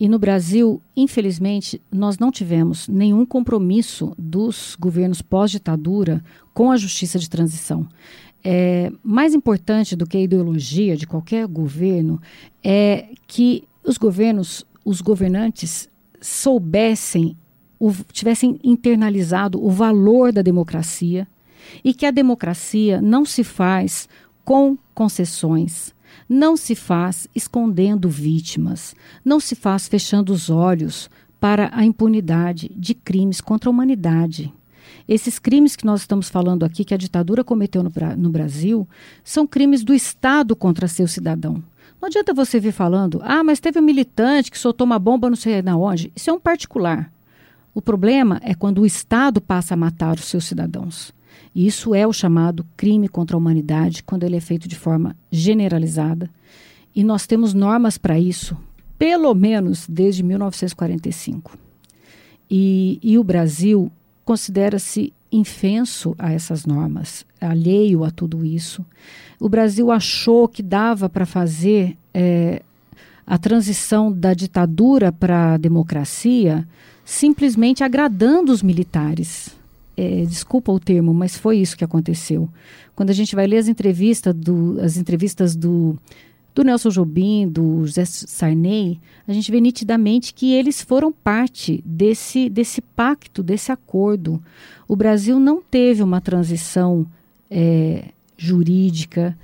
E 0.00 0.08
no 0.08 0.18
Brasil, 0.18 0.80
infelizmente, 0.96 1.82
nós 1.92 2.18
não 2.18 2.32
tivemos 2.32 2.88
nenhum 2.88 3.26
compromisso 3.26 4.14
dos 4.16 4.74
governos 4.80 5.20
pós-ditadura 5.20 6.24
com 6.54 6.70
a 6.70 6.78
justiça 6.78 7.18
de 7.18 7.28
transição. 7.28 7.86
É, 8.42 8.90
mais 9.04 9.34
importante 9.34 9.94
do 9.94 10.06
que 10.06 10.16
a 10.16 10.22
ideologia 10.22 10.96
de 10.96 11.06
qualquer 11.06 11.46
governo 11.46 12.18
é 12.64 13.08
que 13.26 13.64
os 13.84 13.98
governos, 13.98 14.64
os 14.82 15.02
governantes 15.02 15.90
soubessem 16.22 17.36
o, 17.80 17.92
tivessem 18.12 18.60
internalizado 18.62 19.64
o 19.64 19.70
valor 19.70 20.30
da 20.32 20.42
democracia 20.42 21.26
e 21.82 21.94
que 21.94 22.04
a 22.04 22.10
democracia 22.10 23.00
não 23.00 23.24
se 23.24 23.42
faz 23.42 24.08
com 24.44 24.76
concessões, 24.94 25.94
não 26.28 26.56
se 26.56 26.74
faz 26.74 27.26
escondendo 27.34 28.08
vítimas, 28.08 28.94
não 29.24 29.40
se 29.40 29.54
faz 29.54 29.88
fechando 29.88 30.32
os 30.32 30.50
olhos 30.50 31.10
para 31.40 31.70
a 31.72 31.84
impunidade 31.84 32.70
de 32.76 32.94
crimes 32.94 33.40
contra 33.40 33.70
a 33.70 33.72
humanidade. 33.72 34.52
Esses 35.08 35.38
crimes 35.38 35.74
que 35.74 35.86
nós 35.86 36.00
estamos 36.00 36.28
falando 36.28 36.64
aqui, 36.64 36.84
que 36.84 36.94
a 36.94 36.98
ditadura 36.98 37.42
cometeu 37.42 37.82
no, 37.82 37.90
no 38.16 38.28
Brasil, 38.28 38.86
são 39.24 39.46
crimes 39.46 39.82
do 39.82 39.94
Estado 39.94 40.54
contra 40.54 40.86
seu 40.86 41.08
cidadão. 41.08 41.62
Não 42.00 42.06
adianta 42.06 42.34
você 42.34 42.60
vir 42.60 42.72
falando, 42.72 43.20
ah, 43.24 43.42
mas 43.42 43.60
teve 43.60 43.78
um 43.78 43.82
militante 43.82 44.50
que 44.50 44.58
soltou 44.58 44.84
uma 44.84 44.98
bomba 44.98 45.28
não 45.28 45.36
sei 45.36 45.62
na 45.62 45.76
onde. 45.76 46.12
Isso 46.14 46.30
é 46.30 46.32
um 46.32 46.40
particular. 46.40 47.10
O 47.80 47.82
problema 47.82 48.38
é 48.44 48.54
quando 48.54 48.82
o 48.82 48.86
Estado 48.86 49.40
passa 49.40 49.72
a 49.72 49.76
matar 49.76 50.16
os 50.16 50.26
seus 50.26 50.44
cidadãos. 50.44 51.14
E 51.54 51.66
isso 51.66 51.94
é 51.94 52.06
o 52.06 52.12
chamado 52.12 52.66
crime 52.76 53.08
contra 53.08 53.34
a 53.34 53.38
humanidade, 53.38 54.02
quando 54.02 54.22
ele 54.22 54.36
é 54.36 54.40
feito 54.40 54.68
de 54.68 54.76
forma 54.76 55.16
generalizada. 55.32 56.28
E 56.94 57.02
nós 57.02 57.26
temos 57.26 57.54
normas 57.54 57.96
para 57.96 58.18
isso, 58.18 58.54
pelo 58.98 59.34
menos 59.34 59.86
desde 59.88 60.22
1945. 60.22 61.56
E, 62.50 62.98
e 63.02 63.16
o 63.16 63.24
Brasil 63.24 63.90
considera-se 64.26 65.10
infenso 65.32 66.14
a 66.18 66.30
essas 66.34 66.66
normas, 66.66 67.24
alheio 67.40 68.04
a 68.04 68.10
tudo 68.10 68.44
isso. 68.44 68.84
O 69.40 69.48
Brasil 69.48 69.90
achou 69.90 70.46
que 70.46 70.62
dava 70.62 71.08
para 71.08 71.24
fazer 71.24 71.96
é, 72.12 72.60
a 73.26 73.38
transição 73.38 74.12
da 74.12 74.34
ditadura 74.34 75.10
para 75.10 75.54
a 75.54 75.56
democracia 75.56 76.68
simplesmente 77.10 77.82
agradando 77.82 78.52
os 78.52 78.62
militares. 78.62 79.50
É, 79.96 80.24
desculpa 80.24 80.70
o 80.70 80.78
termo, 80.78 81.12
mas 81.12 81.36
foi 81.36 81.58
isso 81.58 81.76
que 81.76 81.82
aconteceu. 81.82 82.48
Quando 82.94 83.10
a 83.10 83.12
gente 83.12 83.34
vai 83.34 83.48
ler 83.48 83.56
as 83.56 83.66
entrevistas 83.66 84.32
do, 84.32 84.78
as 84.80 84.96
entrevistas 84.96 85.56
do, 85.56 85.98
do 86.54 86.62
Nelson 86.62 86.88
Jobim, 86.88 87.48
do 87.48 87.84
José 87.84 88.04
Sarney, 88.04 89.00
a 89.26 89.32
gente 89.32 89.50
vê 89.50 89.60
nitidamente 89.60 90.32
que 90.32 90.52
eles 90.52 90.82
foram 90.82 91.10
parte 91.10 91.82
desse, 91.84 92.48
desse 92.48 92.80
pacto, 92.80 93.42
desse 93.42 93.72
acordo. 93.72 94.40
O 94.86 94.94
Brasil 94.94 95.40
não 95.40 95.60
teve 95.60 96.04
uma 96.04 96.20
transição 96.20 97.04
é, 97.50 98.04
jurídica, 98.36 99.36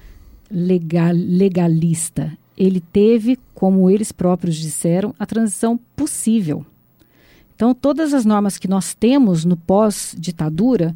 legal, 0.49 1.13
legalista. 1.13 2.33
Ele 2.57 2.81
teve, 2.81 3.37
como 3.53 3.91
eles 3.91 4.13
próprios 4.13 4.55
disseram, 4.55 5.13
a 5.19 5.27
transição 5.27 5.77
possível. 5.97 6.65
Então, 7.57 7.75
todas 7.75 8.13
as 8.13 8.27
normas 8.27 8.59
que 8.59 8.69
nós 8.69 8.93
temos 8.93 9.47
no 9.47 9.57
pós-ditadura 9.57 10.95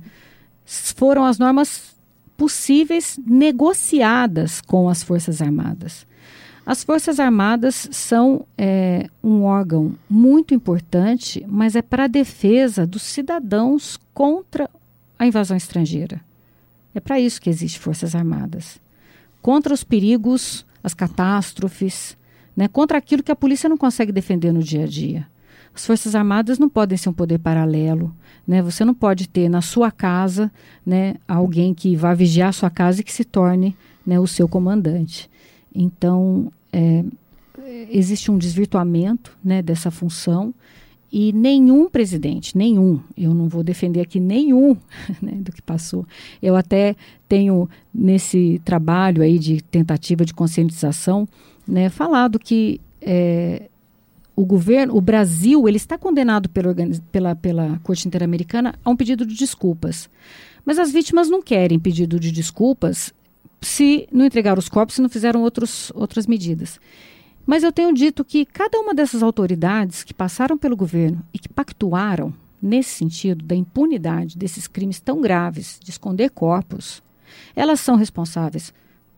foram 0.67 1.25
as 1.25 1.39
normas 1.39 1.97
possíveis 2.37 3.19
negociadas 3.27 4.61
com 4.61 4.87
as 4.87 5.03
Forças 5.03 5.41
Armadas. 5.41 6.07
As 6.67 6.85
Forças 6.85 7.19
Armadas 7.19 7.89
são 7.91 8.47
é, 8.59 9.09
um 9.25 9.43
órgão 9.43 9.95
muito 10.09 10.53
importante, 10.53 11.45
mas 11.49 11.75
é 11.75 11.81
para 11.81 12.05
a 12.05 12.09
defesa 12.09 12.87
dos 12.87 13.03
cidadãos 13.03 13.99
contra 14.13 14.69
a 15.19 15.27
invasão 15.27 15.57
estrangeira. 15.57 16.21
É 16.95 17.01
para 17.01 17.19
isso 17.19 17.41
que 17.41 17.49
existem 17.49 17.81
Forças 17.81 18.15
Armadas. 18.15 18.79
Contra 19.41 19.73
os 19.73 19.83
perigos, 19.83 20.67
as 20.85 20.93
catástrofes, 20.93 22.19
né, 22.55 22.69
contra 22.69 22.99
aquilo 22.99 23.23
que 23.23 23.33
a 23.33 23.37
polícia 23.37 23.69
não 23.69 23.79
consegue 23.79 24.13
defender 24.13 24.53
no 24.53 24.63
dia 24.63 24.85
a 24.85 24.87
dia. 24.87 25.27
As 25.75 25.87
Forças 25.87 26.14
Armadas 26.14 26.59
não 26.59 26.68
podem 26.68 26.99
ser 26.99 27.09
um 27.09 27.12
poder 27.12 27.39
paralelo. 27.39 28.14
Né? 28.47 28.62
Você 28.62 28.85
não 28.85 28.95
pode 28.95 29.29
ter 29.29 29.49
na 29.49 29.62
sua 29.62 29.91
casa 29.91 30.51
né, 30.85 31.16
alguém 31.27 31.73
que 31.73 31.95
vá 31.95 32.14
vigiar 32.14 32.49
a 32.49 32.53
sua 32.53 32.71
casa 32.71 33.01
e 33.01 33.05
que 33.05 33.12
se 33.12 33.25
torne 33.25 33.77
né, 34.05 34.18
o 34.18 34.27
seu 34.27 34.49
comandante. 34.49 35.31
Então, 35.75 36.53
é, 36.73 37.05
existe 37.91 38.31
um 38.31 38.39
desvirtuamento 38.39 39.37
né, 39.43 39.62
dessa 39.62 39.91
função 39.91 40.53
e 41.12 41.33
nenhum 41.33 41.89
presidente, 41.89 42.57
nenhum, 42.57 43.01
eu 43.16 43.35
não 43.35 43.49
vou 43.49 43.64
defender 43.64 44.01
aqui 44.01 44.21
nenhum 44.21 44.77
né, 45.21 45.33
do 45.37 45.51
que 45.51 45.61
passou. 45.61 46.07
Eu 46.41 46.55
até 46.55 46.95
tenho 47.29 47.68
nesse 47.93 48.61
trabalho 48.64 49.23
aí 49.23 49.39
de 49.39 49.61
tentativa 49.61 50.25
de 50.25 50.33
conscientização, 50.33 51.29
né, 51.66 51.89
falado 51.89 52.39
que 52.39 52.81
é, 53.01 53.70
o 54.35 54.45
governo, 54.45 54.97
o 54.97 55.01
Brasil, 55.01 55.68
ele 55.68 55.76
está 55.76 55.99
condenado 55.99 56.49
pela, 56.49 56.74
pela, 57.12 57.37
pela 57.37 57.81
Corte 57.83 58.07
Interamericana 58.07 58.74
a 58.85 58.91
um 58.91 58.97
pedido 58.97 59.26
de 59.26 59.35
desculpas. 59.35 60.09
Mas 60.64 60.78
as 60.78 60.91
vítimas 60.91 61.28
não 61.28 61.43
querem 61.43 61.78
pedido 61.78 62.18
de 62.18 62.31
desculpas 62.31 63.12
se 63.61 64.09
não 64.11 64.24
entregaram 64.24 64.59
os 64.59 64.68
corpos, 64.68 64.97
se 64.97 65.03
não 65.03 65.09
fizeram 65.09 65.43
outros, 65.43 65.93
outras 65.95 66.26
medidas. 66.26 66.81
Mas 67.47 67.62
eu 67.62 67.72
tenho 67.72 67.93
dito 67.93 68.24
que 68.24 68.45
cada 68.45 68.78
uma 68.78 68.95
dessas 68.95 69.22
autoridades 69.22 70.05
que 70.05 70.14
passaram 70.14 70.57
pelo 70.57 70.76
governo 70.76 71.22
e 71.33 71.39
que 71.39 71.49
pactuaram 71.49 72.33
nesse 72.62 72.91
sentido 72.91 73.45
da 73.45 73.55
impunidade 73.55 74.37
desses 74.37 74.66
crimes 74.66 75.01
tão 75.01 75.20
graves 75.20 75.78
de 75.83 75.91
esconder 75.91 76.31
corpos, 76.31 77.03
elas 77.57 77.81
são 77.81 77.97
responsáveis 77.97 78.72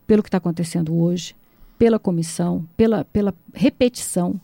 pelo 0.07 0.23
que 0.23 0.29
está 0.29 0.37
acontecendo 0.37 0.95
hoje, 0.95 1.35
pela 1.77 1.99
comissão, 1.99 2.65
pela, 2.77 3.03
pela 3.05 3.33
repetição, 3.53 4.39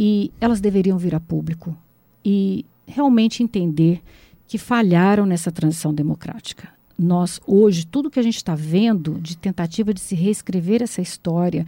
e 0.00 0.30
elas 0.40 0.60
deveriam 0.60 0.96
vir 0.96 1.12
a 1.12 1.18
público 1.18 1.76
e 2.24 2.64
realmente 2.86 3.42
entender 3.42 4.00
que 4.46 4.56
falharam 4.56 5.26
nessa 5.26 5.50
transição 5.50 5.92
democrática. 5.92 6.68
Nós 6.96 7.40
hoje, 7.44 7.84
tudo 7.84 8.08
que 8.08 8.20
a 8.20 8.22
gente 8.22 8.36
está 8.36 8.54
vendo 8.54 9.20
de 9.20 9.36
tentativa 9.36 9.92
de 9.92 9.98
se 9.98 10.14
reescrever 10.14 10.82
essa 10.82 11.02
história 11.02 11.66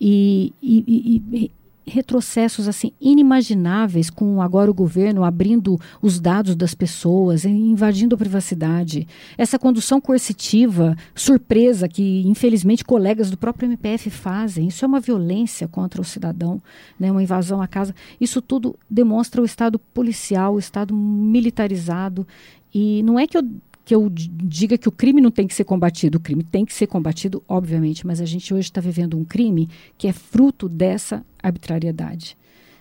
e, 0.00 0.52
e, 0.60 1.22
e, 1.32 1.50
retrocessos 1.88 2.68
assim 2.68 2.92
inimagináveis 3.00 4.10
com 4.10 4.40
agora 4.40 4.70
o 4.70 4.74
governo 4.74 5.24
abrindo 5.24 5.78
os 6.00 6.20
dados 6.20 6.54
das 6.54 6.74
pessoas, 6.74 7.44
invadindo 7.44 8.14
a 8.14 8.18
privacidade. 8.18 9.06
Essa 9.36 9.58
condução 9.58 10.00
coercitiva, 10.00 10.96
surpresa 11.14 11.88
que 11.88 12.22
infelizmente 12.26 12.84
colegas 12.84 13.30
do 13.30 13.36
próprio 13.36 13.66
MPF 13.66 14.10
fazem, 14.10 14.68
isso 14.68 14.84
é 14.84 14.88
uma 14.88 15.00
violência 15.00 15.66
contra 15.66 16.00
o 16.00 16.04
cidadão, 16.04 16.62
né, 16.98 17.10
uma 17.10 17.22
invasão 17.22 17.60
à 17.60 17.66
casa. 17.66 17.94
Isso 18.20 18.40
tudo 18.40 18.76
demonstra 18.88 19.42
o 19.42 19.44
estado 19.44 19.78
policial, 19.78 20.54
o 20.54 20.58
estado 20.58 20.94
militarizado 20.94 22.26
e 22.74 23.02
não 23.02 23.18
é 23.18 23.26
que 23.26 23.36
eu 23.36 23.42
que 23.88 23.94
eu 23.94 24.06
diga 24.12 24.76
que 24.76 24.86
o 24.86 24.92
crime 24.92 25.18
não 25.18 25.30
tem 25.30 25.46
que 25.46 25.54
ser 25.54 25.64
combatido. 25.64 26.18
O 26.18 26.20
crime 26.20 26.44
tem 26.44 26.62
que 26.62 26.74
ser 26.74 26.86
combatido, 26.86 27.42
obviamente, 27.48 28.06
mas 28.06 28.20
a 28.20 28.26
gente 28.26 28.52
hoje 28.52 28.68
está 28.68 28.82
vivendo 28.82 29.16
um 29.16 29.24
crime 29.24 29.66
que 29.96 30.06
é 30.06 30.12
fruto 30.12 30.68
dessa 30.68 31.24
arbitrariedade. 31.42 32.36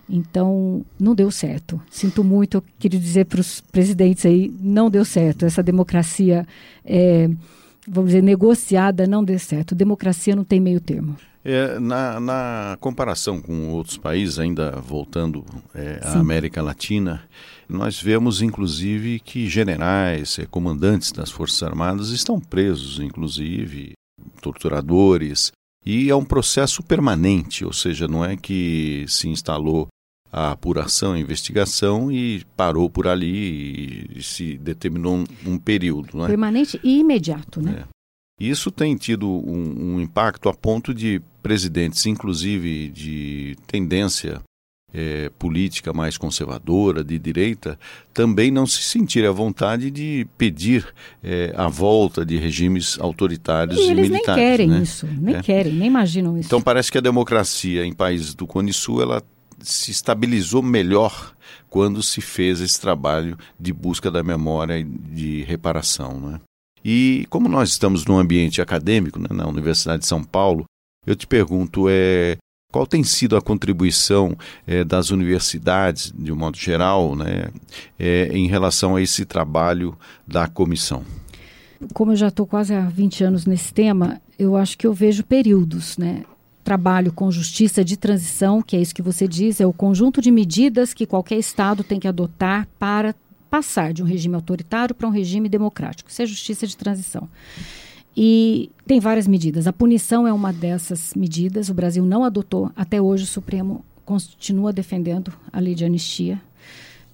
Então, 0.10 0.86
não 1.00 1.16
deu 1.16 1.32
certo. 1.32 1.82
Sinto 1.90 2.26
muito, 2.26 2.58
eu 2.58 2.64
queria 2.78 3.00
dizer 3.00 3.24
para 3.24 3.40
os 3.40 3.62
presidentes 3.62 4.26
aí, 4.26 4.54
não 4.60 4.90
deu 4.90 5.06
certo. 5.06 5.46
Essa 5.46 5.64
democracia, 5.64 6.46
é, 6.84 7.30
vamos 7.88 8.10
dizer, 8.10 8.22
negociada 8.22 9.08
não 9.08 9.24
deu 9.24 9.40
certo. 9.40 9.74
Democracia 9.74 10.36
não 10.36 10.44
tem 10.44 10.60
meio 10.60 10.82
termo. 10.82 11.16
É, 11.42 11.80
na, 11.80 12.20
na, 12.20 12.78
comparação 12.82 13.40
com 13.40 13.70
outros 13.70 13.98
países, 13.98 14.40
ainda 14.40 14.72
voltando 14.72 15.46
é, 15.74 16.02
à 16.04 16.20
América 16.20 16.62
Latina, 16.62 17.22
nós 17.68 18.02
vemos 18.02 18.42
inclusive 18.42 19.20
que 19.20 19.50
generais, 19.50 20.40
é, 20.40 20.46
comandantes 20.46 21.12
das 21.12 21.30
Forças 21.30 21.62
Armadas 21.64 22.10
estão 22.10 22.40
presos, 22.40 23.00
inclusive 23.00 23.94
torturadores, 24.42 25.52
e 25.86 26.10
é 26.10 26.16
um 26.16 26.26
processo 26.26 26.84
permanente, 26.84 27.64
ou 27.64 27.72
seja, 27.72 28.08
não 28.08 28.24
é 28.24 28.36
que 28.36 29.06
se 29.08 29.30
instalou 29.30 29.88
a 30.32 30.52
apuração, 30.52 31.14
a 31.14 31.20
investigação 31.20 32.12
e 32.12 32.44
parou 32.56 32.90
por 32.90 33.08
ali 33.08 34.06
e 34.16 34.22
se 34.22 34.58
determinou 34.58 35.16
um, 35.16 35.26
um 35.46 35.58
período. 35.58 36.24
É? 36.24 36.28
Permanente 36.28 36.80
e 36.84 37.00
imediato, 37.00 37.62
né? 37.62 37.86
É. 37.86 37.98
Isso 38.40 38.70
tem 38.70 38.96
tido 38.96 39.28
um, 39.28 39.96
um, 39.96 40.02
impacto 40.02 40.48
a 40.48 40.54
ponto 40.54 40.94
de 40.94 41.22
presidentes, 41.42 42.06
inclusive 42.06 42.90
de 42.90 43.56
tendência 43.66 44.42
é, 44.94 45.30
política 45.38 45.92
mais 45.92 46.18
conservadora, 46.18 47.04
de 47.04 47.20
direita, 47.20 47.78
também 48.14 48.50
não 48.50 48.66
se 48.66 48.82
sentirem 48.82 49.30
à 49.30 49.34
vontade 49.34 49.92
de 49.92 50.28
pedir 50.38 50.86
é, 51.24 51.54
a 51.56 51.68
volta 51.68 52.26
de 52.26 52.38
regimes 52.38 52.98
autoritários 53.00 53.78
e, 53.78 53.82
e 53.82 53.92
eles 53.92 54.10
militares. 54.10 54.28
nem 54.28 54.36
querem 54.36 54.68
né? 54.68 54.80
isso, 54.82 55.08
nem 55.20 55.36
é. 55.36 55.42
querem, 55.42 55.74
nem 55.74 55.88
imaginam 55.88 56.38
isso. 56.38 56.48
Então 56.48 56.62
parece 56.62 56.92
que 56.92 56.98
a 56.98 57.02
democracia 57.02 57.86
em 57.86 57.94
países 57.94 58.34
do 58.34 58.48
Cone 58.48 58.74
Sul 58.74 59.02
ela 59.02 59.22
se 59.60 59.92
estabilizou 59.92 60.62
melhor 60.62 61.34
quando 61.70 62.02
se 62.02 62.22
fez 62.22 62.62
esse 62.62 62.80
trabalho 62.80 63.38
de 63.60 63.74
busca 63.74 64.10
da 64.10 64.24
memória 64.24 64.78
e 64.78 64.84
de 64.84 65.44
reparação. 65.44 66.20
Né? 66.20 66.40
E 66.84 67.26
como 67.30 67.50
nós 67.50 67.70
estamos 67.70 68.06
num 68.06 68.18
ambiente 68.18 68.62
acadêmico, 68.62 69.20
né, 69.20 69.28
na 69.32 69.48
Universidade 69.48 70.04
de 70.04 70.08
São 70.08 70.24
Paulo, 70.24 70.66
eu 71.06 71.16
te 71.16 71.26
pergunto, 71.26 71.88
é, 71.90 72.38
qual 72.78 72.86
tem 72.86 73.04
sido 73.04 73.36
a 73.36 73.42
contribuição 73.42 74.38
é, 74.68 74.84
das 74.84 75.10
universidades, 75.10 76.14
de 76.16 76.32
um 76.32 76.36
modo 76.36 76.58
geral, 76.58 77.16
né, 77.16 77.48
é, 77.98 78.30
em 78.32 78.46
relação 78.46 78.96
a 78.96 79.02
esse 79.02 79.26
trabalho 79.26 79.98
da 80.28 80.48
comissão? 80.48 81.04
Como 81.92 82.12
eu 82.12 82.16
já 82.16 82.28
estou 82.28 82.46
quase 82.46 82.76
há 82.76 82.82
20 82.82 83.24
anos 83.24 83.48
nesse 83.48 83.74
tema, 83.74 84.22
eu 84.38 84.56
acho 84.56 84.78
que 84.78 84.86
eu 84.86 84.94
vejo 84.94 85.24
períodos, 85.24 85.98
né? 85.98 86.24
Trabalho 86.64 87.12
com 87.12 87.32
justiça 87.32 87.84
de 87.84 87.98
transição, 87.98 88.62
que 88.62 88.76
é 88.76 88.80
isso 88.80 88.94
que 88.94 89.02
você 89.02 89.28
diz, 89.28 89.60
é 89.60 89.66
o 89.66 89.74
conjunto 89.74 90.22
de 90.22 90.30
medidas 90.30 90.94
que 90.94 91.08
qualquer 91.08 91.40
Estado 91.40 91.84
tem 91.84 92.00
que 92.00 92.08
adotar 92.08 92.68
para 92.78 93.16
passar 93.50 93.92
de 93.92 94.04
um 94.04 94.06
regime 94.06 94.36
autoritário 94.36 94.94
para 94.94 95.08
um 95.08 95.12
regime 95.12 95.50
democrático. 95.50 96.12
Isso 96.12 96.22
é 96.22 96.28
justiça 96.28 96.68
de 96.68 96.78
transição. 96.78 97.28
E 98.20 98.72
tem 98.88 99.00
várias 99.00 99.28
medidas. 99.28 99.68
A 99.68 99.74
punição 99.74 100.28
é 100.28 100.34
uma 100.34 100.52
dessas 100.52 101.14
medidas. 101.14 101.70
O 101.70 101.74
Brasil 101.76 102.04
não 102.04 102.24
adotou. 102.24 102.72
Até 102.76 103.00
hoje 103.00 103.26
o 103.26 103.28
Supremo 103.28 103.86
continua 104.04 104.74
defendendo 104.74 105.32
a 105.54 105.60
lei 105.60 105.76
de 105.76 105.86
anistia. 105.86 106.42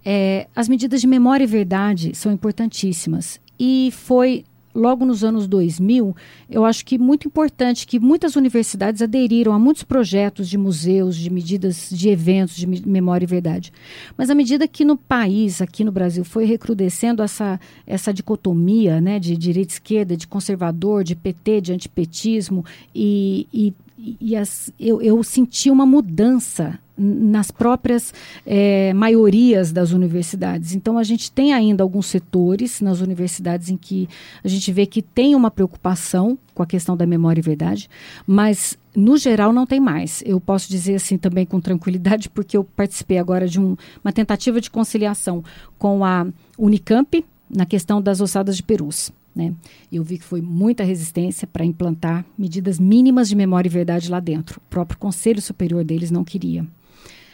É, 0.06 0.47
as 0.56 0.70
medidas 0.70 1.01
de 1.01 1.08
memória 1.08 1.43
e 1.43 1.47
verdade 1.47 2.16
são 2.16 2.32
importantíssimas. 2.32 3.38
E 3.60 3.89
foi 3.91 4.45
logo 4.74 5.05
nos 5.05 5.24
anos 5.24 5.47
2000, 5.47 6.15
eu 6.49 6.65
acho 6.65 6.86
que 6.86 6.97
muito 6.97 7.28
importante 7.28 7.86
que 7.86 7.99
muitas 7.99 8.36
universidades 8.36 9.01
aderiram 9.01 9.53
a 9.53 9.59
muitos 9.59 9.84
projetos 9.84 10.49
de 10.49 10.57
museus, 10.57 11.15
de 11.15 11.30
medidas 11.30 11.89
de 11.91 12.09
eventos 12.09 12.55
de 12.55 12.65
memória 12.65 13.26
e 13.26 13.28
verdade. 13.28 13.71
Mas 14.17 14.30
à 14.30 14.36
medida 14.36 14.67
que 14.67 14.84
no 14.84 14.97
país, 14.97 15.61
aqui 15.61 15.84
no 15.84 15.91
Brasil, 15.91 16.24
foi 16.24 16.45
recrudescendo 16.45 17.21
essa, 17.21 17.59
essa 17.86 18.13
dicotomia 18.13 18.99
né, 18.99 19.19
de 19.19 19.38
direita 19.38 19.74
e 19.74 19.76
esquerda, 19.76 20.17
de 20.17 20.28
conservador, 20.28 21.03
de 21.03 21.15
PT, 21.15 21.61
de 21.61 21.74
antipetismo, 21.74 22.65
e, 22.93 23.47
e, 23.53 23.74
e 23.98 24.36
as, 24.36 24.72
eu, 24.80 25.02
eu 25.02 25.24
senti 25.24 25.70
uma 25.70 25.86
mudança 25.86 26.80
nas 26.98 27.50
próprias 27.50 28.14
é, 28.46 28.94
maiorias 28.94 29.72
das 29.72 29.91
universidades. 29.91 30.76
Então, 30.76 30.98
a 30.98 31.04
gente 31.04 31.32
tem 31.32 31.54
ainda 31.54 31.84
alguns 31.84 32.06
setores 32.06 32.82
nas 32.82 33.02
universidades 33.02 33.70
em 33.70 33.78
que 33.78 34.08
a 34.44 34.48
gente 34.48 34.72
vê 34.72 34.86
que 34.86 35.02
tem 35.02 35.36
uma 35.36 35.50
preocupação 35.50 36.38
com 36.54 36.62
a 36.62 36.68
questão 36.68 36.96
da 36.96 37.06
memória 37.06 37.39
e 37.39 37.44
verdade, 37.44 37.89
mas 38.28 38.78
no 38.96 39.18
geral 39.18 39.52
não 39.52 39.66
tem 39.66 39.80
mais. 39.80 40.22
Eu 40.26 40.39
posso 40.39 40.70
dizer 40.70 40.96
assim 40.96 41.18
também 41.18 41.46
com 41.46 41.60
tranquilidade, 41.60 42.30
porque 42.30 42.56
eu 42.56 42.64
participei 42.64 43.18
agora 43.18 43.48
de 43.48 43.60
um, 43.60 43.76
uma 44.04 44.14
tentativa 44.14 44.62
de 44.62 44.70
conciliação 44.70 45.44
com 45.80 46.06
a 46.06 46.28
Unicamp 46.58 47.26
na 47.50 47.66
questão 47.66 48.02
das 48.02 48.22
ossadas 48.22 48.56
de 48.56 48.64
perus. 48.64 49.12
Né? 49.36 49.54
Eu 49.92 50.04
vi 50.04 50.18
que 50.18 50.24
foi 50.24 50.42
muita 50.42 50.84
resistência 50.84 51.48
para 51.48 51.66
implantar 51.66 52.24
medidas 52.38 52.80
mínimas 52.80 53.28
de 53.28 53.36
memória 53.36 53.68
e 53.68 53.72
verdade 53.72 54.10
lá 54.10 54.20
dentro. 54.20 54.58
O 54.58 54.70
próprio 54.70 54.98
Conselho 55.00 55.42
Superior 55.42 55.84
deles 55.84 56.12
não 56.12 56.24
queria. 56.24 56.66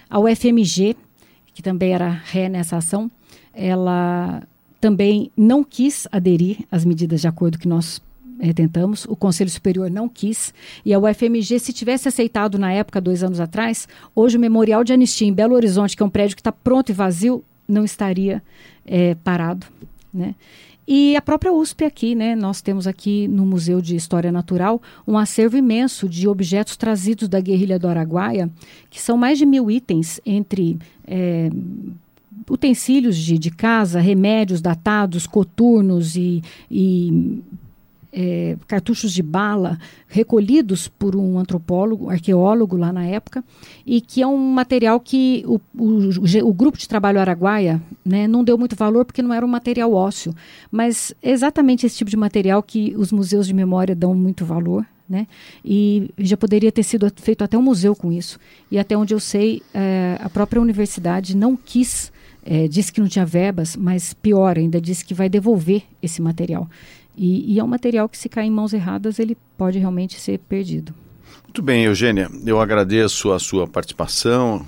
A 0.09 0.19
UFMG, 0.19 0.95
que 1.53 1.61
também 1.61 1.93
era 1.93 2.09
ré 2.09 2.47
nessa 2.47 2.77
ação, 2.77 3.11
ela 3.53 4.41
também 4.79 5.29
não 5.35 5.63
quis 5.63 6.07
aderir 6.11 6.59
às 6.71 6.85
medidas 6.85 7.21
de 7.21 7.27
acordo 7.27 7.59
que 7.59 7.67
nós 7.67 8.01
é, 8.39 8.53
tentamos, 8.53 9.05
o 9.05 9.15
Conselho 9.15 9.49
Superior 9.49 9.91
não 9.91 10.07
quis, 10.07 10.53
e 10.85 10.93
a 10.93 10.99
UFMG, 10.99 11.59
se 11.59 11.73
tivesse 11.73 12.07
aceitado 12.07 12.57
na 12.57 12.71
época, 12.71 13.01
dois 13.01 13.21
anos 13.21 13.39
atrás, 13.39 13.87
hoje 14.15 14.37
o 14.37 14.39
Memorial 14.39 14.83
de 14.83 14.93
Anistia 14.93 15.27
em 15.27 15.33
Belo 15.33 15.55
Horizonte, 15.55 15.97
que 15.97 16.01
é 16.01 16.05
um 16.05 16.09
prédio 16.09 16.37
que 16.37 16.41
está 16.41 16.51
pronto 16.51 16.89
e 16.89 16.93
vazio, 16.93 17.43
não 17.67 17.83
estaria 17.83 18.41
é, 18.85 19.15
parado. 19.15 19.67
né? 20.13 20.33
E 20.91 21.15
a 21.15 21.21
própria 21.21 21.53
USP 21.53 21.85
aqui, 21.85 22.15
né? 22.15 22.35
Nós 22.35 22.63
temos 22.63 22.87
aqui 22.87 23.27
no 23.27 23.45
Museu 23.45 23.79
de 23.79 23.95
História 23.95 24.31
Natural 24.31 24.81
um 25.07 25.19
acervo 25.19 25.55
imenso 25.55 26.09
de 26.09 26.27
objetos 26.27 26.75
trazidos 26.75 27.29
da 27.29 27.39
guerrilha 27.39 27.77
do 27.77 27.87
Araguaia, 27.87 28.49
que 28.89 28.99
são 28.99 29.15
mais 29.15 29.37
de 29.37 29.45
mil 29.45 29.69
itens 29.69 30.19
entre 30.25 30.79
é, 31.05 31.51
utensílios 32.49 33.15
de, 33.17 33.37
de 33.37 33.51
casa, 33.51 33.99
remédios 33.99 34.61
datados, 34.61 35.27
coturnos 35.27 36.15
e, 36.15 36.41
e 36.71 37.39
é, 38.11 38.57
cartuchos 38.67 39.13
de 39.13 39.21
bala 39.21 39.77
recolhidos 40.07 40.87
por 40.87 41.15
um 41.15 41.37
antropólogo, 41.37 42.09
arqueólogo 42.09 42.75
lá 42.75 42.91
na 42.91 43.05
época, 43.05 43.43
e 43.85 44.01
que 44.01 44.21
é 44.21 44.27
um 44.27 44.37
material 44.37 44.99
que 44.99 45.43
o, 45.45 45.59
o, 45.77 46.47
o, 46.47 46.53
grupo 46.53 46.77
de 46.77 46.87
trabalho 46.87 47.19
Araguaia 47.19 47.81
né, 48.03 48.27
não 48.27 48.43
deu 48.43 48.57
muito 48.57 48.75
valor 48.75 49.05
porque 49.05 49.21
não 49.21 49.33
era 49.33 49.45
um 49.45 49.49
material 49.49 49.93
ósseo, 49.93 50.35
mas 50.71 51.13
é 51.21 51.31
exatamente 51.31 51.85
esse 51.85 51.97
tipo 51.97 52.09
de 52.09 52.17
material 52.17 52.63
que 52.63 52.93
os 52.97 53.11
museus 53.11 53.47
de 53.47 53.53
memória 53.53 53.95
dão 53.95 54.15
muito 54.15 54.45
valor. 54.45 54.85
Né? 55.07 55.25
E 55.65 56.11
já 56.19 56.37
poderia 56.37 56.71
ter 56.71 56.83
sido 56.83 57.11
feito 57.15 57.43
até 57.43 57.57
um 57.57 57.63
museu 57.63 57.95
com 57.95 58.11
isso. 58.11 58.39
E 58.69 58.77
até 58.77 58.95
onde 58.95 59.11
eu 59.11 59.19
sei, 59.19 59.63
é, 59.73 60.19
a 60.21 60.29
própria 60.29 60.61
universidade 60.61 61.35
não 61.35 61.55
quis, 61.57 62.11
é, 62.45 62.67
disse 62.67 62.93
que 62.93 63.01
não 63.01 63.07
tinha 63.07 63.25
verbas, 63.25 63.75
mas 63.75 64.13
pior, 64.13 64.55
ainda 64.55 64.79
disse 64.79 65.03
que 65.03 65.15
vai 65.15 65.27
devolver 65.27 65.81
esse 65.99 66.21
material. 66.21 66.69
E, 67.19 67.53
e 67.53 67.59
é 67.59 67.63
um 67.63 67.67
material 67.67 68.07
que, 68.07 68.17
se 68.17 68.29
cair 68.29 68.47
em 68.47 68.51
mãos 68.51 68.71
erradas, 68.71 69.19
ele 69.19 69.35
pode 69.57 69.77
realmente 69.77 70.17
ser 70.17 70.39
perdido. 70.39 70.95
Muito 71.43 71.61
bem, 71.61 71.83
Eugênia. 71.83 72.29
Eu 72.45 72.61
agradeço 72.61 73.33
a 73.33 73.39
sua 73.39 73.67
participação, 73.67 74.65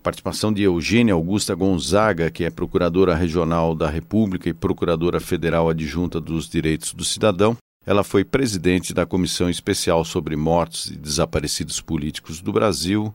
participação 0.00 0.52
de 0.52 0.62
Eugênia 0.62 1.14
Augusta 1.14 1.56
Gonzaga, 1.56 2.30
que 2.30 2.44
é 2.44 2.50
Procuradora 2.50 3.16
Regional 3.16 3.74
da 3.74 3.90
República 3.90 4.48
e 4.48 4.54
Procuradora 4.54 5.18
Federal 5.18 5.68
Adjunta 5.68 6.20
dos 6.20 6.48
Direitos 6.48 6.94
do 6.94 7.04
Cidadão. 7.04 7.56
Ela 7.84 8.04
foi 8.04 8.24
presidente 8.24 8.94
da 8.94 9.04
Comissão 9.04 9.50
Especial 9.50 10.04
sobre 10.04 10.36
Mortos 10.36 10.90
e 10.90 10.96
Desaparecidos 10.96 11.80
Políticos 11.80 12.40
do 12.40 12.52
Brasil 12.52 13.12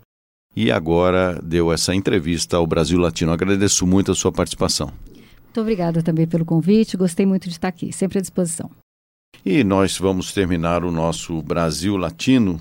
e 0.54 0.70
agora 0.70 1.40
deu 1.42 1.72
essa 1.72 1.96
entrevista 1.96 2.58
ao 2.58 2.68
Brasil 2.68 3.00
Latino. 3.00 3.32
Agradeço 3.32 3.88
muito 3.88 4.12
a 4.12 4.16
sua 4.16 4.32
participação. 4.32 4.92
Muito 5.54 5.62
obrigada 5.62 6.02
também 6.02 6.26
pelo 6.26 6.44
convite, 6.44 6.98
gostei 6.98 7.28
muito 7.28 7.44
de 7.44 7.52
estar 7.52 7.68
aqui, 7.68 7.94
sempre 7.94 8.18
à 8.18 8.22
disposição. 8.22 8.72
E 9.46 9.64
nós 9.64 10.00
vamos 10.00 10.34
terminar 10.34 10.84
o 10.84 10.92
nosso 10.92 11.40
Brasil 11.44 11.96
Latino 11.96 12.60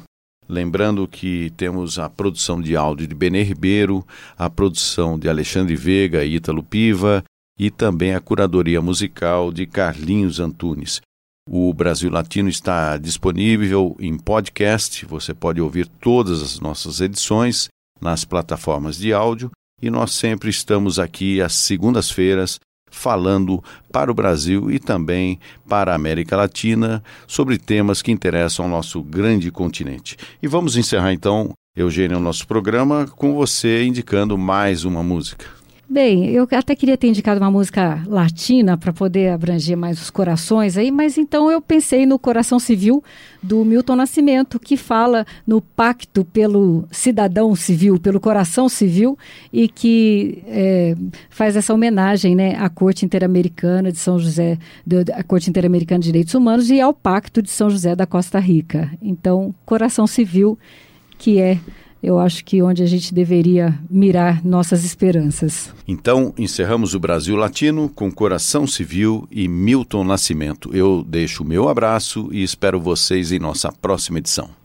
Lembrando 0.49 1.09
que 1.09 1.51
temos 1.57 1.99
a 1.99 2.11
produção 2.11 2.61
de 2.61 2.77
áudio 2.77 3.07
de 3.07 3.15
Benê 3.15 3.43
Ribeiro, 3.43 4.07
a 4.37 4.51
produção 4.51 5.19
de 5.19 5.27
Alexandre 5.29 5.75
Veiga 5.75 6.25
e 6.25 6.35
Ítalo 6.35 6.63
Piva 6.63 7.25
e 7.59 7.71
também 7.71 8.15
a 8.15 8.21
curadoria 8.21 8.83
musical 8.83 9.51
de 9.51 9.67
Carlinhos 9.67 10.41
Antunes. 10.41 11.01
O 11.49 11.73
Brasil 11.73 12.11
Latino 12.11 12.51
está 12.51 12.99
disponível 12.99 13.97
em 13.99 14.19
podcast, 14.19 15.07
você 15.07 15.33
pode 15.33 15.61
ouvir 15.61 15.87
todas 15.87 16.43
as 16.43 16.61
nossas 16.61 17.01
edições 17.01 17.69
nas 17.99 18.25
plataformas 18.25 18.99
de 18.99 19.13
áudio 19.13 19.51
e 19.81 19.89
nós 19.91 20.13
sempre 20.13 20.51
estamos 20.51 20.99
aqui 20.99 21.41
às 21.41 21.55
segundas-feiras 21.55 22.59
falando 22.93 23.65
para 23.91 24.11
o 24.11 24.15
Brasil 24.15 24.71
e 24.71 24.79
também 24.79 25.41
para 25.69 25.91
a 25.91 25.97
América 25.97 26.37
Latina 26.37 27.03
sobre 27.27 27.59
temas 27.59 28.03
que 28.03 28.13
interessam 28.13 28.67
ao 28.67 28.71
nosso 28.71 29.03
grande 29.03 29.51
continente. 29.51 30.17
E 30.41 30.47
vamos 30.47 30.77
encerrar 30.77 31.13
então, 31.13 31.53
Eugênio, 31.75 32.19
o 32.19 32.21
nosso 32.21 32.47
programa 32.47 33.07
com 33.17 33.35
você 33.35 33.83
indicando 33.85 34.39
mais 34.39 34.85
uma 34.85 35.03
música. 35.03 35.62
Bem, 35.93 36.31
eu 36.31 36.49
até 36.53 36.75
queria 36.75 36.97
ter 36.97 37.09
indicado 37.09 37.39
uma 37.39 37.51
música 37.51 38.03
latina 38.07 38.79
para 38.79 38.95
poder 38.95 39.29
abranger 39.29 39.77
mais 39.77 40.01
os 40.01 40.09
corações 40.09 40.79
aí, 40.79 40.91
mas 40.91 41.19
então 41.19 41.51
eu 41.51 41.61
pensei 41.61 42.07
no 42.07 42.19
Coração 42.19 42.59
Civil 42.59 43.05
do 43.43 43.63
Milton 43.63 43.97
Nascimento, 43.97 44.59
que 44.59 44.75
fala 44.75 45.27
no 45.47 45.61
pacto 45.61 46.25
pelo 46.25 46.87
cidadão 46.91 47.55
civil, 47.55 48.01
pelo 48.01 48.21
coração 48.21 48.71
civil, 48.71 49.19
e 49.53 49.69
que 49.69 50.43
é, 50.47 50.97
faz 51.29 51.57
essa 51.57 51.75
homenagem 51.75 52.35
né, 52.35 52.57
à 52.57 52.71
Corte 52.71 53.05
Interamericana 53.05 53.93
de 53.93 53.99
São 53.99 54.19
José, 54.19 54.57
à 55.15 55.23
Corte 55.23 55.51
Interamericana 55.51 55.99
de 55.99 56.07
Direitos 56.07 56.33
Humanos 56.33 56.71
e 56.71 56.81
ao 56.81 56.95
Pacto 56.95 57.43
de 57.43 57.51
São 57.51 57.69
José 57.69 57.95
da 57.95 58.07
Costa 58.07 58.39
Rica. 58.39 58.91
Então, 59.03 59.55
coração 59.67 60.07
civil, 60.07 60.59
que 61.19 61.39
é 61.39 61.59
eu 62.03 62.19
acho 62.19 62.45
que 62.45 62.63
onde 62.63 62.83
a 62.83 62.87
gente 62.87 63.15
deveria 63.15 63.79
mirar 63.89 64.45
nossas 64.45 64.85
esperanças. 64.85 65.73
Então, 65.87 66.35
encerramos 66.37 66.95
o 66.95 67.01
Brasil 67.01 67.37
Latino 67.37 67.89
com 67.89 68.11
Coração 68.11 68.67
Civil 68.67 69.29
e 69.31 69.47
Milton 69.47 70.05
Nascimento. 70.05 70.75
Eu 70.75 71.05
deixo 71.07 71.43
o 71.43 71.47
meu 71.47 71.69
abraço 71.69 72.29
e 72.33 72.43
espero 72.43 72.81
vocês 72.81 73.31
em 73.31 73.39
nossa 73.39 73.71
próxima 73.71 74.19
edição. 74.19 74.62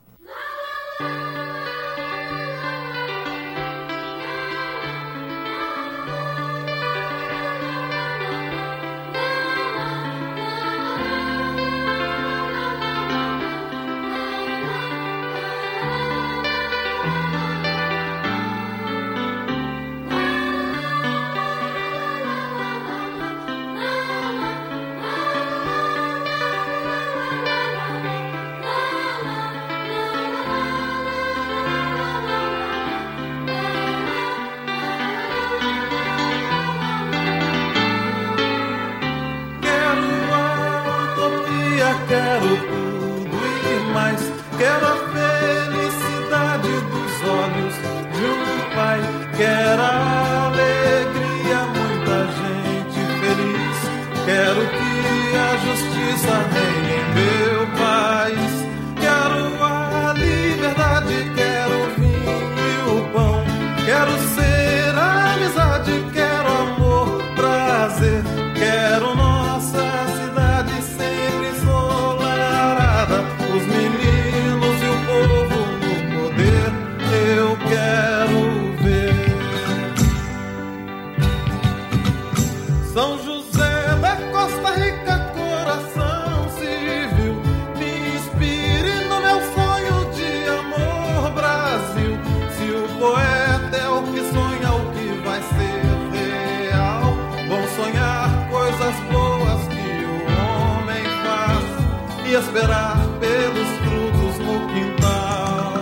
Esperar 102.34 102.98
pelos 103.20 103.68
frutos 103.80 104.38
no 104.40 104.68
quintal. 104.68 105.74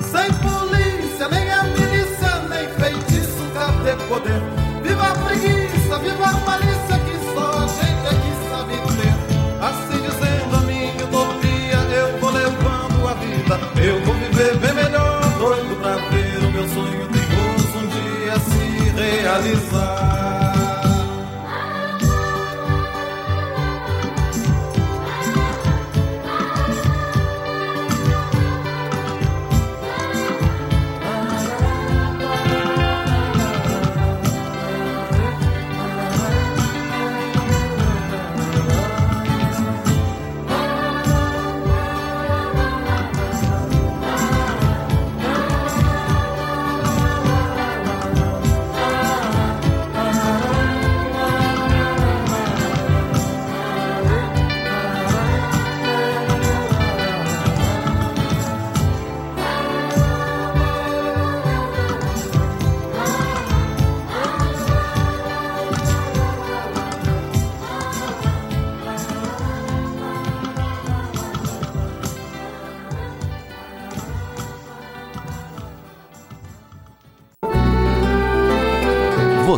Sem 0.00 0.32
polícia, 0.40 1.28
nem 1.28 1.50
a 1.50 1.62
milícia, 1.64 2.32
nem 2.48 2.68
feitiço, 2.68 3.44
cadê 3.52 3.94
poder? 4.08 4.40
Viva 4.82 5.06
a 5.06 5.14
preguiça, 5.14 5.98
viva 5.98 6.24
a 6.24 6.32
malícia 6.46 6.98
que 7.04 7.34
só 7.34 7.58
a 7.58 7.66
gente 7.66 8.06
aqui 8.08 8.32
sabe 8.48 8.74
ter. 8.96 9.14
Assim 9.62 10.00
dizendo 10.02 10.56
a 10.56 10.60
minha 10.60 11.04
utopia, 11.04 11.78
eu 11.94 12.18
vou 12.18 12.30
levando 12.30 13.08
a 13.08 13.14
vida. 13.14 13.60
Eu 13.84 14.00
vou 14.04 14.14
viver 14.14 14.56
bem 14.56 14.72
melhor, 14.72 15.20
doido 15.38 15.76
pra 15.80 15.96
ver 15.96 16.38
o 16.44 16.50
meu 16.50 16.68
sonho 16.68 17.08
perigoso 17.08 17.78
um 17.78 17.86
dia 17.88 18.38
se 18.38 19.20
realizar. 19.20 19.99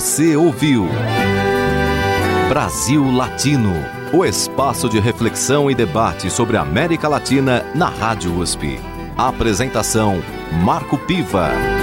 Você 0.03 0.35
ouviu 0.35 0.89
Brasil 2.49 3.09
Latino, 3.13 3.73
o 4.13 4.25
espaço 4.25 4.89
de 4.89 4.99
reflexão 4.99 5.71
e 5.71 5.77
debate 5.77 6.29
sobre 6.29 6.57
a 6.57 6.63
América 6.63 7.07
Latina 7.07 7.65
na 7.73 7.89
Rádio 7.89 8.37
USP. 8.37 8.81
Apresentação 9.17 10.21
Marco 10.65 10.99
Piva. 10.99 11.82